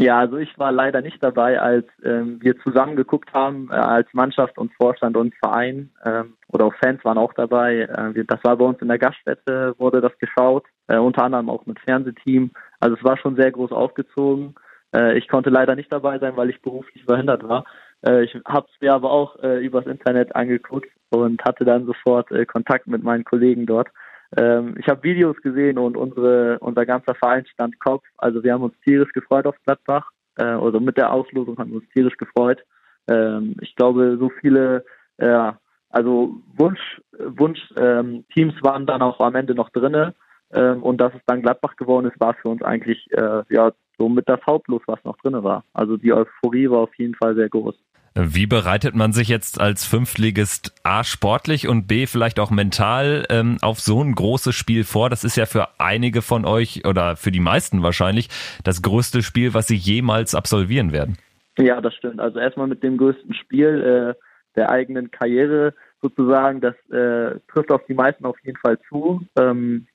Ja, 0.00 0.20
also 0.20 0.36
ich 0.36 0.56
war 0.56 0.70
leider 0.70 1.00
nicht 1.00 1.20
dabei, 1.20 1.60
als 1.60 1.84
ähm, 2.04 2.38
wir 2.40 2.56
zusammen 2.60 2.94
geguckt 2.94 3.32
haben, 3.34 3.68
äh, 3.68 3.74
als 3.74 4.06
Mannschaft 4.12 4.56
und 4.56 4.72
Vorstand 4.74 5.16
und 5.16 5.34
Verein 5.34 5.90
ähm, 6.04 6.34
oder 6.52 6.66
auch 6.66 6.74
Fans 6.80 7.04
waren 7.04 7.18
auch 7.18 7.32
dabei. 7.32 7.80
Äh, 7.80 8.14
wir, 8.14 8.24
das 8.24 8.38
war 8.44 8.56
bei 8.56 8.64
uns 8.64 8.80
in 8.80 8.86
der 8.86 8.98
Gaststätte, 8.98 9.74
wurde 9.76 10.00
das 10.00 10.16
geschaut, 10.18 10.66
äh, 10.86 10.98
unter 10.98 11.24
anderem 11.24 11.50
auch 11.50 11.66
mit 11.66 11.80
Fernsehteam. 11.80 12.52
Also 12.78 12.96
es 12.96 13.02
war 13.02 13.16
schon 13.16 13.34
sehr 13.34 13.50
groß 13.50 13.72
aufgezogen. 13.72 14.54
Äh, 14.94 15.18
ich 15.18 15.26
konnte 15.26 15.50
leider 15.50 15.74
nicht 15.74 15.92
dabei 15.92 16.20
sein, 16.20 16.36
weil 16.36 16.50
ich 16.50 16.62
beruflich 16.62 17.02
verhindert 17.02 17.42
war. 17.48 17.64
Äh, 18.06 18.22
ich 18.22 18.36
habe 18.46 18.68
es 18.72 18.80
mir 18.80 18.94
aber 18.94 19.10
auch 19.10 19.42
äh, 19.42 19.58
übers 19.66 19.86
Internet 19.86 20.36
angeguckt 20.36 20.90
und 21.10 21.44
hatte 21.44 21.64
dann 21.64 21.86
sofort 21.86 22.30
äh, 22.30 22.46
Kontakt 22.46 22.86
mit 22.86 23.02
meinen 23.02 23.24
Kollegen 23.24 23.66
dort. 23.66 23.88
Ähm, 24.36 24.76
ich 24.78 24.88
habe 24.88 25.02
Videos 25.02 25.36
gesehen 25.38 25.78
und 25.78 25.96
unsere, 25.96 26.58
unser 26.60 26.84
ganzer 26.84 27.14
Verein 27.14 27.46
stand 27.46 27.78
Kopf. 27.80 28.04
Also 28.18 28.42
wir 28.42 28.52
haben 28.52 28.62
uns 28.62 28.74
tierisch 28.84 29.12
gefreut 29.12 29.46
auf 29.46 29.56
Gladbach. 29.64 30.10
Äh, 30.36 30.44
also 30.44 30.80
mit 30.80 30.96
der 30.96 31.12
Auslosung 31.12 31.58
haben 31.58 31.70
wir 31.70 31.78
uns 31.78 31.88
tierisch 31.94 32.16
gefreut. 32.16 32.62
Ähm, 33.08 33.56
ich 33.60 33.74
glaube, 33.74 34.18
so 34.18 34.30
viele, 34.40 34.84
äh, 35.16 35.52
also 35.90 36.34
Wunsch, 36.56 37.00
Wunsch 37.18 37.60
ähm, 37.76 38.24
Teams 38.34 38.54
waren 38.62 38.86
dann 38.86 39.02
auch 39.02 39.20
am 39.20 39.34
Ende 39.34 39.54
noch 39.54 39.70
drinne. 39.70 40.14
Ähm, 40.52 40.82
und 40.82 40.98
dass 40.98 41.14
es 41.14 41.20
dann 41.26 41.42
Gladbach 41.42 41.76
geworden 41.76 42.06
ist, 42.06 42.20
war 42.20 42.34
für 42.34 42.48
uns 42.48 42.62
eigentlich 42.62 43.06
äh, 43.12 43.42
ja 43.50 43.72
somit 43.98 44.28
das 44.28 44.40
Hauptlos, 44.46 44.82
was 44.86 45.02
noch 45.04 45.16
drinne 45.18 45.42
war. 45.42 45.64
Also 45.72 45.96
die 45.96 46.12
Euphorie 46.12 46.70
war 46.70 46.80
auf 46.80 46.94
jeden 46.96 47.14
Fall 47.14 47.34
sehr 47.34 47.48
groß. 47.48 47.74
Wie 48.14 48.46
bereitet 48.46 48.94
man 48.94 49.12
sich 49.12 49.28
jetzt 49.28 49.60
als 49.60 49.84
Fünftligist 49.84 50.74
A 50.82 51.04
sportlich 51.04 51.68
und 51.68 51.86
B 51.86 52.06
vielleicht 52.06 52.40
auch 52.40 52.50
mental 52.50 53.24
ähm, 53.30 53.58
auf 53.60 53.80
so 53.80 54.02
ein 54.02 54.14
großes 54.14 54.54
Spiel 54.54 54.84
vor? 54.84 55.10
Das 55.10 55.24
ist 55.24 55.36
ja 55.36 55.46
für 55.46 55.68
einige 55.78 56.22
von 56.22 56.44
euch 56.44 56.84
oder 56.84 57.16
für 57.16 57.30
die 57.30 57.40
meisten 57.40 57.82
wahrscheinlich 57.82 58.28
das 58.64 58.82
größte 58.82 59.22
Spiel, 59.22 59.54
was 59.54 59.68
sie 59.68 59.76
jemals 59.76 60.34
absolvieren 60.34 60.92
werden. 60.92 61.16
Ja, 61.58 61.80
das 61.80 61.94
stimmt. 61.94 62.20
Also 62.20 62.38
erstmal 62.38 62.66
mit 62.66 62.82
dem 62.82 62.96
größten 62.96 63.34
Spiel 63.34 64.14
äh, 64.16 64.20
der 64.56 64.70
eigenen 64.70 65.10
Karriere 65.10 65.74
sozusagen, 66.00 66.60
das 66.60 66.74
äh, 66.90 67.38
trifft 67.48 67.70
auf 67.70 67.84
die 67.86 67.94
meisten 67.94 68.24
auf 68.24 68.38
jeden 68.44 68.58
Fall 68.58 68.78
zu. 68.88 69.22
Ähm, 69.36 69.86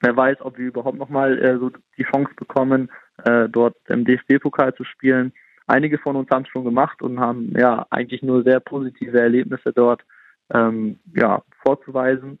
wer 0.00 0.16
weiß, 0.16 0.40
ob 0.40 0.58
wir 0.58 0.66
überhaupt 0.66 0.98
nochmal 0.98 1.38
äh, 1.38 1.58
so 1.58 1.70
die 1.96 2.04
Chance 2.04 2.32
bekommen, 2.36 2.90
äh, 3.24 3.48
dort 3.48 3.76
im 3.88 4.04
DFB-Pokal 4.04 4.74
zu 4.74 4.84
spielen. 4.84 5.32
Einige 5.66 5.98
von 5.98 6.16
uns 6.16 6.30
haben 6.30 6.42
es 6.42 6.48
schon 6.48 6.64
gemacht 6.64 7.02
und 7.02 7.20
haben 7.20 7.52
ja 7.56 7.86
eigentlich 7.90 8.22
nur 8.22 8.42
sehr 8.42 8.60
positive 8.60 9.18
Erlebnisse 9.18 9.72
dort 9.72 10.02
ähm, 10.52 10.98
ja, 11.14 11.42
vorzuweisen. 11.62 12.38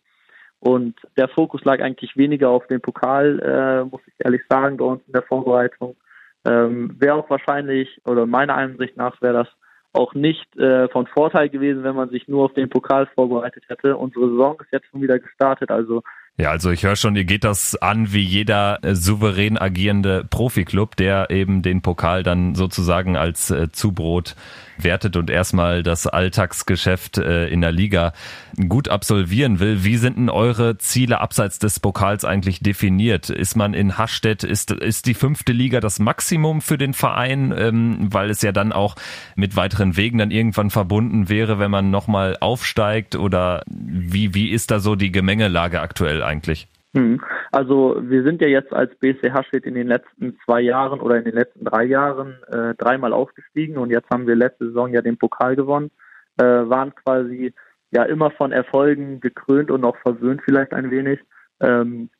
Und 0.58 0.94
der 1.16 1.28
Fokus 1.28 1.64
lag 1.64 1.80
eigentlich 1.80 2.16
weniger 2.16 2.50
auf 2.50 2.66
dem 2.66 2.80
Pokal, 2.80 3.38
äh, 3.40 3.84
muss 3.84 4.00
ich 4.06 4.14
ehrlich 4.18 4.42
sagen, 4.48 4.78
bei 4.78 4.84
uns 4.84 5.02
in 5.06 5.12
der 5.12 5.22
Vorbereitung. 5.22 5.96
Ähm, 6.44 6.94
wäre 6.98 7.14
auch 7.14 7.28
wahrscheinlich, 7.28 8.00
oder 8.04 8.26
meiner 8.26 8.56
Ansicht 8.56 8.96
nach, 8.96 9.20
wäre 9.20 9.34
das 9.34 9.48
auch 9.92 10.14
nicht 10.14 10.56
äh, 10.56 10.88
von 10.88 11.06
Vorteil 11.06 11.48
gewesen, 11.48 11.82
wenn 11.82 11.96
man 11.96 12.10
sich 12.10 12.28
nur 12.28 12.44
auf 12.44 12.54
den 12.54 12.68
Pokal 12.68 13.06
vorbereitet 13.14 13.64
hätte. 13.68 13.96
Unsere 13.96 14.30
Saison 14.30 14.60
ist 14.60 14.72
jetzt 14.72 14.86
schon 14.90 15.02
wieder 15.02 15.18
gestartet, 15.18 15.70
also 15.70 16.02
ja, 16.38 16.50
also 16.50 16.70
ich 16.70 16.82
höre 16.82 16.96
schon, 16.96 17.16
ihr 17.16 17.24
geht 17.24 17.44
das 17.44 17.76
an 17.76 18.12
wie 18.12 18.20
jeder 18.22 18.84
äh, 18.84 18.94
souverän 18.94 19.56
agierende 19.56 20.24
Profiklub, 20.28 20.94
der 20.96 21.30
eben 21.30 21.62
den 21.62 21.80
Pokal 21.80 22.22
dann 22.22 22.54
sozusagen 22.54 23.16
als 23.16 23.50
äh, 23.50 23.72
Zubrot 23.72 24.36
wertet 24.78 25.16
und 25.16 25.30
erstmal 25.30 25.82
das 25.82 26.06
Alltagsgeschäft 26.06 27.18
äh, 27.18 27.48
in 27.48 27.60
der 27.60 27.72
Liga 27.72 28.12
gut 28.68 28.88
absolvieren 28.88 29.60
will. 29.60 29.84
Wie 29.84 29.96
sind 29.96 30.16
denn 30.16 30.28
eure 30.28 30.78
Ziele 30.78 31.20
abseits 31.20 31.58
des 31.58 31.80
Pokals 31.80 32.24
eigentlich 32.24 32.60
definiert? 32.60 33.30
Ist 33.30 33.56
man 33.56 33.74
in 33.74 33.98
Hastedt, 33.98 34.44
ist, 34.44 34.70
ist 34.70 35.06
die 35.06 35.14
fünfte 35.14 35.52
Liga 35.52 35.80
das 35.80 35.98
Maximum 35.98 36.60
für 36.60 36.78
den 36.78 36.94
Verein, 36.94 37.54
ähm, 37.56 38.08
weil 38.12 38.30
es 38.30 38.42
ja 38.42 38.52
dann 38.52 38.72
auch 38.72 38.96
mit 39.34 39.56
weiteren 39.56 39.96
Wegen 39.96 40.18
dann 40.18 40.30
irgendwann 40.30 40.70
verbunden 40.70 41.28
wäre, 41.28 41.58
wenn 41.58 41.70
man 41.70 41.90
nochmal 41.90 42.36
aufsteigt? 42.40 43.16
Oder 43.16 43.62
wie, 43.66 44.34
wie 44.34 44.50
ist 44.50 44.70
da 44.70 44.80
so 44.80 44.96
die 44.96 45.12
Gemengelage 45.12 45.80
aktuell 45.80 46.22
eigentlich? 46.26 46.68
Hm. 46.94 47.20
Also 47.52 47.96
wir 48.00 48.22
sind 48.22 48.40
ja 48.40 48.48
jetzt 48.48 48.72
als 48.72 48.94
BC 48.96 49.32
Haschwit 49.32 49.64
in 49.64 49.74
den 49.74 49.86
letzten 49.86 50.38
zwei 50.44 50.60
Jahren 50.60 51.00
oder 51.00 51.16
in 51.18 51.24
den 51.24 51.34
letzten 51.34 51.64
drei 51.64 51.84
Jahren 51.84 52.36
äh, 52.48 52.74
dreimal 52.74 53.12
aufgestiegen 53.12 53.76
und 53.76 53.90
jetzt 53.90 54.10
haben 54.10 54.26
wir 54.26 54.34
letzte 54.34 54.66
Saison 54.66 54.92
ja 54.92 55.02
den 55.02 55.18
Pokal 55.18 55.56
gewonnen, 55.56 55.90
äh, 56.38 56.44
waren 56.44 56.94
quasi 56.94 57.52
ja 57.90 58.04
immer 58.04 58.30
von 58.30 58.52
Erfolgen 58.52 59.20
gekrönt 59.20 59.70
und 59.70 59.84
auch 59.84 59.96
verwöhnt 59.98 60.42
vielleicht 60.44 60.72
ein 60.72 60.90
wenig. 60.90 61.20
Ähm, 61.60 62.10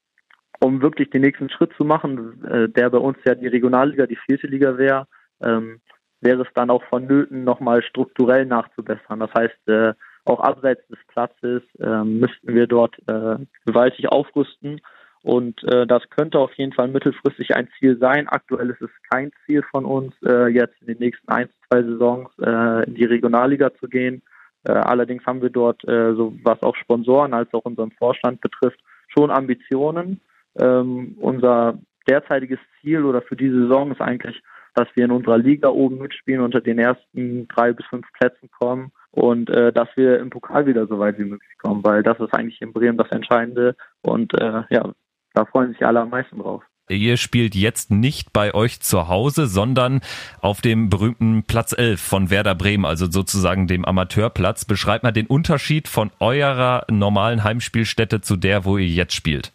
um 0.60 0.80
wirklich 0.80 1.10
den 1.10 1.22
nächsten 1.22 1.50
Schritt 1.50 1.72
zu 1.76 1.84
machen, 1.84 2.42
äh, 2.44 2.68
der 2.68 2.90
bei 2.90 2.98
uns 2.98 3.18
ja 3.26 3.34
die 3.34 3.46
Regionalliga, 3.46 4.06
die 4.06 4.16
vierte 4.16 4.46
Liga 4.46 4.78
wäre, 4.78 5.06
ähm, 5.42 5.80
wäre 6.20 6.42
es 6.42 6.48
dann 6.54 6.70
auch 6.70 6.82
vonnöten, 6.84 7.44
nochmal 7.44 7.82
strukturell 7.82 8.46
nachzubessern. 8.46 9.20
Das 9.20 9.32
heißt, 9.34 9.68
äh, 9.68 9.94
auch 10.26 10.40
abseits 10.40 10.86
des 10.88 10.98
Platzes 11.08 11.62
äh, 11.78 12.04
müssten 12.04 12.54
wir 12.54 12.66
dort 12.66 12.96
äh, 13.08 13.36
gewaltig 13.64 14.08
aufrüsten. 14.08 14.80
Und 15.22 15.62
äh, 15.64 15.86
das 15.86 16.08
könnte 16.10 16.38
auf 16.38 16.52
jeden 16.54 16.72
Fall 16.72 16.88
mittelfristig 16.88 17.56
ein 17.56 17.68
Ziel 17.78 17.98
sein. 17.98 18.28
Aktuell 18.28 18.70
ist 18.70 18.80
es 18.80 18.90
kein 19.10 19.32
Ziel 19.44 19.62
von 19.70 19.84
uns, 19.84 20.14
äh, 20.24 20.46
jetzt 20.46 20.80
in 20.80 20.86
den 20.86 20.98
nächsten 20.98 21.28
ein, 21.28 21.48
zwei 21.66 21.82
Saisons 21.82 22.30
äh, 22.40 22.84
in 22.84 22.94
die 22.94 23.06
Regionalliga 23.06 23.74
zu 23.74 23.88
gehen. 23.88 24.22
Äh, 24.64 24.72
allerdings 24.72 25.26
haben 25.26 25.42
wir 25.42 25.50
dort, 25.50 25.82
äh, 25.88 26.14
so 26.14 26.32
was 26.44 26.62
auch 26.62 26.76
Sponsoren 26.76 27.34
als 27.34 27.52
auch 27.54 27.64
unseren 27.64 27.90
Vorstand 27.92 28.40
betrifft, 28.40 28.78
schon 29.08 29.30
Ambitionen. 29.30 30.20
Ähm, 30.58 31.16
unser 31.18 31.78
derzeitiges 32.08 32.60
Ziel 32.80 33.04
oder 33.04 33.20
für 33.20 33.36
diese 33.36 33.62
Saison 33.62 33.90
ist 33.90 34.00
eigentlich, 34.00 34.40
dass 34.76 34.88
wir 34.94 35.06
in 35.06 35.10
unserer 35.10 35.38
Liga 35.38 35.68
oben 35.68 35.98
mitspielen, 35.98 36.42
unter 36.42 36.60
den 36.60 36.78
ersten 36.78 37.48
drei 37.48 37.72
bis 37.72 37.86
fünf 37.86 38.06
Plätzen 38.12 38.50
kommen 38.50 38.92
und 39.10 39.50
äh, 39.50 39.72
dass 39.72 39.88
wir 39.96 40.20
im 40.20 40.30
Pokal 40.30 40.66
wieder 40.66 40.86
so 40.86 40.98
weit 40.98 41.18
wie 41.18 41.24
möglich 41.24 41.58
kommen, 41.58 41.82
weil 41.82 42.02
das 42.02 42.20
ist 42.20 42.34
eigentlich 42.34 42.60
in 42.60 42.72
Bremen 42.72 42.98
das 42.98 43.10
Entscheidende 43.10 43.74
und 44.02 44.34
äh, 44.34 44.62
ja, 44.70 44.92
da 45.34 45.44
freuen 45.46 45.72
sich 45.72 45.84
alle 45.84 46.00
am 46.00 46.10
meisten 46.10 46.38
drauf. 46.38 46.62
Ihr 46.88 47.16
spielt 47.16 47.56
jetzt 47.56 47.90
nicht 47.90 48.32
bei 48.32 48.54
euch 48.54 48.80
zu 48.80 49.08
Hause, 49.08 49.48
sondern 49.48 50.02
auf 50.40 50.60
dem 50.60 50.88
berühmten 50.88 51.42
Platz 51.42 51.74
11 51.76 52.00
von 52.00 52.30
Werder 52.30 52.54
Bremen, 52.54 52.84
also 52.84 53.10
sozusagen 53.10 53.66
dem 53.66 53.84
Amateurplatz. 53.84 54.66
Beschreibt 54.66 55.02
mal 55.02 55.10
den 55.10 55.26
Unterschied 55.26 55.88
von 55.88 56.12
eurer 56.20 56.84
normalen 56.88 57.42
Heimspielstätte 57.42 58.20
zu 58.20 58.36
der, 58.36 58.64
wo 58.64 58.78
ihr 58.78 58.86
jetzt 58.86 59.14
spielt. 59.14 59.52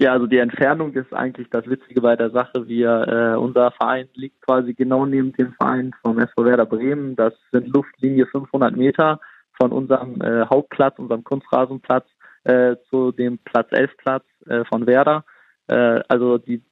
Ja, 0.00 0.12
also 0.12 0.28
die 0.28 0.38
Entfernung 0.38 0.92
ist 0.92 1.12
eigentlich 1.12 1.50
das 1.50 1.68
Witzige 1.68 2.00
bei 2.00 2.14
der 2.14 2.30
Sache. 2.30 2.68
Wir, 2.68 3.08
äh, 3.08 3.36
unser 3.36 3.72
Verein 3.72 4.08
liegt 4.14 4.40
quasi 4.42 4.72
genau 4.72 5.04
neben 5.06 5.32
dem 5.32 5.54
Verein 5.54 5.92
vom 6.02 6.20
SV 6.20 6.44
Werder 6.44 6.66
Bremen. 6.66 7.16
Das 7.16 7.34
sind 7.50 7.66
Luftlinie 7.66 8.26
500 8.26 8.76
Meter 8.76 9.18
von 9.60 9.72
unserem 9.72 10.20
äh, 10.20 10.46
Hauptplatz, 10.46 11.00
unserem 11.00 11.24
Kunstrasenplatz 11.24 12.06
äh, 12.44 12.76
zu 12.88 13.10
dem 13.10 13.38
Platz 13.38 13.72
11 13.72 13.96
Platz 13.96 14.24
äh, 14.46 14.64
von 14.66 14.86
Werder. 14.86 15.24
Äh, 15.66 16.00
also 16.06 16.38
die 16.38 16.62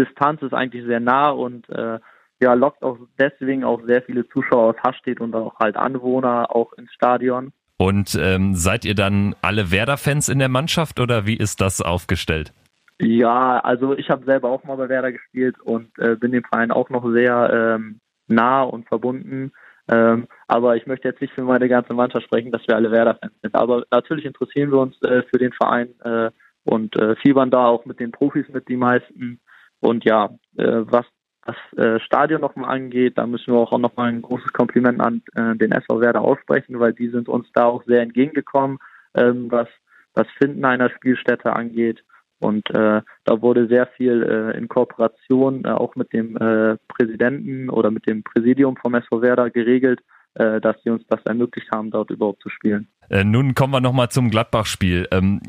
Distanz 0.00 0.40
ist 0.40 0.54
eigentlich 0.54 0.86
sehr 0.86 1.00
nah 1.00 1.28
und 1.28 1.68
äh, 1.68 1.98
ja, 2.40 2.54
lockt 2.54 2.82
auch 2.82 2.96
deswegen 3.18 3.64
auch 3.64 3.82
sehr 3.84 4.00
viele 4.00 4.26
Zuschauer 4.30 4.70
aus 4.70 4.82
Hastedt 4.82 5.20
und 5.20 5.34
auch 5.34 5.58
halt 5.60 5.76
Anwohner 5.76 6.56
auch 6.56 6.72
ins 6.72 6.90
Stadion. 6.94 7.52
Und 7.76 8.18
ähm, 8.18 8.54
seid 8.54 8.86
ihr 8.86 8.94
dann 8.94 9.36
alle 9.42 9.70
Werder-Fans 9.70 10.30
in 10.30 10.38
der 10.38 10.48
Mannschaft 10.48 11.00
oder 11.00 11.26
wie 11.26 11.36
ist 11.36 11.60
das 11.60 11.82
aufgestellt? 11.82 12.54
Ja, 13.02 13.58
also 13.58 13.96
ich 13.96 14.10
habe 14.10 14.24
selber 14.24 14.50
auch 14.50 14.62
mal 14.62 14.76
bei 14.76 14.88
Werder 14.88 15.10
gespielt 15.10 15.60
und 15.60 15.90
äh, 15.98 16.14
bin 16.14 16.30
dem 16.30 16.44
Verein 16.44 16.70
auch 16.70 16.88
noch 16.88 17.04
sehr 17.10 17.50
ähm, 17.52 17.98
nah 18.28 18.62
und 18.62 18.86
verbunden. 18.86 19.50
Ähm, 19.88 20.28
aber 20.46 20.76
ich 20.76 20.86
möchte 20.86 21.08
jetzt 21.08 21.20
nicht 21.20 21.34
für 21.34 21.42
meine 21.42 21.68
ganze 21.68 21.94
Mannschaft 21.94 22.26
sprechen, 22.26 22.52
dass 22.52 22.64
wir 22.68 22.76
alle 22.76 22.92
Werder-Fans 22.92 23.34
sind. 23.42 23.56
Aber 23.56 23.84
natürlich 23.90 24.24
interessieren 24.24 24.70
wir 24.70 24.78
uns 24.78 25.02
äh, 25.02 25.24
für 25.24 25.38
den 25.38 25.52
Verein 25.52 25.88
äh, 26.04 26.30
und 26.62 26.94
äh, 26.94 27.16
fiebern 27.16 27.50
da 27.50 27.66
auch 27.66 27.86
mit 27.86 27.98
den 27.98 28.12
Profis 28.12 28.48
mit, 28.50 28.68
die 28.68 28.76
meisten. 28.76 29.40
Und 29.80 30.04
ja, 30.04 30.30
äh, 30.56 30.82
was 30.84 31.06
das 31.44 31.56
äh, 31.76 31.98
Stadion 31.98 32.40
nochmal 32.40 32.70
angeht, 32.70 33.18
da 33.18 33.26
müssen 33.26 33.52
wir 33.52 33.58
auch 33.58 33.76
nochmal 33.76 34.10
ein 34.10 34.22
großes 34.22 34.52
Kompliment 34.52 35.00
an 35.00 35.22
äh, 35.34 35.56
den 35.56 35.72
SV 35.72 36.00
Werder 36.00 36.20
aussprechen, 36.20 36.78
weil 36.78 36.92
die 36.92 37.08
sind 37.08 37.28
uns 37.28 37.48
da 37.52 37.64
auch 37.64 37.82
sehr 37.82 38.02
entgegengekommen, 38.02 38.78
ähm, 39.14 39.50
was 39.50 39.66
das 40.14 40.28
Finden 40.38 40.64
einer 40.64 40.88
Spielstätte 40.90 41.52
angeht. 41.52 42.04
Und 42.42 42.68
äh, 42.70 43.02
da 43.24 43.40
wurde 43.40 43.68
sehr 43.68 43.86
viel 43.86 44.22
äh, 44.22 44.58
in 44.58 44.66
Kooperation 44.66 45.64
äh, 45.64 45.68
auch 45.68 45.94
mit 45.94 46.12
dem 46.12 46.36
äh, 46.36 46.76
Präsidenten 46.88 47.70
oder 47.70 47.90
mit 47.90 48.06
dem 48.06 48.24
Präsidium 48.24 48.76
vom 48.76 48.94
SV 48.94 49.22
Werder 49.22 49.48
geregelt, 49.50 50.00
äh, 50.34 50.60
dass 50.60 50.76
sie 50.82 50.90
uns 50.90 51.04
das 51.08 51.20
ermöglicht 51.24 51.70
haben, 51.70 51.90
dort 51.90 52.10
überhaupt 52.10 52.42
zu 52.42 52.48
spielen. 52.48 52.88
Äh, 53.10 53.22
nun 53.22 53.54
kommen 53.54 53.72
wir 53.72 53.80
nochmal 53.80 54.08
zum 54.08 54.30
Gladbach-Spiel. 54.30 55.06
Ähm, 55.12 55.40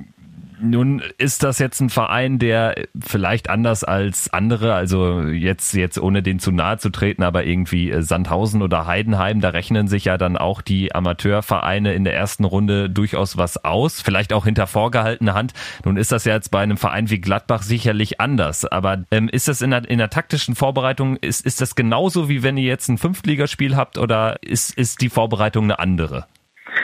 nun 0.63 1.01
ist 1.17 1.43
das 1.43 1.59
jetzt 1.59 1.81
ein 1.81 1.89
Verein, 1.89 2.39
der 2.39 2.75
vielleicht 2.99 3.49
anders 3.49 3.83
als 3.83 4.31
andere, 4.31 4.73
also 4.73 5.21
jetzt, 5.21 5.73
jetzt 5.73 5.99
ohne 5.99 6.23
den 6.23 6.39
zu 6.39 6.51
nahe 6.51 6.77
zu 6.77 6.89
treten, 6.89 7.23
aber 7.23 7.45
irgendwie 7.45 7.91
äh, 7.91 8.01
Sandhausen 8.01 8.61
oder 8.61 8.87
Heidenheim, 8.87 9.41
da 9.41 9.49
rechnen 9.49 9.87
sich 9.87 10.05
ja 10.05 10.17
dann 10.17 10.37
auch 10.37 10.61
die 10.61 10.95
Amateurvereine 10.95 11.93
in 11.93 12.03
der 12.03 12.15
ersten 12.15 12.45
Runde 12.45 12.89
durchaus 12.89 13.37
was 13.37 13.63
aus, 13.63 14.01
vielleicht 14.01 14.33
auch 14.33 14.45
hinter 14.45 14.65
vorgehaltener 14.65 15.33
Hand. 15.33 15.53
Nun 15.83 15.97
ist 15.97 16.11
das 16.11 16.25
ja 16.25 16.33
jetzt 16.33 16.49
bei 16.49 16.61
einem 16.61 16.77
Verein 16.77 17.09
wie 17.09 17.19
Gladbach 17.19 17.61
sicherlich 17.61 18.21
anders, 18.21 18.65
aber 18.65 19.03
ähm, 19.11 19.27
ist 19.29 19.47
das 19.47 19.61
in 19.61 19.71
der, 19.71 19.87
in 19.89 19.97
der 19.97 20.09
taktischen 20.09 20.55
Vorbereitung, 20.55 21.17
ist, 21.17 21.45
ist 21.45 21.61
das 21.61 21.75
genauso 21.75 22.29
wie 22.29 22.41
wenn 22.41 22.57
ihr 22.57 22.67
jetzt 22.67 22.87
ein 22.87 22.97
Fünftligaspiel 22.97 23.75
habt 23.75 23.97
oder 23.97 24.37
ist, 24.41 24.73
ist 24.77 25.01
die 25.01 25.09
Vorbereitung 25.09 25.65
eine 25.65 25.79
andere? 25.79 26.25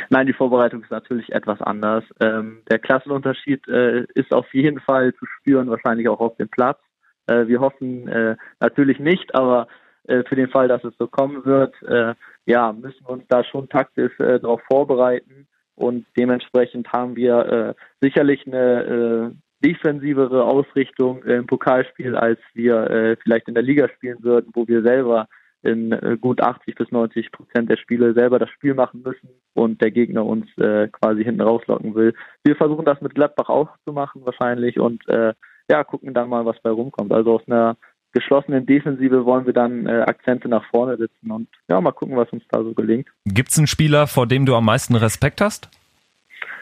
Nein, 0.10 0.28
die 0.28 0.34
Vorbereitung 0.34 0.84
ist 0.84 0.92
natürlich 0.92 1.32
etwas 1.32 1.62
anders. 1.62 2.04
Ähm, 2.20 2.62
der 2.70 2.80
Klassenunterschied 2.80 3.68
äh, 3.68 4.06
ist 4.16 4.34
auf 4.34 4.54
jeden 4.54 4.80
Fall 4.80 5.14
zu 5.16 5.26
spüren, 5.26 5.70
wahrscheinlich 5.70 6.08
auch 6.10 6.20
auf 6.20 6.36
dem 6.38 6.50
Platz. 6.50 6.80
Äh, 7.28 7.48
wir 7.48 7.60
hoffen 7.60 8.08
äh, 8.08 8.36
natürlich 8.60 9.00
nicht, 9.00 9.36
aber 9.36 9.68
äh, 10.10 10.24
für 10.24 10.36
den 10.36 10.50
Fall, 10.50 10.68
dass 10.68 10.84
es 10.84 10.98
so 10.98 11.08
kommen 11.08 11.46
wird, 11.46 11.76
äh, 11.84 12.16
ja, 12.46 12.74
müssen 12.74 13.06
wir 13.06 13.12
uns 13.12 13.26
da 13.28 13.44
schon 13.44 13.70
taktisch 13.70 14.20
äh, 14.20 14.40
darauf 14.40 14.62
vorbereiten 14.70 15.48
und 15.76 16.06
dementsprechend 16.18 16.92
haben 16.92 17.16
wir 17.16 17.74
sicherlich 18.02 18.46
eine 18.46 19.34
defensivere 19.64 20.44
Ausrichtung 20.44 21.24
im 21.24 21.48
Pokalspiel, 21.48 22.18
als 22.18 22.38
wir 22.54 23.16
vielleicht 23.24 23.48
in 23.48 23.54
der 23.54 23.64
Liga 23.64 23.88
spielen 23.88 24.22
würden, 24.22 24.52
wo 24.54 24.68
wir 24.68 24.82
selber 24.82 25.30
in 25.62 25.92
äh, 25.92 26.18
gut 26.20 26.42
80 26.42 26.76
bis 26.76 26.92
90 26.92 27.32
Prozent 27.32 27.70
der 27.70 27.78
Spiele 27.78 28.14
selber 28.14 28.40
das 28.40 28.50
Spiel 28.50 28.74
machen 28.74 29.02
müssen 29.04 29.30
und 29.54 29.82
der 29.82 29.92
Gegner 29.92 30.26
uns 30.26 30.46
äh, 30.58 30.88
quasi 30.88 31.24
hinten 31.24 31.42
rauslocken 31.42 31.96
will. 31.96 32.14
Wir 32.44 32.56
versuchen 32.56 32.86
das 32.86 33.02
mit 33.02 33.16
Gladbach 33.16 33.50
auch 33.50 33.70
zu 33.86 33.94
machen 33.94 34.22
wahrscheinlich 34.26 34.80
und 34.80 35.08
äh, 35.10 35.34
ja, 35.70 35.84
gucken 35.84 36.14
dann 36.14 36.30
mal, 36.30 36.46
was 36.46 36.60
bei 36.62 36.70
rumkommt. 36.70 37.12
Also 37.12 37.36
aus 37.36 37.48
einer 37.48 37.78
geschlossenen 38.14 38.66
Defensive 38.66 39.26
wollen 39.26 39.46
wir 39.46 39.54
dann 39.54 39.86
äh, 39.86 40.02
Akzente 40.02 40.48
nach 40.48 40.66
vorne 40.66 40.98
setzen 40.98 41.32
und 41.32 41.48
ja, 41.68 41.80
mal 41.80 41.92
gucken, 41.92 42.16
was 42.16 42.30
uns 42.32 42.44
da 42.50 42.64
so 42.64 42.74
gelingt. 42.74 43.08
Gibt 43.26 43.50
es 43.50 43.58
einen 43.58 43.68
Spieler, 43.68 44.08
vor 44.08 44.28
dem 44.28 44.46
du 44.46 44.56
am 44.56 44.66
meisten 44.66 44.96
Respekt 44.96 45.42
hast? 45.42 45.70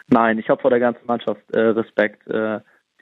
Nein, 0.08 0.38
ich 0.38 0.48
habe 0.48 0.60
vor 0.60 0.70
der 0.70 0.80
ganzen 0.80 1.06
Mannschaft 1.06 1.42
äh, 1.52 1.60
Respekt. 1.60 2.26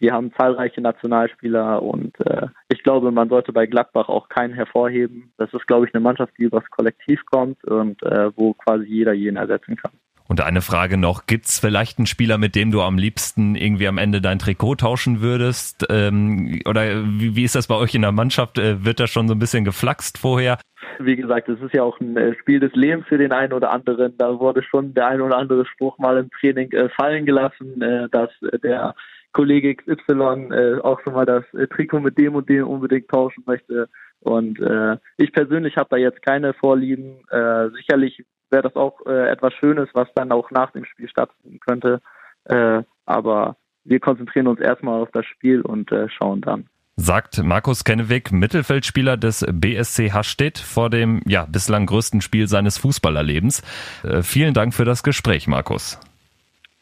Die 0.01 0.13
haben 0.13 0.33
zahlreiche 0.35 0.81
Nationalspieler 0.81 1.83
und 1.83 2.19
äh, 2.21 2.49
ich 2.69 2.83
glaube, 2.83 3.11
man 3.11 3.29
sollte 3.29 3.53
bei 3.53 3.67
Gladbach 3.67 4.09
auch 4.09 4.29
keinen 4.29 4.53
hervorheben. 4.53 5.33
Das 5.39 5.53
ist, 5.55 5.67
glaube 5.67 5.87
ich, 5.87 5.95
eine 5.95 6.03
Mannschaft, 6.03 6.35
die 6.39 6.45
übers 6.45 6.69
Kollektiv 6.71 7.25
kommt 7.27 7.65
und 7.65 8.03
äh, 8.03 8.31
wo 8.37 8.53
quasi 8.55 8.85
jeder 8.85 9.13
jeden 9.13 9.37
ersetzen 9.37 9.77
kann. 9.77 9.93
Und 10.29 10.41
eine 10.41 10.61
Frage 10.61 10.97
noch, 10.97 11.27
gibt's 11.27 11.61
vielleicht 11.61 11.99
einen 11.99 12.07
Spieler, 12.07 12.37
mit 12.37 12.57
dem 12.57 12.73
du 12.73 12.83
am 12.83 12.99
liebsten 12.99 13.55
irgendwie 13.55 13.87
am 13.87 13.99
Ende 13.99 14.21
dein 14.21 14.39
Trikot 14.39 14.77
tauschen 14.77 15.21
würdest? 15.21 15.87
Ähm, 15.89 16.61
oder 16.67 17.05
wie, 17.05 17.37
wie 17.37 17.45
ist 17.45 17.55
das 17.55 17.69
bei 17.69 17.77
euch 17.77 17.95
in 17.95 18.03
der 18.03 18.13
Mannschaft? 18.13 18.59
Äh, 18.59 18.85
wird 18.85 18.99
da 18.99 19.07
schon 19.07 19.29
so 19.29 19.35
ein 19.35 19.39
bisschen 19.39 19.65
geflaxt 19.65 20.19
vorher? 20.19 20.59
Wie 20.99 21.17
gesagt, 21.17 21.49
es 21.49 21.61
ist 21.61 21.75
ja 21.75 21.83
auch 21.83 22.01
ein 22.01 22.17
äh, 22.17 22.35
Spiel 22.41 22.59
des 22.59 22.73
Lebens 22.75 23.07
für 23.07 23.19
den 23.19 23.33
einen 23.33 23.53
oder 23.53 23.71
anderen. 23.71 24.17
Da 24.19 24.39
wurde 24.39 24.63
schon 24.63 24.95
der 24.95 25.07
ein 25.07 25.21
oder 25.21 25.37
andere 25.37 25.65
Spruch 25.67 25.97
mal 25.99 26.17
im 26.19 26.31
Training 26.31 26.73
äh, 26.73 26.89
fallen 26.89 27.25
gelassen, 27.25 27.81
äh, 27.81 28.09
dass 28.11 28.31
der 28.63 28.95
Kollege 29.37 29.77
XY 29.77 30.49
äh, 30.51 30.81
auch 30.81 30.99
schon 31.03 31.13
mal 31.13 31.27
das 31.27 31.45
äh, 31.53 31.67
Trikot 31.67 32.01
mit 32.01 32.17
dem 32.17 32.35
und 32.35 32.49
dem 32.49 32.67
unbedingt 32.67 33.09
tauschen 33.09 33.45
möchte. 33.47 33.91
Und 34.21 34.59
äh, 34.61 34.97
ich 35.19 35.31
persönlich 35.33 35.77
habe 35.77 35.91
da 35.91 35.99
jetzt 35.99 36.23
keine 36.23 36.55
Vorlieben. 36.55 37.19
Äh, 37.29 37.69
sicherlich 37.77 38.25
wäre 38.49 38.63
das 38.63 38.77
auch 38.77 39.05
äh, 39.05 39.29
etwas 39.29 39.53
Schönes, 39.53 39.91
was 39.93 40.09
dann 40.15 40.33
auch 40.33 40.51
nach 40.51 40.71
dem 40.71 40.87
Spiel 40.87 41.09
stattfinden 41.11 41.61
könnte. 41.61 42.01
Äh, 42.45 42.83
aber 43.05 43.57
wir 43.85 44.01
konzentrieren 44.01 44.47
uns 44.47 44.59
erstmal 44.59 45.03
auf 45.03 45.11
das 45.13 45.27
Spiel 45.27 45.61
und 45.61 45.93
äh, 45.93 46.09
schauen 46.09 46.41
dann 46.41 46.69
sagt 46.99 47.43
Markus 47.43 47.85
Kennewig, 47.85 48.33
Mittelfeldspieler 48.33 49.19
des 49.19 49.45
BSC 49.53 50.13
Hastedt 50.13 50.57
vor 50.57 50.89
dem 50.89 51.21
ja 51.27 51.45
bislang 51.45 51.85
größten 51.85 52.23
Spiel 52.23 52.49
seines 52.49 52.79
Fußballerlebens. 52.79 53.63
Äh, 54.03 54.23
vielen 54.23 54.55
Dank 54.55 54.73
für 54.73 54.87
das 54.87 55.03
Gespräch, 55.03 55.47
Markus. 55.47 56.01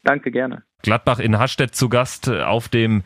Danke 0.04 0.30
gerne. 0.30 0.62
Gladbach 0.84 1.18
in 1.18 1.38
Hastedt 1.38 1.74
zu 1.74 1.88
Gast 1.88 2.28
äh, 2.28 2.42
auf 2.42 2.68
dem 2.68 3.02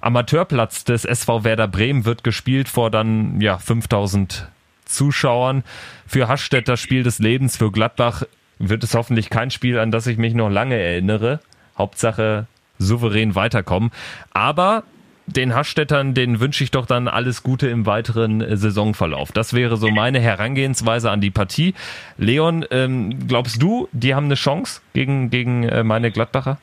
Amateurplatz 0.00 0.84
des 0.84 1.06
SV 1.06 1.42
Werder 1.42 1.66
Bremen 1.66 2.04
wird 2.04 2.22
gespielt 2.22 2.68
vor 2.68 2.90
dann 2.90 3.40
ja 3.40 3.56
5000 3.56 4.48
Zuschauern. 4.84 5.64
Für 6.06 6.28
Hastedt 6.28 6.68
das 6.68 6.78
Spiel 6.80 7.02
des 7.02 7.18
Lebens, 7.18 7.56
für 7.56 7.72
Gladbach 7.72 8.24
wird 8.58 8.84
es 8.84 8.94
hoffentlich 8.94 9.30
kein 9.30 9.50
Spiel, 9.50 9.78
an 9.78 9.90
das 9.90 10.06
ich 10.06 10.18
mich 10.18 10.34
noch 10.34 10.50
lange 10.50 10.76
erinnere. 10.76 11.40
Hauptsache 11.78 12.46
souverän 12.78 13.34
weiterkommen. 13.34 13.90
Aber 14.34 14.84
den 15.26 15.54
Haschstädtern, 15.54 16.12
denen 16.12 16.40
wünsche 16.40 16.62
ich 16.62 16.70
doch 16.70 16.84
dann 16.84 17.08
alles 17.08 17.42
Gute 17.42 17.68
im 17.68 17.86
weiteren 17.86 18.42
äh, 18.42 18.58
Saisonverlauf. 18.58 19.32
Das 19.32 19.54
wäre 19.54 19.78
so 19.78 19.88
meine 19.88 20.20
Herangehensweise 20.20 21.10
an 21.10 21.22
die 21.22 21.30
Partie. 21.30 21.72
Leon, 22.18 22.66
ähm, 22.70 23.26
glaubst 23.26 23.62
du, 23.62 23.88
die 23.92 24.14
haben 24.14 24.26
eine 24.26 24.34
Chance 24.34 24.82
gegen, 24.92 25.30
gegen 25.30 25.62
äh, 25.62 25.82
meine 25.82 26.10
Gladbacher? 26.10 26.58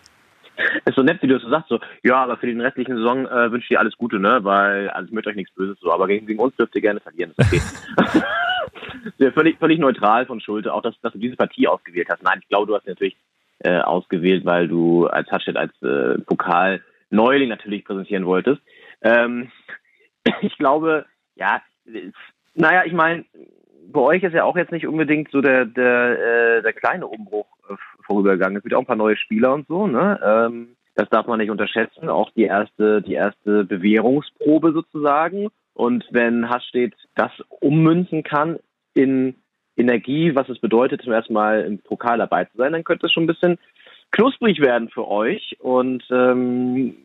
Ist 0.85 0.95
so 0.95 1.03
nett, 1.03 1.21
wie 1.21 1.27
du 1.27 1.35
es 1.35 1.43
so 1.43 1.49
sagst, 1.49 1.69
so, 1.69 1.79
ja, 2.03 2.23
aber 2.23 2.37
für 2.37 2.47
den 2.47 2.61
restlichen 2.61 2.95
Saison 2.95 3.25
äh, 3.27 3.51
wünsche 3.51 3.65
ich 3.65 3.69
dir 3.69 3.79
alles 3.79 3.97
Gute, 3.97 4.19
ne, 4.19 4.39
weil, 4.43 4.89
also 4.89 5.07
ich 5.07 5.13
möchte 5.13 5.29
euch 5.29 5.35
nichts 5.35 5.53
Böses, 5.53 5.79
so, 5.79 5.91
aber 5.91 6.07
gegen, 6.07 6.25
gegen 6.27 6.39
uns 6.39 6.55
dürft 6.55 6.75
ihr 6.75 6.81
gerne 6.81 6.99
verlieren, 6.99 7.33
ist 7.35 7.39
okay. 7.39 7.61
ja, 9.17 9.31
völlig, 9.31 9.57
völlig 9.59 9.79
neutral 9.79 10.25
von 10.25 10.41
Schulte, 10.41 10.73
auch 10.73 10.81
dass, 10.81 10.99
dass 11.01 11.13
du 11.13 11.19
diese 11.19 11.35
Partie 11.35 11.67
ausgewählt 11.67 12.07
hast. 12.09 12.23
Nein, 12.23 12.39
ich 12.41 12.49
glaube, 12.49 12.67
du 12.67 12.75
hast 12.75 12.83
sie 12.83 12.91
natürlich 12.91 13.17
äh, 13.59 13.79
ausgewählt, 13.79 14.45
weil 14.45 14.67
du 14.67 15.07
als 15.07 15.29
Hatchet, 15.31 15.57
als 15.57 15.71
äh, 15.81 16.19
Pokal 16.19 16.81
Neuling 17.09 17.49
natürlich 17.49 17.85
präsentieren 17.85 18.25
wolltest. 18.25 18.61
Ähm, 19.01 19.51
ich 20.41 20.57
glaube, 20.57 21.05
ja, 21.35 21.61
naja, 22.55 22.83
ich 22.85 22.93
meine, 22.93 23.25
bei 23.91 23.99
euch 23.99 24.23
ist 24.23 24.33
ja 24.33 24.43
auch 24.43 24.55
jetzt 24.55 24.71
nicht 24.71 24.87
unbedingt 24.87 25.31
so 25.31 25.41
der 25.41 25.65
der, 25.65 26.57
äh, 26.57 26.61
der 26.61 26.73
kleine 26.73 27.07
Umbruch 27.07 27.47
vorübergegangen. 28.01 28.57
Es 28.57 28.63
gibt 28.63 28.75
auch 28.75 28.79
ein 28.79 28.85
paar 28.85 28.95
neue 28.95 29.17
Spieler 29.17 29.53
und 29.53 29.67
so, 29.67 29.87
ne? 29.87 30.19
Ähm, 30.23 30.75
das 30.95 31.09
darf 31.09 31.25
man 31.25 31.39
nicht 31.39 31.51
unterschätzen. 31.51 32.09
Auch 32.09 32.31
die 32.31 32.43
erste, 32.43 33.01
die 33.01 33.13
erste 33.13 33.63
Bewährungsprobe 33.63 34.73
sozusagen. 34.73 35.47
Und 35.73 36.05
wenn 36.11 36.49
Hasstedt 36.49 36.93
das 37.15 37.31
ummünzen 37.59 38.23
kann 38.23 38.59
in 38.93 39.35
Energie, 39.77 40.35
was 40.35 40.49
es 40.49 40.59
bedeutet, 40.59 41.01
zum 41.01 41.13
ersten 41.13 41.33
Mal 41.33 41.61
im 41.61 41.79
Pokal 41.79 42.17
dabei 42.17 42.45
zu 42.45 42.57
sein, 42.57 42.73
dann 42.73 42.83
könnte 42.83 43.05
es 43.05 43.13
schon 43.13 43.23
ein 43.23 43.27
bisschen 43.27 43.57
knusprig 44.11 44.59
werden 44.59 44.89
für 44.89 45.07
euch 45.07 45.57
und 45.59 46.03
ähm, 46.11 46.95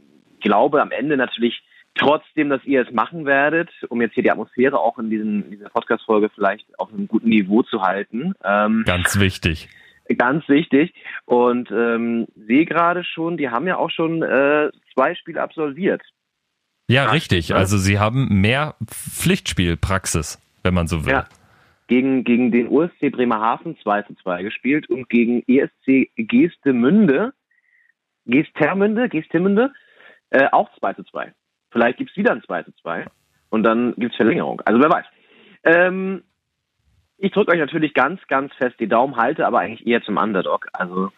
glaube 0.40 0.82
am 0.82 0.90
Ende 0.90 1.16
natürlich 1.16 1.62
trotzdem, 1.94 2.50
dass 2.50 2.64
ihr 2.64 2.82
es 2.82 2.92
machen 2.92 3.24
werdet, 3.24 3.70
um 3.88 4.00
jetzt 4.02 4.14
hier 4.14 4.22
die 4.22 4.30
Atmosphäre 4.30 4.78
auch 4.78 4.98
in, 4.98 5.10
diesen, 5.10 5.50
dieser 5.50 5.70
Podcast-Folge 5.70 6.28
vielleicht 6.34 6.66
auf 6.78 6.92
einem 6.92 7.08
guten 7.08 7.28
Niveau 7.28 7.62
zu 7.62 7.82
halten. 7.82 8.34
Ähm, 8.44 8.82
ganz 8.84 9.18
wichtig. 9.18 9.68
Ganz 10.16 10.48
wichtig. 10.48 10.94
Und 11.24 11.70
ähm, 11.70 12.26
sehe 12.36 12.64
gerade 12.64 13.04
schon, 13.04 13.36
die 13.36 13.48
haben 13.48 13.66
ja 13.66 13.76
auch 13.76 13.90
schon 13.90 14.22
äh, 14.22 14.70
zwei 14.94 15.14
Spiele 15.14 15.42
absolviert. 15.42 16.02
Ja, 16.88 17.10
richtig. 17.10 17.54
Also 17.54 17.78
sie 17.78 17.98
haben 17.98 18.40
mehr 18.40 18.76
Pflichtspielpraxis, 18.86 20.40
wenn 20.62 20.74
man 20.74 20.86
so 20.86 21.04
will. 21.04 21.12
Ja 21.12 21.26
gegen, 21.86 22.24
gegen 22.24 22.50
den 22.50 22.68
USC 22.68 23.10
Bremerhaven 23.10 23.76
2 23.78 24.02
zu 24.02 24.14
2 24.14 24.42
gespielt 24.42 24.88
und 24.88 25.08
gegen 25.08 25.42
ESC 25.46 26.10
Geestemünde, 26.16 27.32
Geestermünde, 28.26 29.08
Geestemünde, 29.08 29.72
äh, 30.30 30.48
auch 30.50 30.68
2 30.78 30.94
zu 30.94 31.04
2. 31.04 31.32
Vielleicht 31.70 31.98
gibt's 31.98 32.16
wieder 32.16 32.32
ein 32.32 32.42
2 32.42 32.62
zu 32.64 32.72
2 32.82 33.06
und 33.50 33.62
dann 33.62 33.94
gibt's 33.96 34.16
Verlängerung. 34.16 34.60
Also 34.64 34.80
wer 34.80 34.90
weiß. 34.90 35.06
Ähm, 35.64 36.22
ich 37.18 37.32
drücke 37.32 37.52
euch 37.52 37.58
natürlich 37.58 37.94
ganz, 37.94 38.20
ganz 38.28 38.52
fest 38.54 38.76
die 38.78 38.88
Daumen, 38.88 39.16
halte 39.16 39.46
aber 39.46 39.60
eigentlich 39.60 39.86
eher 39.86 40.02
zum 40.02 40.16
Underdog. 40.16 40.66
Also 40.72 41.10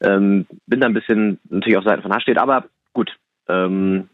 ähm, 0.00 0.46
bin 0.66 0.80
da 0.80 0.86
ein 0.86 0.94
bisschen 0.94 1.38
natürlich 1.48 1.76
auf 1.76 1.84
Seiten 1.84 2.02
von 2.02 2.12
Hasch 2.12 2.22
steht, 2.22 2.38
aber 2.38 2.64
gut. 2.92 3.16
Ähm, 3.48 4.08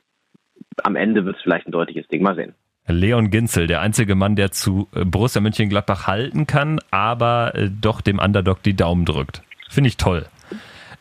am 0.82 0.96
Ende 0.96 1.24
wird 1.24 1.36
es 1.36 1.42
vielleicht 1.42 1.66
ein 1.66 1.72
deutliches 1.72 2.06
Ding. 2.08 2.22
Mal 2.22 2.34
sehen. 2.34 2.54
Leon 2.86 3.30
Ginzel, 3.30 3.66
der 3.66 3.80
einzige 3.80 4.14
Mann, 4.14 4.36
der 4.36 4.52
zu 4.52 4.88
äh, 4.94 5.04
Borussia 5.04 5.40
Mönchengladbach 5.40 6.06
halten 6.06 6.46
kann, 6.46 6.78
aber 6.90 7.52
äh, 7.54 7.68
doch 7.68 8.00
dem 8.00 8.18
Underdog 8.18 8.62
die 8.62 8.74
Daumen 8.74 9.04
drückt. 9.04 9.42
Finde 9.68 9.88
ich 9.88 9.96
toll. 9.96 10.26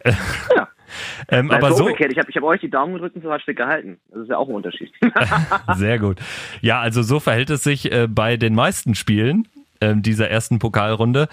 Ja. 0.03 0.67
ähm, 1.29 1.51
aber 1.51 1.73
so 1.73 1.85
umgekehrt. 1.85 2.11
Ich 2.11 2.17
habe 2.17 2.29
ich 2.29 2.35
hab 2.35 2.43
euch 2.43 2.61
die 2.61 2.69
Daumen 2.69 2.93
gedrückt 2.93 3.15
und 3.15 3.23
so 3.23 3.39
Stück 3.39 3.57
gehalten. 3.57 3.99
Das 4.09 4.23
ist 4.23 4.29
ja 4.29 4.37
auch 4.37 4.49
ein 4.49 4.55
Unterschied. 4.55 4.91
Sehr 5.75 5.99
gut. 5.99 6.19
Ja, 6.61 6.79
also 6.79 7.03
so 7.03 7.19
verhält 7.19 7.49
es 7.49 7.63
sich 7.63 7.91
äh, 7.91 8.07
bei 8.07 8.37
den 8.37 8.55
meisten 8.55 8.95
Spielen 8.95 9.47
äh, 9.79 9.95
dieser 9.95 10.29
ersten 10.29 10.59
Pokalrunde. 10.59 11.27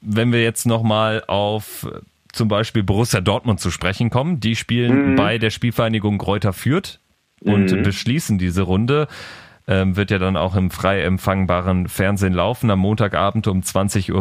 Wenn 0.00 0.32
wir 0.32 0.42
jetzt 0.42 0.66
nochmal 0.66 1.24
auf 1.26 1.86
äh, 1.90 2.00
zum 2.32 2.48
Beispiel 2.48 2.82
Borussia 2.82 3.20
Dortmund 3.20 3.60
zu 3.60 3.70
sprechen 3.70 4.10
kommen, 4.10 4.40
die 4.40 4.56
spielen 4.56 5.12
mhm. 5.12 5.16
bei 5.16 5.38
der 5.38 5.50
Spielvereinigung 5.50 6.18
Kräuter 6.18 6.52
Fürth 6.52 6.98
und 7.40 7.70
mhm. 7.70 7.82
beschließen 7.82 8.38
diese 8.38 8.62
Runde 8.62 9.08
ähm, 9.66 9.96
wird 9.96 10.10
ja 10.10 10.18
dann 10.18 10.36
auch 10.36 10.56
im 10.56 10.70
frei 10.70 11.02
empfangbaren 11.02 11.88
Fernsehen 11.88 12.34
laufen. 12.34 12.70
Am 12.70 12.80
Montagabend 12.80 13.46
um 13.46 13.60
20.45 13.60 14.12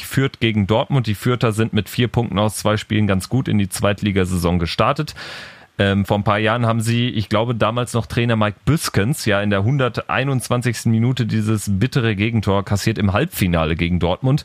Uhr 0.00 0.06
führt 0.06 0.40
gegen 0.40 0.66
Dortmund. 0.66 1.06
Die 1.06 1.14
Fürther 1.14 1.52
sind 1.52 1.72
mit 1.72 1.88
vier 1.88 2.08
Punkten 2.08 2.38
aus 2.38 2.56
zwei 2.56 2.76
Spielen 2.76 3.06
ganz 3.06 3.28
gut 3.28 3.48
in 3.48 3.58
die 3.58 3.68
Zweitligasaison 3.68 4.58
gestartet. 4.58 5.14
Ähm, 5.78 6.04
vor 6.04 6.18
ein 6.18 6.24
paar 6.24 6.38
Jahren 6.38 6.66
haben 6.66 6.80
sie, 6.80 7.08
ich 7.08 7.28
glaube, 7.28 7.54
damals 7.54 7.94
noch 7.94 8.06
Trainer 8.06 8.36
Mike 8.36 8.58
Büskens, 8.64 9.24
ja 9.24 9.40
in 9.42 9.50
der 9.50 9.60
121. 9.60 10.86
Minute 10.86 11.26
dieses 11.26 11.68
bittere 11.68 12.14
Gegentor 12.14 12.64
kassiert 12.64 12.98
im 12.98 13.12
Halbfinale 13.12 13.74
gegen 13.74 13.98
Dortmund. 13.98 14.44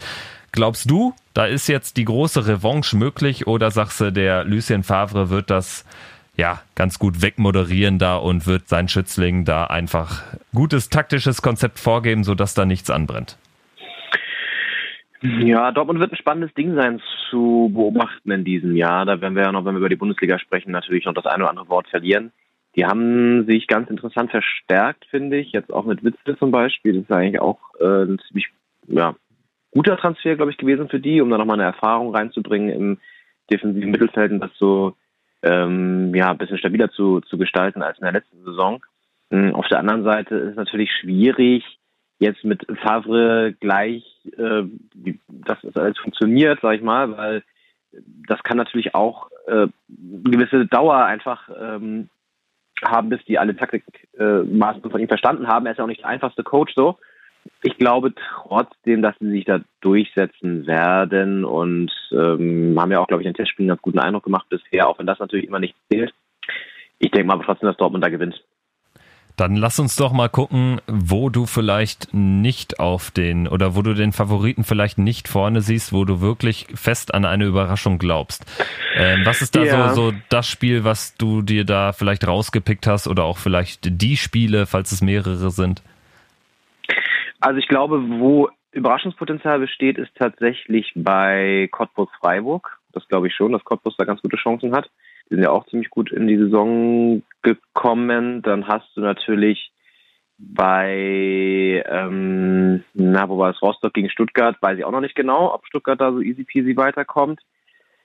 Glaubst 0.51 0.89
du, 0.89 1.13
da 1.35 1.45
ist 1.45 1.67
jetzt 1.67 1.97
die 1.97 2.05
große 2.05 2.47
Revanche 2.47 2.97
möglich 2.97 3.45
oder 3.45 3.69
sagst 3.69 4.01
du, 4.01 4.11
der 4.11 4.43
Lucien 4.43 4.83
Favre 4.83 5.29
wird 5.29 5.51
das 5.51 5.85
ja, 6.35 6.61
ganz 6.73 6.99
gut 6.99 7.21
wegmoderieren 7.21 7.99
da 7.99 8.15
und 8.15 8.47
wird 8.47 8.69
sein 8.69 8.87
Schützling 8.87 9.43
da 9.43 9.65
einfach 9.65 10.23
gutes 10.55 10.89
taktisches 10.89 11.41
Konzept 11.41 11.79
vorgeben, 11.79 12.23
sodass 12.23 12.53
da 12.53 12.65
nichts 12.65 12.89
anbrennt. 12.89 13.37
Ja, 15.21 15.71
Dortmund 15.71 15.99
wird 15.99 16.13
ein 16.13 16.17
spannendes 16.17 16.53
Ding 16.53 16.75
sein 16.75 17.01
zu 17.29 17.69
beobachten 17.73 18.31
in 18.31 18.45
diesem 18.45 18.75
Jahr. 18.75 19.05
Da 19.05 19.19
werden 19.19 19.35
wir 19.35 19.43
ja 19.43 19.51
noch, 19.51 19.65
wenn 19.65 19.73
wir 19.73 19.79
über 19.79 19.89
die 19.89 19.97
Bundesliga 19.97 20.39
sprechen, 20.39 20.71
natürlich 20.71 21.05
noch 21.05 21.13
das 21.13 21.25
eine 21.25 21.43
oder 21.43 21.49
andere 21.49 21.69
Wort 21.69 21.89
verlieren. 21.89 22.31
Die 22.75 22.85
haben 22.85 23.45
sich 23.45 23.67
ganz 23.67 23.89
interessant 23.89 24.31
verstärkt, 24.31 25.05
finde 25.09 25.37
ich. 25.37 25.51
Jetzt 25.51 25.73
auch 25.73 25.85
mit 25.85 26.03
Witzel 26.03 26.37
zum 26.37 26.51
Beispiel. 26.51 26.93
Das 26.93 27.03
ist 27.03 27.11
eigentlich 27.11 27.41
auch 27.41 27.59
äh, 27.79 28.03
ein 28.03 28.19
ziemlich 28.27 28.47
ja, 28.87 29.15
guter 29.71 29.97
Transfer, 29.97 30.35
glaube 30.35 30.51
ich, 30.51 30.57
gewesen 30.57 30.87
für 30.87 30.99
die, 30.99 31.19
um 31.19 31.29
da 31.29 31.37
nochmal 31.37 31.59
eine 31.59 31.67
Erfahrung 31.67 32.15
reinzubringen 32.15 32.69
im 32.69 32.97
defensiven 33.51 33.91
Mittelfeld 33.91 34.31
und 34.31 34.39
das 34.39 34.51
so 34.57 34.95
ähm, 35.41 36.13
ja, 36.15 36.31
ein 36.31 36.37
bisschen 36.37 36.57
stabiler 36.57 36.91
zu, 36.91 37.21
zu 37.21 37.37
gestalten 37.37 37.81
als 37.81 37.97
in 37.97 38.03
der 38.03 38.13
letzten 38.13 38.43
Saison. 38.43 38.85
Ähm, 39.31 39.53
auf 39.55 39.67
der 39.67 39.79
anderen 39.79 40.03
Seite 40.03 40.35
ist 40.35 40.51
es 40.51 40.55
natürlich 40.55 40.91
schwierig, 40.91 41.78
jetzt 42.19 42.43
mit 42.43 42.65
Favre 42.81 43.53
gleich, 43.59 44.03
äh, 44.37 44.63
wie 44.93 45.19
das 45.27 45.57
alles 45.75 45.97
funktioniert, 45.97 46.59
sag 46.61 46.75
ich 46.75 46.81
mal, 46.81 47.17
weil 47.17 47.43
das 48.27 48.43
kann 48.43 48.57
natürlich 48.57 48.93
auch 48.93 49.29
äh, 49.47 49.67
gewisse 49.87 50.67
Dauer 50.67 51.05
einfach 51.05 51.49
ähm, 51.59 52.09
haben, 52.83 53.09
bis 53.09 53.23
die 53.25 53.39
alle 53.39 53.55
Taktikmaßnahmen 53.55 54.83
äh, 54.83 54.89
von 54.89 55.01
ihm 55.01 55.07
verstanden 55.07 55.47
haben. 55.47 55.65
Er 55.65 55.71
ist 55.71 55.77
ja 55.79 55.83
auch 55.83 55.89
nicht 55.89 56.01
der 56.01 56.09
einfachste 56.09 56.43
Coach 56.43 56.73
so 56.75 56.97
ich 57.61 57.77
glaube 57.77 58.13
trotzdem, 58.15 59.01
dass 59.01 59.15
sie 59.19 59.29
sich 59.29 59.45
da 59.45 59.61
durchsetzen 59.81 60.65
werden 60.67 61.45
und 61.45 61.91
ähm, 62.11 62.77
haben 62.79 62.91
ja 62.91 62.99
auch, 62.99 63.07
glaube 63.07 63.23
ich, 63.23 63.27
in 63.27 63.33
Testspielen 63.33 63.69
einen 63.69 63.75
ganz 63.75 63.81
guten 63.81 63.99
Eindruck 63.99 64.23
gemacht 64.23 64.47
bisher, 64.49 64.87
auch 64.87 64.99
wenn 64.99 65.07
das 65.07 65.19
natürlich 65.19 65.47
immer 65.47 65.59
nicht 65.59 65.75
zählt. 65.91 66.13
Ich 66.99 67.11
denke 67.11 67.27
mal 67.27 67.41
trotzdem, 67.43 67.67
dass 67.67 67.77
Dortmund 67.77 68.03
da 68.03 68.09
gewinnt. 68.09 68.41
Dann 69.39 69.55
lass 69.55 69.79
uns 69.79 69.95
doch 69.95 70.11
mal 70.11 70.27
gucken, 70.27 70.81
wo 70.85 71.29
du 71.29 71.45
vielleicht 71.45 72.13
nicht 72.13 72.79
auf 72.79 73.09
den 73.09 73.47
oder 73.47 73.73
wo 73.75 73.81
du 73.81 73.93
den 73.93 74.11
Favoriten 74.11 74.65
vielleicht 74.65 74.97
nicht 74.97 75.29
vorne 75.29 75.61
siehst, 75.61 75.93
wo 75.93 76.03
du 76.03 76.19
wirklich 76.19 76.67
fest 76.73 77.13
an 77.13 77.23
eine 77.23 77.45
Überraschung 77.45 77.99
glaubst. 77.99 78.45
Ähm, 78.95 79.21
was 79.23 79.41
ist 79.41 79.55
da 79.55 79.63
ja. 79.63 79.89
so, 79.93 80.11
so 80.11 80.17
das 80.27 80.45
Spiel, 80.45 80.83
was 80.83 81.15
du 81.15 81.41
dir 81.41 81.63
da 81.63 81.93
vielleicht 81.93 82.27
rausgepickt 82.27 82.85
hast 82.85 83.07
oder 83.07 83.23
auch 83.23 83.37
vielleicht 83.37 84.01
die 84.01 84.17
Spiele, 84.17 84.65
falls 84.65 84.91
es 84.91 85.01
mehrere 85.01 85.51
sind? 85.51 85.81
Also 87.39 87.59
ich 87.59 87.69
glaube, 87.69 88.03
wo 88.19 88.49
Überraschungspotenzial 88.73 89.59
besteht, 89.59 89.97
ist 89.97 90.13
tatsächlich 90.15 90.91
bei 90.95 91.69
Cottbus 91.71 92.09
Freiburg. 92.19 92.77
Das 92.91 93.07
glaube 93.07 93.27
ich 93.27 93.35
schon, 93.35 93.53
dass 93.53 93.63
Cottbus 93.63 93.95
da 93.97 94.03
ganz 94.03 94.21
gute 94.21 94.35
Chancen 94.35 94.75
hat. 94.75 94.89
Die 95.29 95.35
sind 95.35 95.43
ja 95.43 95.51
auch 95.51 95.65
ziemlich 95.67 95.89
gut 95.89 96.11
in 96.11 96.27
die 96.27 96.37
Saison 96.37 97.21
gekommen. 97.41 98.41
Dann 98.41 98.67
hast 98.67 98.89
du 98.95 99.01
natürlich 99.01 99.71
bei, 100.39 101.83
ähm, 101.85 102.83
na, 102.93 103.27
wo 103.27 103.37
war 103.37 103.51
es, 103.51 103.61
Rostock 103.61 103.93
gegen 103.93 104.09
Stuttgart, 104.09 104.57
weiß 104.61 104.77
ich 104.79 104.85
auch 104.85 104.91
noch 104.91 105.01
nicht 105.01 105.15
genau, 105.15 105.53
ob 105.53 105.65
Stuttgart 105.65 105.99
da 105.99 106.11
so 106.11 106.21
easy 106.21 106.45
peasy 106.45 106.77
weiterkommt. 106.77 107.41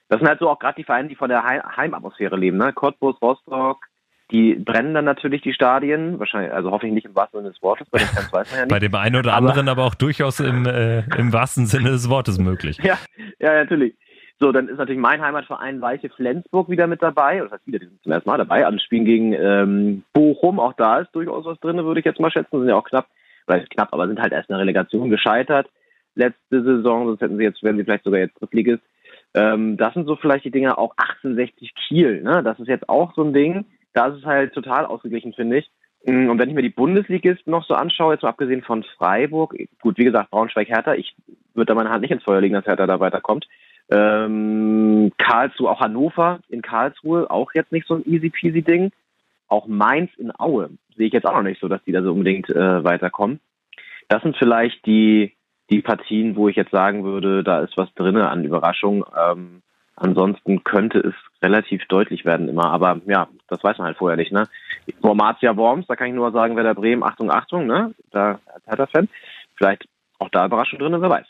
Das 0.09 0.19
sind 0.19 0.27
halt 0.27 0.39
so 0.39 0.49
auch 0.49 0.59
gerade 0.59 0.75
die 0.75 0.83
Vereine, 0.83 1.07
die 1.07 1.15
von 1.15 1.29
der 1.29 1.43
Heimatmosphäre 1.43 2.35
leben, 2.35 2.57
ne? 2.57 2.73
Cottbus, 2.73 3.19
Rostock, 3.21 3.85
die 4.31 4.55
brennen 4.55 4.93
dann 4.93 5.05
natürlich 5.05 5.41
die 5.41 5.53
Stadien, 5.53 6.19
wahrscheinlich, 6.19 6.51
also 6.51 6.71
hoffe 6.71 6.87
ich 6.87 6.93
nicht 6.93 7.05
im 7.05 7.15
wahrsten 7.15 7.39
Sinne 7.39 7.53
des 7.53 7.61
Wortes, 7.61 7.87
bei 7.89 7.99
den 7.99 8.07
Fans 8.07 8.33
weiß 8.33 8.51
man 8.51 8.59
ja 8.59 8.65
nicht. 8.65 8.71
Bei 8.71 8.79
dem 8.79 8.95
einen 8.95 9.15
oder 9.15 9.33
anderen 9.33 9.69
aber, 9.69 9.81
aber 9.83 9.87
auch 9.87 9.95
durchaus 9.95 10.39
im, 10.39 10.65
äh, 10.65 10.99
im 11.17 11.31
wahrsten 11.31 11.67
Sinne 11.67 11.91
des 11.91 12.09
Wortes 12.09 12.37
möglich. 12.37 12.79
Ja, 12.85 12.97
ja, 13.39 13.53
natürlich. 13.53 13.95
So, 14.39 14.51
dann 14.51 14.67
ist 14.67 14.77
natürlich 14.77 14.99
mein 14.99 15.21
Heimatverein 15.21 15.79
Weiche 15.79 16.09
Flensburg 16.09 16.69
wieder 16.69 16.87
mit 16.87 17.01
dabei. 17.01 17.39
Das 17.39 17.51
heißt 17.51 17.67
wieder, 17.67 17.79
die 17.79 17.85
sind 17.85 18.03
zum 18.03 18.11
ersten 18.11 18.29
Mal 18.29 18.37
dabei. 18.37 18.65
An 18.65 18.79
Spielen 18.79 19.05
gegen 19.05 19.33
ähm, 19.33 20.03
Bochum, 20.13 20.59
auch 20.59 20.73
da 20.73 20.99
ist 20.99 21.15
durchaus 21.15 21.45
was 21.45 21.59
drin, 21.59 21.83
würde 21.83 22.01
ich 22.01 22.05
jetzt 22.05 22.19
mal 22.19 22.31
schätzen. 22.31 22.59
Sind 22.59 22.67
ja 22.67 22.75
auch 22.75 22.83
knapp, 22.83 23.07
vielleicht 23.45 23.69
knapp, 23.69 23.93
aber 23.93 24.07
sind 24.07 24.19
halt 24.19 24.33
erst 24.33 24.49
in 24.49 24.53
der 24.53 24.61
Relegation 24.61 25.09
gescheitert. 25.09 25.69
Letzte 26.15 26.63
Saison, 26.63 27.07
sonst 27.07 27.21
hätten 27.21 27.37
sie 27.37 27.43
jetzt, 27.43 27.63
werden 27.63 27.77
sie 27.77 27.83
vielleicht 27.83 28.03
sogar 28.03 28.19
jetzt 28.19 28.39
Drittligist. 28.41 28.83
Ähm, 29.33 29.77
das 29.77 29.93
sind 29.93 30.05
so 30.05 30.15
vielleicht 30.15 30.45
die 30.45 30.51
Dinge, 30.51 30.77
auch 30.77 30.93
1860 30.97 31.73
Kiel, 31.75 32.21
ne? 32.21 32.41
Das 32.43 32.59
ist 32.59 32.67
jetzt 32.67 32.89
auch 32.89 33.13
so 33.15 33.23
ein 33.23 33.33
Ding. 33.33 33.65
Da 33.93 34.07
ist 34.07 34.19
es 34.19 34.25
halt 34.25 34.53
total 34.53 34.85
ausgeglichen, 34.85 35.33
finde 35.33 35.57
ich. 35.57 35.71
Mm, 36.05 36.29
und 36.29 36.39
wenn 36.39 36.49
ich 36.49 36.55
mir 36.55 36.61
die 36.61 36.69
Bundesligisten 36.69 37.51
noch 37.51 37.65
so 37.65 37.73
anschaue, 37.73 38.13
jetzt 38.13 38.23
mal 38.23 38.29
abgesehen 38.29 38.63
von 38.63 38.83
Freiburg, 38.97 39.55
gut, 39.81 39.97
wie 39.97 40.05
gesagt, 40.05 40.31
Braunschweig-Hertha, 40.31 40.93
ich 40.95 41.15
würde 41.53 41.67
da 41.67 41.75
meine 41.75 41.89
Hand 41.89 42.01
nicht 42.01 42.11
ins 42.11 42.23
Feuer 42.23 42.41
legen, 42.41 42.53
dass 42.53 42.65
Hertha 42.65 42.85
da 42.85 42.99
weiterkommt. 42.99 43.45
Ähm, 43.89 45.11
Karlsruhe, 45.17 45.69
auch 45.69 45.79
Hannover 45.79 46.39
in 46.49 46.61
Karlsruhe, 46.61 47.29
auch 47.29 47.51
jetzt 47.53 47.71
nicht 47.71 47.87
so 47.87 47.95
ein 47.95 48.05
easy 48.05 48.29
peasy 48.29 48.61
Ding. 48.61 48.91
Auch 49.47 49.67
Mainz 49.67 50.11
in 50.17 50.31
Aue 50.37 50.71
sehe 50.97 51.07
ich 51.07 51.13
jetzt 51.13 51.25
auch 51.25 51.33
noch 51.33 51.43
nicht 51.43 51.61
so, 51.61 51.67
dass 51.67 51.83
die 51.83 51.91
da 51.91 52.01
so 52.01 52.11
unbedingt 52.11 52.49
äh, 52.49 52.83
weiterkommen. 52.83 53.39
Das 54.07 54.23
sind 54.23 54.37
vielleicht 54.37 54.85
die, 54.85 55.33
die 55.69 55.81
Partien, 55.81 56.35
wo 56.35 56.47
ich 56.47 56.55
jetzt 56.55 56.71
sagen 56.71 57.03
würde, 57.03 57.43
da 57.43 57.59
ist 57.59 57.77
was 57.77 57.93
drinne 57.95 58.29
an 58.29 58.43
Überraschung. 58.43 59.05
Ähm, 59.15 59.61
ansonsten 59.95 60.63
könnte 60.63 60.99
es 60.99 61.13
relativ 61.43 61.85
deutlich 61.85 62.25
werden 62.25 62.49
immer, 62.49 62.71
aber 62.71 63.01
ja, 63.05 63.27
das 63.47 63.63
weiß 63.63 63.77
man 63.77 63.87
halt 63.87 63.97
vorher 63.97 64.17
nicht, 64.17 64.31
ne? 64.31 64.47
Wormatia 65.01 65.55
Worms, 65.55 65.87
da 65.87 65.95
kann 65.95 66.07
ich 66.07 66.13
nur 66.13 66.31
sagen, 66.31 66.55
wer 66.55 66.63
der 66.63 66.73
Bremen, 66.73 67.03
Achtung, 67.03 67.31
Achtung, 67.31 67.67
ne? 67.67 67.93
Da 68.11 68.39
hat 68.67 68.79
er 68.79 68.87
Fan. 68.87 69.09
Vielleicht 69.55 69.87
auch 70.19 70.29
da 70.29 70.45
Überraschung 70.45 70.79
drin, 70.79 70.99
wer 70.99 71.09
weiß. 71.09 71.27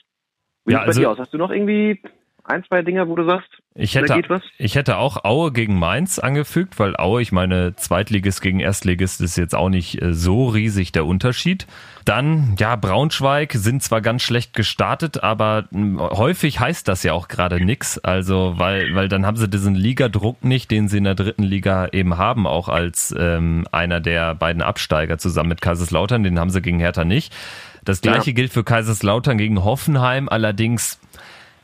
Wie 0.65 0.73
ja, 0.73 0.79
sieht 0.79 0.87
also, 0.87 0.99
bei 0.99 1.03
dir 1.03 1.11
aus? 1.11 1.19
Hast 1.19 1.33
du 1.33 1.37
noch 1.37 1.51
irgendwie 1.51 2.01
ein, 2.47 2.63
zwei 2.63 2.81
Dinge, 2.81 3.07
wo 3.07 3.15
du 3.15 3.25
sagst, 3.25 3.49
ich 3.77 3.95
hätte, 3.95 4.21
ich 4.57 4.75
hätte 4.75 4.97
auch 4.97 5.25
Aue 5.25 5.51
gegen 5.51 5.77
Mainz 5.77 6.17
angefügt, 6.17 6.79
weil 6.79 6.95
Aue, 6.95 7.21
ich 7.21 7.33
meine, 7.33 7.75
Zweitligist 7.75 8.41
gegen 8.41 8.61
Erstligist 8.61 9.19
ist 9.19 9.35
jetzt 9.35 9.53
auch 9.53 9.67
nicht 9.67 10.01
äh, 10.01 10.13
so 10.13 10.47
riesig 10.47 10.93
der 10.93 11.05
Unterschied. 11.05 11.67
Dann, 12.05 12.55
ja, 12.57 12.77
Braunschweig 12.77 13.51
sind 13.51 13.83
zwar 13.83 13.99
ganz 13.99 14.21
schlecht 14.21 14.53
gestartet, 14.53 15.23
aber 15.23 15.65
hm, 15.73 15.99
häufig 15.99 16.61
heißt 16.61 16.87
das 16.87 17.03
ja 17.03 17.11
auch 17.11 17.27
gerade 17.27 17.59
nix. 17.59 17.97
Also, 17.97 18.53
weil, 18.55 18.95
weil 18.95 19.09
dann 19.09 19.25
haben 19.25 19.35
sie 19.35 19.49
diesen 19.49 19.75
Ligadruck 19.75 20.45
nicht, 20.45 20.71
den 20.71 20.87
sie 20.87 20.99
in 20.99 21.03
der 21.03 21.15
dritten 21.15 21.43
Liga 21.43 21.89
eben 21.91 22.17
haben, 22.17 22.47
auch 22.47 22.69
als 22.69 23.13
ähm, 23.19 23.67
einer 23.73 23.99
der 23.99 24.35
beiden 24.35 24.61
Absteiger 24.61 25.17
zusammen 25.17 25.49
mit 25.49 25.59
Kaiserslautern, 25.59 26.23
den 26.23 26.39
haben 26.39 26.49
sie 26.49 26.61
gegen 26.61 26.79
Hertha 26.79 27.03
nicht. 27.03 27.35
Das 27.83 28.01
gleiche 28.01 28.31
ja. 28.31 28.35
gilt 28.35 28.53
für 28.53 28.63
Kaiserslautern 28.63 29.37
gegen 29.37 29.63
Hoffenheim, 29.63 30.29
allerdings 30.29 30.99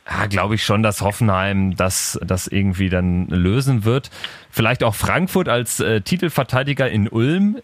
ja, 0.08 0.26
glaube 0.26 0.56
ich 0.56 0.64
schon, 0.64 0.82
dass 0.82 1.00
Hoffenheim 1.00 1.76
das, 1.76 2.18
das 2.24 2.46
irgendwie 2.46 2.88
dann 2.88 3.28
lösen 3.28 3.84
wird. 3.84 4.10
Vielleicht 4.50 4.82
auch 4.82 4.94
Frankfurt 4.94 5.48
als 5.48 5.80
äh, 5.80 6.00
Titelverteidiger 6.00 6.90
in 6.90 7.08
Ulm. 7.08 7.58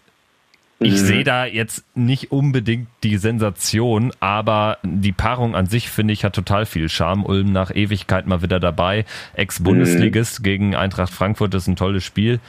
Ich 0.81 0.93
mhm. 0.93 0.97
sehe 0.97 1.23
da 1.25 1.45
jetzt 1.45 1.83
nicht 1.93 2.31
unbedingt 2.31 2.87
die 3.03 3.17
Sensation, 3.17 4.13
aber 4.21 4.77
die 4.83 5.11
Paarung 5.11 5.53
an 5.53 5.65
sich, 5.65 5.89
finde 5.89 6.13
ich, 6.13 6.23
hat 6.23 6.33
total 6.33 6.65
viel 6.65 6.87
Charme. 6.87 7.25
Ulm 7.25 7.51
nach 7.51 7.75
Ewigkeit 7.75 8.27
mal 8.27 8.41
wieder 8.41 8.61
dabei. 8.61 9.03
Ex-Bundesligist 9.33 10.39
mhm. 10.39 10.43
gegen 10.43 10.75
Eintracht 10.75 11.11
Frankfurt, 11.11 11.53
das 11.53 11.63
ist 11.63 11.67
ein 11.67 11.75
tolles 11.75 12.05
Spiel. 12.05 12.39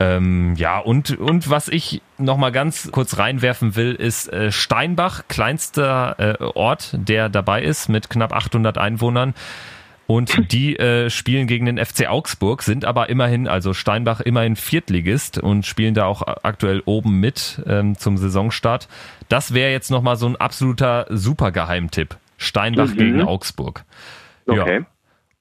Ähm, 0.00 0.54
ja, 0.56 0.78
und, 0.78 1.18
und 1.18 1.50
was 1.50 1.68
ich 1.68 2.00
noch 2.16 2.38
mal 2.38 2.50
ganz 2.50 2.90
kurz 2.90 3.18
reinwerfen 3.18 3.76
will, 3.76 3.94
ist 3.94 4.32
äh, 4.32 4.50
Steinbach, 4.50 5.24
kleinster 5.28 6.38
äh, 6.40 6.42
Ort, 6.42 6.96
der 6.98 7.28
dabei 7.28 7.62
ist 7.62 7.88
mit 7.90 8.08
knapp 8.08 8.32
800 8.32 8.78
Einwohnern. 8.78 9.34
Und 10.06 10.52
die 10.52 10.76
äh, 10.76 11.10
spielen 11.10 11.46
gegen 11.46 11.66
den 11.66 11.78
FC 11.78 12.08
Augsburg, 12.08 12.62
sind 12.62 12.86
aber 12.86 13.10
immerhin, 13.10 13.46
also 13.46 13.74
Steinbach 13.74 14.20
immerhin 14.20 14.56
Viertligist 14.56 15.38
und 15.38 15.66
spielen 15.66 15.92
da 15.94 16.06
auch 16.06 16.22
aktuell 16.22 16.82
oben 16.86 17.20
mit 17.20 17.62
ähm, 17.66 17.96
zum 17.96 18.16
Saisonstart. 18.16 18.88
Das 19.28 19.52
wäre 19.52 19.70
jetzt 19.70 19.90
nochmal 19.90 20.16
so 20.16 20.26
ein 20.26 20.36
absoluter 20.36 21.06
Supergeheimtipp. 21.10 22.16
Steinbach 22.38 22.88
mhm. 22.88 22.96
gegen 22.96 23.22
Augsburg. 23.22 23.84
Okay. 24.46 24.78
Ja. 24.78 24.86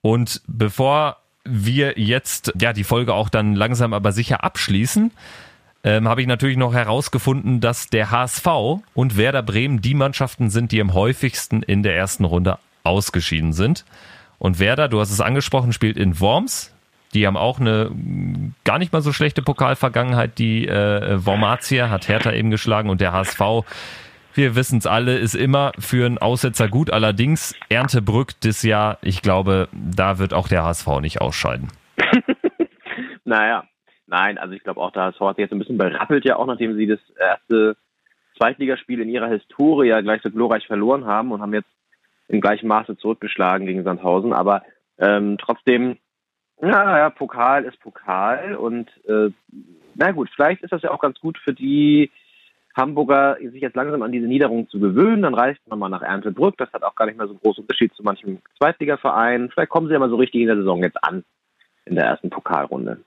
Und 0.01 0.41
bevor 0.47 1.17
wir 1.43 1.97
jetzt 1.97 2.53
ja 2.59 2.73
die 2.73 2.83
Folge 2.83 3.13
auch 3.13 3.29
dann 3.29 3.55
langsam 3.55 3.93
aber 3.93 4.11
sicher 4.11 4.43
abschließen, 4.43 5.11
ähm, 5.83 6.07
habe 6.07 6.21
ich 6.21 6.27
natürlich 6.27 6.57
noch 6.57 6.73
herausgefunden, 6.73 7.61
dass 7.61 7.87
der 7.87 8.11
HSV 8.11 8.47
und 8.93 9.17
Werder 9.17 9.43
Bremen 9.43 9.81
die 9.81 9.93
Mannschaften 9.93 10.49
sind, 10.49 10.71
die 10.71 10.81
am 10.81 10.93
häufigsten 10.93 11.63
in 11.63 11.83
der 11.83 11.95
ersten 11.95 12.25
Runde 12.25 12.57
ausgeschieden 12.83 13.53
sind. 13.53 13.85
Und 14.39 14.59
Werder, 14.59 14.87
du 14.87 14.99
hast 14.99 15.11
es 15.11 15.21
angesprochen, 15.21 15.73
spielt 15.73 15.97
in 15.97 16.19
Worms. 16.19 16.73
Die 17.13 17.25
haben 17.25 17.37
auch 17.37 17.59
eine 17.59 17.91
gar 18.63 18.77
nicht 18.77 18.93
mal 18.93 19.01
so 19.01 19.13
schlechte 19.13 19.41
Pokalvergangenheit. 19.41 20.37
Die 20.37 20.67
äh, 20.67 21.25
Wormatia 21.25 21.89
hat 21.89 22.07
Hertha 22.07 22.31
eben 22.31 22.51
geschlagen 22.51 22.89
und 22.89 23.01
der 23.01 23.13
HSV 23.13 23.41
wir 24.39 24.55
wissen 24.55 24.77
es 24.77 24.87
alle, 24.87 25.17
ist 25.17 25.35
immer 25.35 25.73
für 25.79 26.05
einen 26.05 26.17
Aussetzer 26.17 26.69
gut. 26.69 26.91
Allerdings 26.91 27.53
Erntebrück 27.67 28.39
das 28.39 28.63
Jahr, 28.63 28.97
ich 29.01 29.21
glaube, 29.21 29.67
da 29.73 30.17
wird 30.17 30.33
auch 30.33 30.47
der 30.47 30.63
HSV 30.63 31.01
nicht 31.01 31.19
ausscheiden. 31.19 31.67
naja, 33.25 33.65
nein, 34.07 34.37
also 34.37 34.53
ich 34.53 34.63
glaube 34.63 34.79
auch, 34.79 34.91
der 34.91 35.03
HSV 35.03 35.19
hat 35.19 35.35
sich 35.35 35.43
jetzt 35.43 35.51
ein 35.51 35.59
bisschen 35.59 35.77
berappelt 35.77 36.23
ja 36.23 36.37
auch, 36.37 36.45
nachdem 36.45 36.77
sie 36.77 36.87
das 36.87 37.01
erste 37.19 37.75
Zweitligaspiel 38.37 39.01
in 39.01 39.09
ihrer 39.09 39.27
Historie 39.27 39.89
ja 39.89 39.99
gleich 39.99 40.21
so 40.21 40.31
glorreich 40.31 40.65
verloren 40.67 41.05
haben 41.05 41.33
und 41.33 41.41
haben 41.41 41.53
jetzt 41.53 41.69
in 42.29 42.39
gleichem 42.39 42.69
Maße 42.69 42.95
zurückgeschlagen 42.95 43.67
gegen 43.67 43.83
Sandhausen. 43.83 44.31
Aber 44.31 44.63
ähm, 44.99 45.37
trotzdem, 45.37 45.97
naja, 46.61 47.09
Pokal 47.09 47.65
ist 47.65 47.77
Pokal 47.81 48.55
und 48.55 48.89
äh, 49.05 49.31
na 49.95 50.11
gut, 50.11 50.29
vielleicht 50.33 50.63
ist 50.63 50.71
das 50.71 50.81
ja 50.81 50.91
auch 50.91 51.01
ganz 51.01 51.19
gut 51.19 51.37
für 51.37 51.53
die 51.53 52.09
Hamburger 52.75 53.37
sich 53.41 53.61
jetzt 53.61 53.75
langsam 53.75 54.01
an 54.01 54.11
diese 54.11 54.27
Niederung 54.27 54.69
zu 54.69 54.79
gewöhnen. 54.79 55.23
Dann 55.23 55.33
reist 55.33 55.59
man 55.67 55.79
mal 55.79 55.89
nach 55.89 56.01
Erntebrück. 56.01 56.57
Das 56.57 56.71
hat 56.71 56.83
auch 56.83 56.95
gar 56.95 57.05
nicht 57.05 57.17
mehr 57.17 57.27
so 57.27 57.33
einen 57.33 57.41
großen 57.41 57.63
Unterschied 57.63 57.93
zu 57.93 58.03
manchem 58.03 58.39
Zweitligaverein. 58.57 59.49
Vielleicht 59.49 59.69
kommen 59.69 59.87
sie 59.87 59.93
ja 59.93 59.99
mal 59.99 60.09
so 60.09 60.15
richtig 60.15 60.41
in 60.41 60.47
der 60.47 60.57
Saison 60.57 60.81
jetzt 60.83 61.03
an, 61.03 61.23
in 61.85 61.95
der 61.95 62.05
ersten 62.05 62.29
Pokalrunde. 62.29 62.99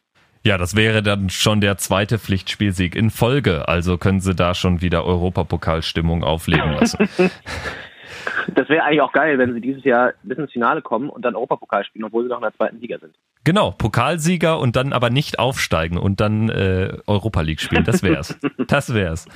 Ja, 0.45 0.59
das 0.59 0.75
wäre 0.75 1.03
dann 1.03 1.31
schon 1.31 1.61
der 1.61 1.79
zweite 1.79 2.19
Pflichtspielsieg 2.19 2.97
in 2.97 3.11
Folge. 3.11 3.69
Also 3.69 3.97
können 3.97 4.21
sie 4.21 4.35
da 4.35 4.55
schon 4.55 4.81
wieder 4.81 5.05
Europapokalstimmung 5.05 6.25
auflegen 6.25 6.73
lassen. 6.73 7.09
Das 8.55 8.69
wäre 8.69 8.85
eigentlich 8.85 9.01
auch 9.01 9.13
geil, 9.13 9.39
wenn 9.39 9.55
sie 9.55 9.61
dieses 9.61 9.85
Jahr 9.85 10.13
bis 10.23 10.39
ins 10.39 10.53
Finale 10.53 10.83
kommen 10.83 11.11
und 11.11 11.25
dann 11.25 11.35
Europapokal 11.35 11.85
spielen, 11.85 12.05
obwohl 12.05 12.25
sie 12.25 12.29
noch 12.29 12.39
in 12.39 12.43
der 12.43 12.55
zweiten 12.55 12.81
Liga 12.81 12.99
sind. 12.99 13.15
Genau, 13.45 13.73
Pokalsieger 13.73 14.59
und 14.59 14.77
dann 14.77 14.93
aber 14.93 15.11
nicht 15.11 15.39
aufsteigen 15.39 15.99
und 15.99 16.21
dann 16.21 16.49
äh, 16.49 16.97
Europa 17.07 17.41
League 17.41 17.61
spielen. 17.61 17.85
Das 17.85 18.03
wär's. 18.03 18.39
das 18.69 18.95
wär's. 18.95 19.27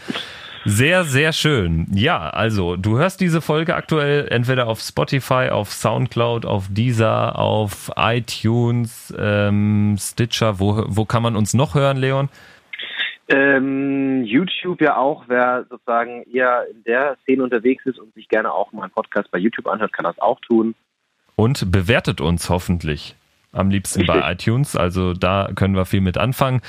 Sehr, 0.69 1.05
sehr 1.05 1.33
schön. 1.33 1.87
Ja, 1.93 2.29
also 2.29 2.75
du 2.75 2.99
hörst 2.99 3.21
diese 3.21 3.41
Folge 3.41 3.77
aktuell 3.77 4.27
entweder 4.29 4.67
auf 4.67 4.81
Spotify, 4.81 5.51
auf 5.51 5.73
Soundcloud, 5.73 6.45
auf 6.45 6.67
Deezer, 6.69 7.39
auf 7.39 7.93
iTunes, 7.97 9.15
ähm, 9.17 9.97
Stitcher. 9.97 10.59
Wo, 10.59 10.85
wo 10.89 11.05
kann 11.05 11.23
man 11.23 11.37
uns 11.37 11.55
noch 11.55 11.77
hören, 11.77 11.99
Leon? 11.99 12.29
Ähm, 13.29 14.25
YouTube 14.25 14.81
ja 14.81 14.97
auch, 14.97 15.25
wer 15.27 15.67
sozusagen 15.69 16.23
eher 16.33 16.67
in 16.71 16.85
der 16.85 17.17
Szene 17.23 17.43
unterwegs 17.43 17.85
ist 17.85 17.99
und 17.99 18.15
sich 18.15 18.29
gerne 18.29 18.53
auch 18.53 18.73
mal 18.73 18.85
einen 18.85 18.93
Podcast 18.93 19.31
bei 19.31 19.39
YouTube 19.39 19.67
anhört, 19.67 19.93
kann 19.93 20.05
das 20.05 20.19
auch 20.19 20.41
tun. 20.41 20.75
Und 21.35 21.71
bewertet 21.73 22.21
uns 22.21 22.49
hoffentlich 22.49 23.17
am 23.53 23.71
liebsten 23.71 24.01
Richtig. 24.01 24.21
bei 24.21 24.33
iTunes. 24.33 24.77
Also 24.77 25.13
da 25.13 25.51
können 25.55 25.75
wir 25.75 25.87
viel 25.87 26.01
mit 26.01 26.19
anfangen. 26.19 26.61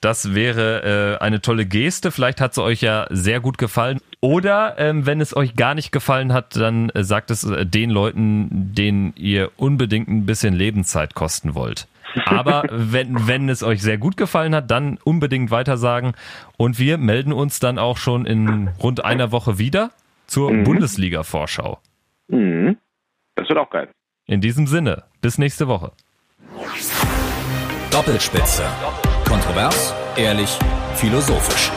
Das 0.00 0.34
wäre 0.34 1.18
äh, 1.20 1.22
eine 1.22 1.40
tolle 1.40 1.64
Geste. 1.64 2.10
Vielleicht 2.10 2.40
hat 2.40 2.52
es 2.52 2.58
euch 2.58 2.80
ja 2.80 3.06
sehr 3.10 3.38
gut 3.38 3.56
gefallen. 3.56 4.00
Oder 4.20 4.74
ähm, 4.78 5.06
wenn 5.06 5.20
es 5.20 5.36
euch 5.36 5.54
gar 5.54 5.76
nicht 5.76 5.92
gefallen 5.92 6.32
hat, 6.32 6.56
dann 6.56 6.90
äh, 6.90 7.04
sagt 7.04 7.30
es 7.30 7.44
äh, 7.44 7.64
den 7.64 7.90
Leuten, 7.90 8.74
denen 8.74 9.12
ihr 9.16 9.52
unbedingt 9.56 10.08
ein 10.08 10.26
bisschen 10.26 10.54
Lebenszeit 10.54 11.14
kosten 11.14 11.54
wollt. 11.54 11.86
Aber 12.26 12.64
wenn, 12.70 13.26
wenn 13.26 13.48
es 13.48 13.62
euch 13.62 13.82
sehr 13.82 13.98
gut 13.98 14.16
gefallen 14.16 14.54
hat, 14.54 14.70
dann 14.70 14.98
unbedingt 15.04 15.50
weitersagen. 15.50 16.12
Und 16.56 16.78
wir 16.78 16.98
melden 16.98 17.32
uns 17.32 17.60
dann 17.60 17.78
auch 17.78 17.96
schon 17.96 18.26
in 18.26 18.68
rund 18.82 19.04
einer 19.04 19.32
Woche 19.32 19.58
wieder 19.58 19.90
zur 20.26 20.52
mhm. 20.52 20.64
Bundesliga-Vorschau. 20.64 21.78
Mhm. 22.28 22.76
Das 23.34 23.48
wird 23.48 23.58
auch 23.58 23.70
geil. 23.70 23.88
In 24.26 24.40
diesem 24.40 24.66
Sinne, 24.66 25.04
bis 25.20 25.38
nächste 25.38 25.68
Woche. 25.68 25.92
Doppelspitze. 27.90 28.64
Kontrovers, 29.26 29.94
ehrlich, 30.16 30.58
philosophisch. 30.94 31.70